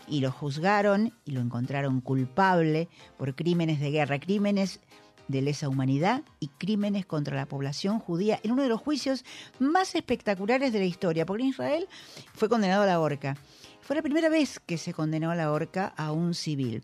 Y 0.07 0.21
lo 0.21 0.31
juzgaron 0.31 1.15
y 1.25 1.31
lo 1.31 1.41
encontraron 1.41 2.03
culpable 2.03 2.89
por 3.17 3.35
crímenes 3.35 3.81
de 3.81 3.91
guerra, 3.91 4.21
crímenes 4.21 4.81
de 5.27 5.43
lesa 5.43 5.69
humanidad 5.69 6.23
y 6.41 6.49
crímenes 6.49 7.07
contra 7.07 7.37
la 7.37 7.47
población 7.47 7.99
judía 8.01 8.41
en 8.43 8.51
uno 8.51 8.65
de 8.65 8.69
los 8.69 8.81
juicios 8.81 9.25
más 9.59 9.95
espectaculares 9.95 10.73
de 10.73 10.81
la 10.81 10.85
historia, 10.85 11.25
porque 11.25 11.45
Israel 11.45 11.87
fue 12.35 12.49
condenado 12.49 12.83
a 12.83 12.87
la 12.87 13.01
horca. 13.01 13.37
Fue 13.81 13.97
la 13.97 14.03
primera 14.03 14.29
vez 14.29 14.61
que 14.61 14.77
se 14.77 14.93
condenó 14.93 15.31
a 15.31 15.37
la 15.37 15.51
horca 15.51 15.95
a 15.97 16.13
un 16.13 16.35
civil. 16.35 16.83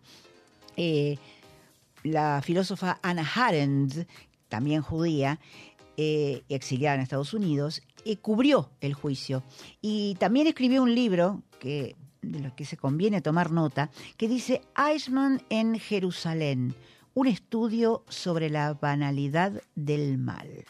Eh, 0.76 1.18
la 2.06 2.40
filósofa 2.42 2.98
Anna 3.02 3.28
Arendt, 3.34 4.08
también 4.48 4.82
judía, 4.82 5.40
eh, 5.96 6.42
exiliada 6.48 6.96
en 6.96 7.02
Estados 7.02 7.34
Unidos, 7.34 7.82
eh, 8.04 8.16
cubrió 8.16 8.70
el 8.80 8.94
juicio 8.94 9.42
y 9.80 10.14
también 10.16 10.46
escribió 10.46 10.82
un 10.82 10.94
libro 10.94 11.42
que 11.58 11.96
de 12.22 12.40
lo 12.40 12.54
que 12.54 12.64
se 12.64 12.76
conviene 12.76 13.20
tomar 13.20 13.50
nota, 13.50 13.90
que 14.16 14.28
dice 14.28 14.62
Eichmann 14.76 15.42
en 15.48 15.78
Jerusalén, 15.78 16.74
un 17.14 17.28
estudio 17.28 18.04
sobre 18.08 18.50
la 18.50 18.74
banalidad 18.74 19.62
del 19.74 20.18
mal. 20.18 20.64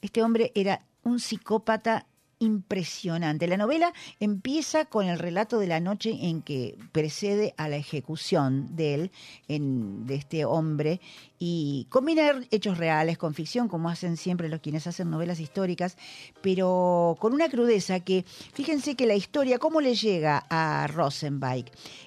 Este 0.00 0.22
hombre 0.22 0.52
era 0.54 0.86
un 1.02 1.18
psicópata 1.18 2.06
impresionante. 2.38 3.46
La 3.46 3.56
novela 3.56 3.92
empieza 4.20 4.84
con 4.84 5.06
el 5.06 5.18
relato 5.18 5.58
de 5.58 5.66
la 5.66 5.80
noche 5.80 6.10
en 6.22 6.42
que 6.42 6.76
precede 6.92 7.54
a 7.56 7.68
la 7.68 7.76
ejecución 7.76 8.76
de 8.76 8.94
él, 8.94 9.10
en- 9.48 10.06
de 10.06 10.16
este 10.16 10.44
hombre, 10.44 11.00
y 11.38 11.86
combina 11.88 12.32
hechos 12.50 12.76
reales 12.76 13.16
con 13.16 13.32
ficción, 13.32 13.68
como 13.68 13.88
hacen 13.88 14.16
siempre 14.18 14.48
los 14.48 14.60
quienes 14.60 14.86
hacen 14.86 15.10
novelas 15.10 15.40
históricas, 15.40 15.96
pero 16.42 17.16
con 17.20 17.32
una 17.32 17.48
crudeza 17.48 18.00
que, 18.00 18.24
fíjense 18.52 18.96
que 18.96 19.06
la 19.06 19.14
historia, 19.14 19.58
¿cómo 19.58 19.80
le 19.80 19.94
llega 19.94 20.44
a 20.50 20.86
Rosenbach? 20.88 21.66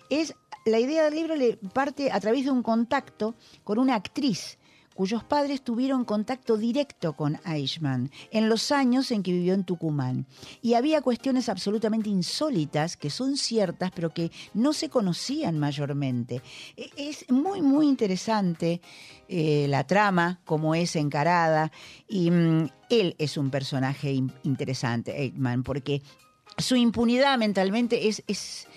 Es, 0.10 0.36
la 0.66 0.80
idea 0.80 1.06
del 1.06 1.16
libro 1.16 1.36
le 1.36 1.58
parte 1.58 2.12
a 2.12 2.20
través 2.20 2.46
de 2.46 2.52
un 2.52 2.62
contacto 2.62 3.34
con 3.64 3.80
una 3.80 3.96
actriz 3.96 4.59
cuyos 5.00 5.24
padres 5.24 5.62
tuvieron 5.62 6.04
contacto 6.04 6.58
directo 6.58 7.14
con 7.14 7.40
Eichmann 7.46 8.12
en 8.32 8.50
los 8.50 8.70
años 8.74 9.12
en 9.12 9.24
que 9.24 9.32
vivió 9.32 9.54
en 9.54 9.64
Tucumán. 9.64 10.26
Y 10.62 10.74
había 10.74 11.00
cuestiones 11.02 11.48
absolutamente 11.48 12.10
insólitas 12.10 12.98
que 12.98 13.10
son 13.10 13.38
ciertas, 13.38 13.92
pero 13.96 14.14
que 14.14 14.30
no 14.54 14.74
se 14.74 14.90
conocían 14.90 15.58
mayormente. 15.58 16.42
E- 16.76 16.90
Es 16.98 17.32
muy, 17.32 17.62
muy 17.62 17.88
interesante 17.88 18.82
eh, 19.30 19.68
la 19.70 19.86
trama, 19.88 20.42
cómo 20.44 20.76
es 20.76 20.98
encarada, 20.98 21.72
y 22.10 22.30
mm, 22.30 22.68
él 22.90 23.16
es 23.20 23.38
un 23.38 23.52
personaje 23.52 24.12
in- 24.12 24.34
interesante, 24.44 25.18
Eichmann, 25.22 25.64
porque 25.64 26.02
su 26.58 26.76
impunidad 26.76 27.38
mentalmente 27.38 28.10
es 28.10 28.68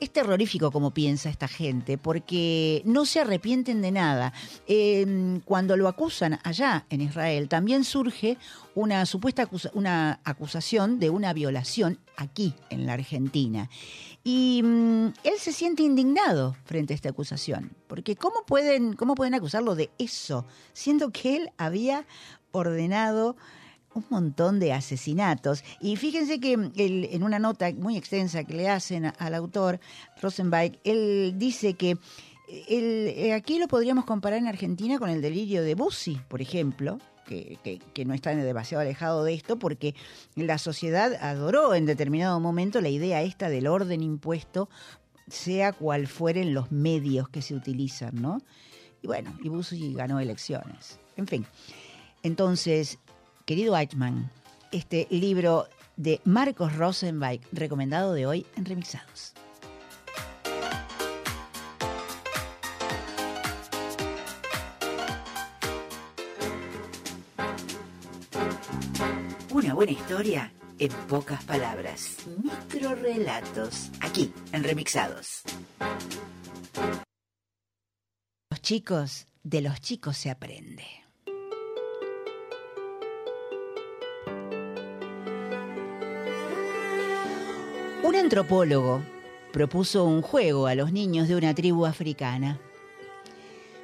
es 0.00 0.10
terrorífico 0.10 0.70
como 0.70 0.92
piensa 0.92 1.28
esta 1.28 1.46
gente, 1.46 1.98
porque 1.98 2.82
no 2.84 3.04
se 3.04 3.20
arrepienten 3.20 3.82
de 3.82 3.92
nada. 3.92 4.32
Eh, 4.66 5.40
cuando 5.44 5.76
lo 5.76 5.88
acusan 5.88 6.38
allá 6.42 6.86
en 6.90 7.02
Israel, 7.02 7.48
también 7.48 7.84
surge 7.84 8.38
una 8.74 9.04
supuesta 9.06 9.48
una 9.74 10.20
acusación 10.24 10.98
de 10.98 11.10
una 11.10 11.32
violación 11.32 11.98
aquí 12.16 12.54
en 12.70 12.86
la 12.86 12.94
Argentina. 12.94 13.68
Y 14.24 14.62
mm, 14.62 15.06
él 15.24 15.38
se 15.38 15.52
siente 15.52 15.82
indignado 15.82 16.56
frente 16.64 16.94
a 16.94 16.96
esta 16.96 17.10
acusación, 17.10 17.72
porque 17.86 18.16
¿cómo 18.16 18.44
pueden, 18.46 18.94
cómo 18.94 19.14
pueden 19.14 19.34
acusarlo 19.34 19.74
de 19.74 19.90
eso, 19.98 20.46
siendo 20.72 21.10
que 21.10 21.36
él 21.36 21.50
había 21.56 22.06
ordenado 22.52 23.36
un 23.94 24.04
montón 24.08 24.60
de 24.60 24.72
asesinatos. 24.72 25.64
Y 25.80 25.96
fíjense 25.96 26.38
que 26.40 26.52
él, 26.54 27.08
en 27.10 27.22
una 27.22 27.38
nota 27.38 27.70
muy 27.72 27.96
extensa 27.96 28.44
que 28.44 28.54
le 28.54 28.68
hacen 28.68 29.12
al 29.18 29.34
autor, 29.34 29.80
Rosenbach, 30.22 30.72
él 30.84 31.34
dice 31.36 31.74
que 31.74 31.96
eh, 32.48 33.32
aquí 33.32 33.58
lo 33.58 33.68
podríamos 33.68 34.04
comparar 34.04 34.38
en 34.38 34.46
Argentina 34.48 34.98
con 34.98 35.08
el 35.10 35.20
delirio 35.22 35.62
de 35.62 35.74
Bussi, 35.74 36.20
por 36.28 36.40
ejemplo, 36.40 36.98
que, 37.26 37.58
que- 37.62 37.78
que 37.78 38.04
no 38.04 38.12
está 38.14 38.34
demasiado 38.34 38.82
alejado 38.82 39.22
de 39.24 39.34
esto, 39.34 39.56
porque 39.58 39.94
la 40.34 40.58
sociedad 40.58 41.14
adoró 41.20 41.74
en 41.74 41.86
determinado 41.86 42.40
momento 42.40 42.80
la 42.80 42.88
idea 42.88 43.22
esta 43.22 43.48
del 43.48 43.66
orden 43.68 44.02
impuesto, 44.02 44.68
sea 45.28 45.72
cual 45.72 46.08
fueren 46.08 46.54
los 46.54 46.72
medios 46.72 47.28
que 47.28 47.40
se 47.42 47.54
utilizan, 47.54 48.20
¿no? 48.20 48.40
Y 49.02 49.06
bueno, 49.06 49.32
y 49.44 49.48
Bussi 49.48 49.94
ganó 49.94 50.18
elecciones. 50.18 50.98
En 51.16 51.28
fin. 51.28 51.46
Entonces, 52.24 52.98
querido 53.50 53.76
Eichmann, 53.76 54.30
este 54.70 55.08
libro 55.10 55.66
de 55.96 56.20
Marcos 56.24 56.76
Rosenbach, 56.76 57.40
recomendado 57.50 58.12
de 58.12 58.24
hoy 58.24 58.46
en 58.54 58.64
Remixados. 58.64 59.32
Una 69.50 69.74
buena 69.74 69.90
historia 69.90 70.52
en 70.78 70.92
pocas 71.08 71.42
palabras. 71.42 72.18
Microrelatos. 72.40 73.90
Aquí, 74.00 74.32
en 74.52 74.62
Remixados. 74.62 75.42
Los 78.48 78.62
chicos, 78.62 79.26
de 79.42 79.60
los 79.60 79.80
chicos 79.80 80.16
se 80.16 80.30
aprende. 80.30 80.99
Un 88.02 88.16
antropólogo 88.16 89.02
propuso 89.52 90.04
un 90.04 90.22
juego 90.22 90.66
a 90.66 90.74
los 90.74 90.92
niños 90.92 91.28
de 91.28 91.36
una 91.36 91.54
tribu 91.54 91.84
africana. 91.84 92.58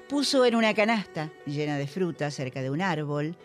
Puso 0.09 0.47
en 0.47 0.55
una 0.55 0.73
canasta 0.73 1.31
llena 1.45 1.77
de 1.77 1.87
frutas 1.87 2.35
cerca 2.35 2.63
de 2.63 2.71
un 2.71 2.81
árbol 2.81 3.37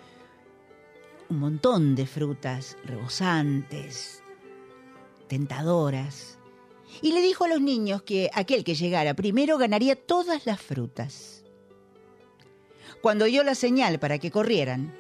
un 1.32 1.40
montón 1.40 1.96
de 1.96 2.06
frutas 2.06 2.78
rebosantes, 2.84 4.22
tentadoras, 5.28 6.38
y 7.02 7.14
le 7.14 7.22
dijo 7.22 7.46
a 7.46 7.48
los 7.48 7.62
niños 7.62 8.02
que 8.02 8.30
aquel 8.34 8.66
que 8.66 8.76
llegara 8.76 9.14
primero 9.14 9.58
ganaría 9.58 9.96
todas 9.96 10.46
las 10.46 10.62
frutas. 10.62 11.46
Cuando 13.02 13.26
dio 13.26 13.44
la 13.44 13.56
señal 13.56 13.98
para 13.98 14.20
que 14.20 14.30
corrieran, 14.30 14.94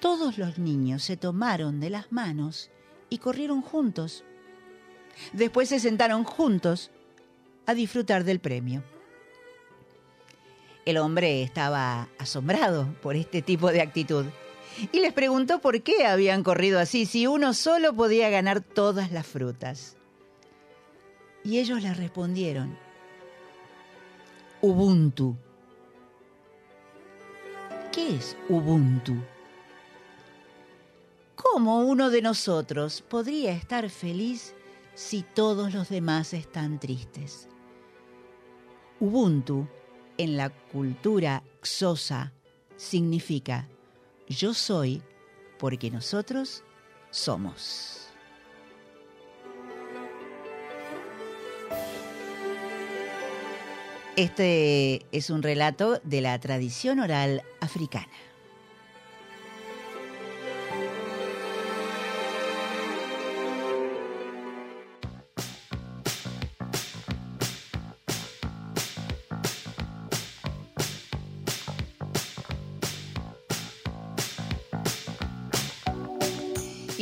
todos 0.00 0.38
los 0.38 0.58
niños 0.58 1.04
se 1.04 1.16
tomaron 1.16 1.78
de 1.78 1.90
las 1.90 2.10
manos 2.10 2.70
y 3.08 3.18
corrieron 3.18 3.62
juntos. 3.62 4.24
Después 5.32 5.68
se 5.68 5.80
sentaron 5.80 6.24
juntos 6.24 6.90
a 7.66 7.74
disfrutar 7.74 8.24
del 8.24 8.40
premio. 8.40 8.82
El 10.84 10.98
hombre 10.98 11.42
estaba 11.42 12.08
asombrado 12.18 12.86
por 13.02 13.16
este 13.16 13.42
tipo 13.42 13.72
de 13.72 13.80
actitud 13.80 14.26
y 14.92 15.00
les 15.00 15.12
preguntó 15.12 15.58
por 15.60 15.82
qué 15.82 16.06
habían 16.06 16.42
corrido 16.42 16.78
así 16.78 17.06
si 17.06 17.26
uno 17.26 17.54
solo 17.54 17.92
podía 17.94 18.30
ganar 18.30 18.60
todas 18.60 19.10
las 19.10 19.26
frutas. 19.26 19.96
Y 21.42 21.58
ellos 21.58 21.82
le 21.82 21.92
respondieron, 21.94 22.76
Ubuntu. 24.60 25.36
¿Qué 27.92 28.16
es 28.16 28.36
Ubuntu? 28.48 29.16
¿Cómo 31.34 31.80
uno 31.80 32.10
de 32.10 32.22
nosotros 32.22 33.02
podría 33.02 33.52
estar 33.52 33.88
feliz 33.90 34.54
si 34.96 35.22
todos 35.22 35.74
los 35.74 35.90
demás 35.90 36.32
están 36.32 36.80
tristes? 36.80 37.48
Ubuntu 38.98 39.68
en 40.16 40.38
la 40.38 40.48
cultura 40.48 41.44
xosa 41.62 42.32
significa 42.76 43.68
yo 44.26 44.54
soy 44.54 45.02
porque 45.58 45.90
nosotros 45.90 46.64
somos. 47.10 48.08
Este 54.16 55.04
es 55.12 55.28
un 55.28 55.42
relato 55.42 56.00
de 56.04 56.22
la 56.22 56.40
tradición 56.40 57.00
oral 57.00 57.42
africana. 57.60 58.08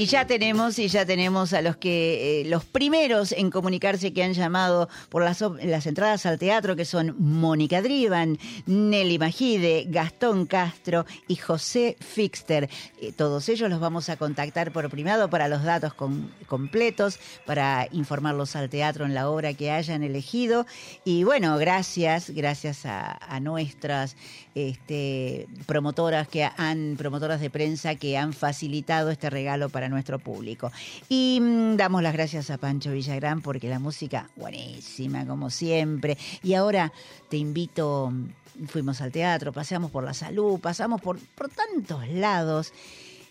Y 0.05 0.07
ya 0.07 0.27
tenemos, 0.27 0.79
y 0.79 0.89
ya 0.89 1.07
tenemos 1.07 1.55
a 1.55 1.63
los 1.63 1.79
que, 1.79 2.43
eh, 2.43 2.45
los 2.45 2.67
primeros 2.67 3.33
en 3.33 3.51
comunicarse 3.51 4.13
que 4.13 4.23
han 4.23 4.35
llamado 4.35 4.91
por 5.09 5.23
las, 5.23 5.41
entradas 5.87 6.27
al 6.27 6.39
teatro, 6.39 6.77
que 6.77 6.85
son 6.85 7.17
Mónica 7.19 7.81
Drivan, 7.81 8.39
Nelly 8.67 9.19
Magide, 9.19 9.87
Gastón 9.89 10.45
Castro 10.45 11.07
y 11.27 11.37
José 11.37 11.97
Fixter. 12.01 12.69
Eh, 13.01 13.15
todos 13.17 13.49
ellos 13.49 13.71
los 13.71 13.81
vamos 13.81 14.11
a 14.11 14.19
contactar 14.19 14.73
por 14.73 14.91
privado 14.91 15.31
para 15.31 15.49
los 15.49 15.63
datos 15.63 15.95
completos, 15.95 17.19
para 17.47 17.89
informarlos 17.91 18.57
al 18.57 18.69
teatro 18.69 19.07
en 19.07 19.15
la 19.15 19.31
obra 19.31 19.55
que 19.55 19.71
hayan 19.71 20.03
elegido. 20.03 20.67
Y 21.07 21.25
bueno, 21.25 21.57
gracias, 21.57 22.29
gracias 22.29 22.85
a, 22.85 23.41
nuestras 23.41 24.17
este, 24.55 25.49
promotoras 25.65 26.29
que 26.29 26.45
han, 26.45 26.97
promotoras 26.99 27.41
de 27.41 27.49
prensa 27.49 27.95
que 27.95 28.19
han 28.19 28.35
facilitado 28.35 29.11
este 29.11 29.31
regalo 29.31 29.71
para 29.71 29.94
nuestro 29.95 30.19
público. 30.19 30.71
Y 31.09 31.39
mm, 31.41 31.77
damos 31.77 32.03
las 32.03 32.13
gracias 32.13 32.51
a 32.51 32.59
Pancho 32.59 32.93
Villagrán 32.93 33.41
porque 33.41 33.69
la 33.69 33.79
música 33.79 34.29
buenísima, 34.37 35.27
como 35.27 35.51
siempre. 35.51 36.19
Y 36.43 36.55
ahora 36.55 36.93
te 37.29 37.37
invito, 37.37 38.11
mm, 38.13 38.67
fuimos 38.67 39.01
al 39.01 39.11
teatro, 39.11 39.53
paseamos 39.53 39.91
por 39.91 40.05
la 40.05 40.15
salud, 40.15 40.61
pasamos 40.61 41.01
por, 41.01 41.19
por 41.19 41.49
tantos 41.49 42.07
lados. 42.09 42.73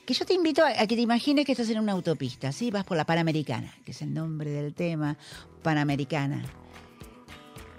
Que 0.05 0.13
yo 0.13 0.25
te 0.25 0.33
invito 0.33 0.63
a, 0.65 0.73
que 0.87 0.95
te 0.95 1.01
imagines 1.01 1.45
que 1.45 1.53
estás 1.53 1.69
en 1.69 1.79
una 1.79 1.93
autopista, 1.93 2.51
¿sí? 2.51 2.71
Vas 2.71 2.83
por 2.83 2.97
la 2.97 3.05
Panamericana, 3.05 3.73
que 3.85 3.91
es 3.91 4.01
el 4.01 4.13
nombre 4.13 4.51
del 4.51 4.73
tema, 4.73 5.15
Panamericana 5.61 6.43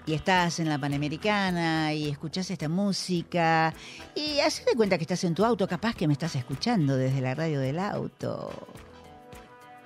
y 0.05 0.13
estás 0.13 0.59
en 0.59 0.69
la 0.69 0.77
Panamericana 0.77 1.93
y 1.93 2.09
escuchas 2.09 2.49
esta 2.51 2.69
música 2.69 3.73
y 4.13 4.39
haces 4.39 4.65
de 4.65 4.75
cuenta 4.75 4.97
que 4.97 5.03
estás 5.03 5.23
en 5.23 5.33
tu 5.33 5.43
auto, 5.43 5.67
capaz 5.67 5.95
que 5.95 6.07
me 6.07 6.13
estás 6.13 6.35
escuchando 6.35 6.95
desde 6.95 7.21
la 7.21 7.33
radio 7.33 7.59
del 7.59 7.79
auto. 7.79 8.49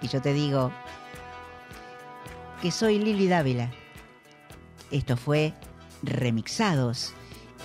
Y 0.01 0.07
yo 0.07 0.21
te 0.21 0.33
digo 0.33 0.71
que 2.61 2.71
soy 2.71 2.99
Lili 2.99 3.27
Dávila. 3.27 3.71
Esto 4.91 5.15
fue 5.15 5.53
Remixados 6.03 7.13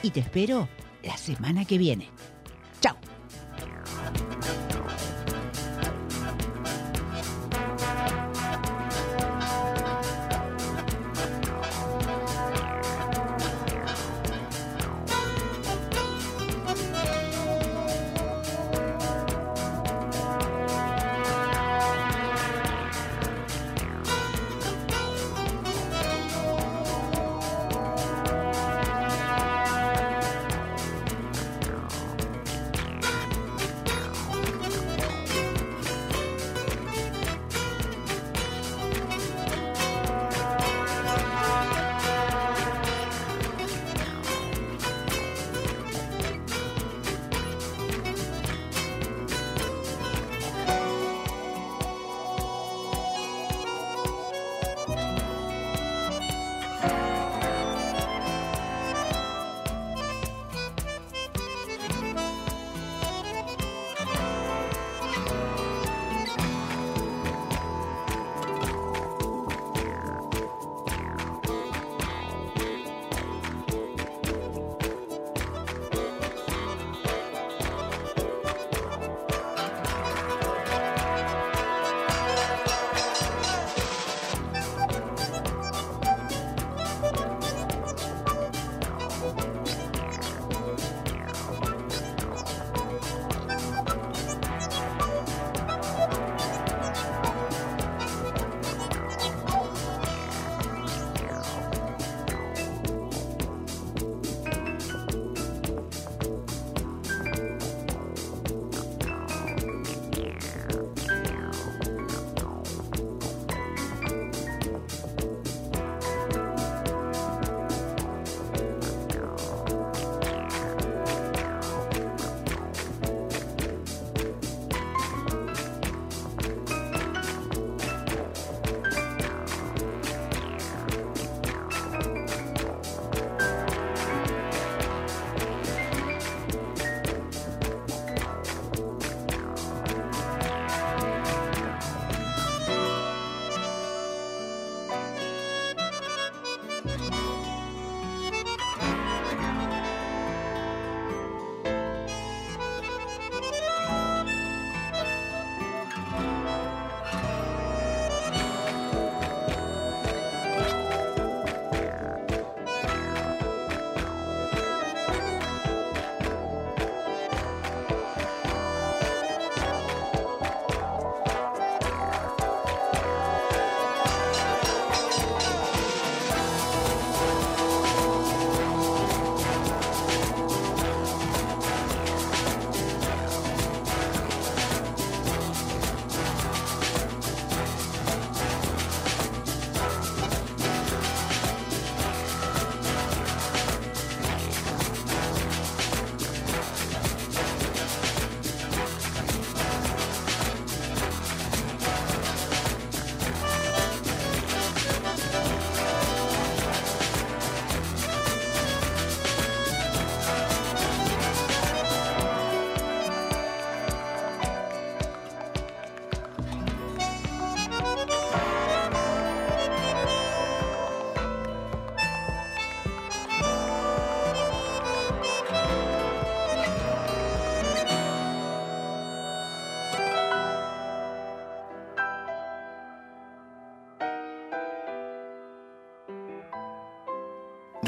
y 0.02 0.10
te 0.10 0.20
espero 0.20 0.68
la 1.02 1.16
semana 1.16 1.64
que 1.64 1.78
viene. 1.78 2.10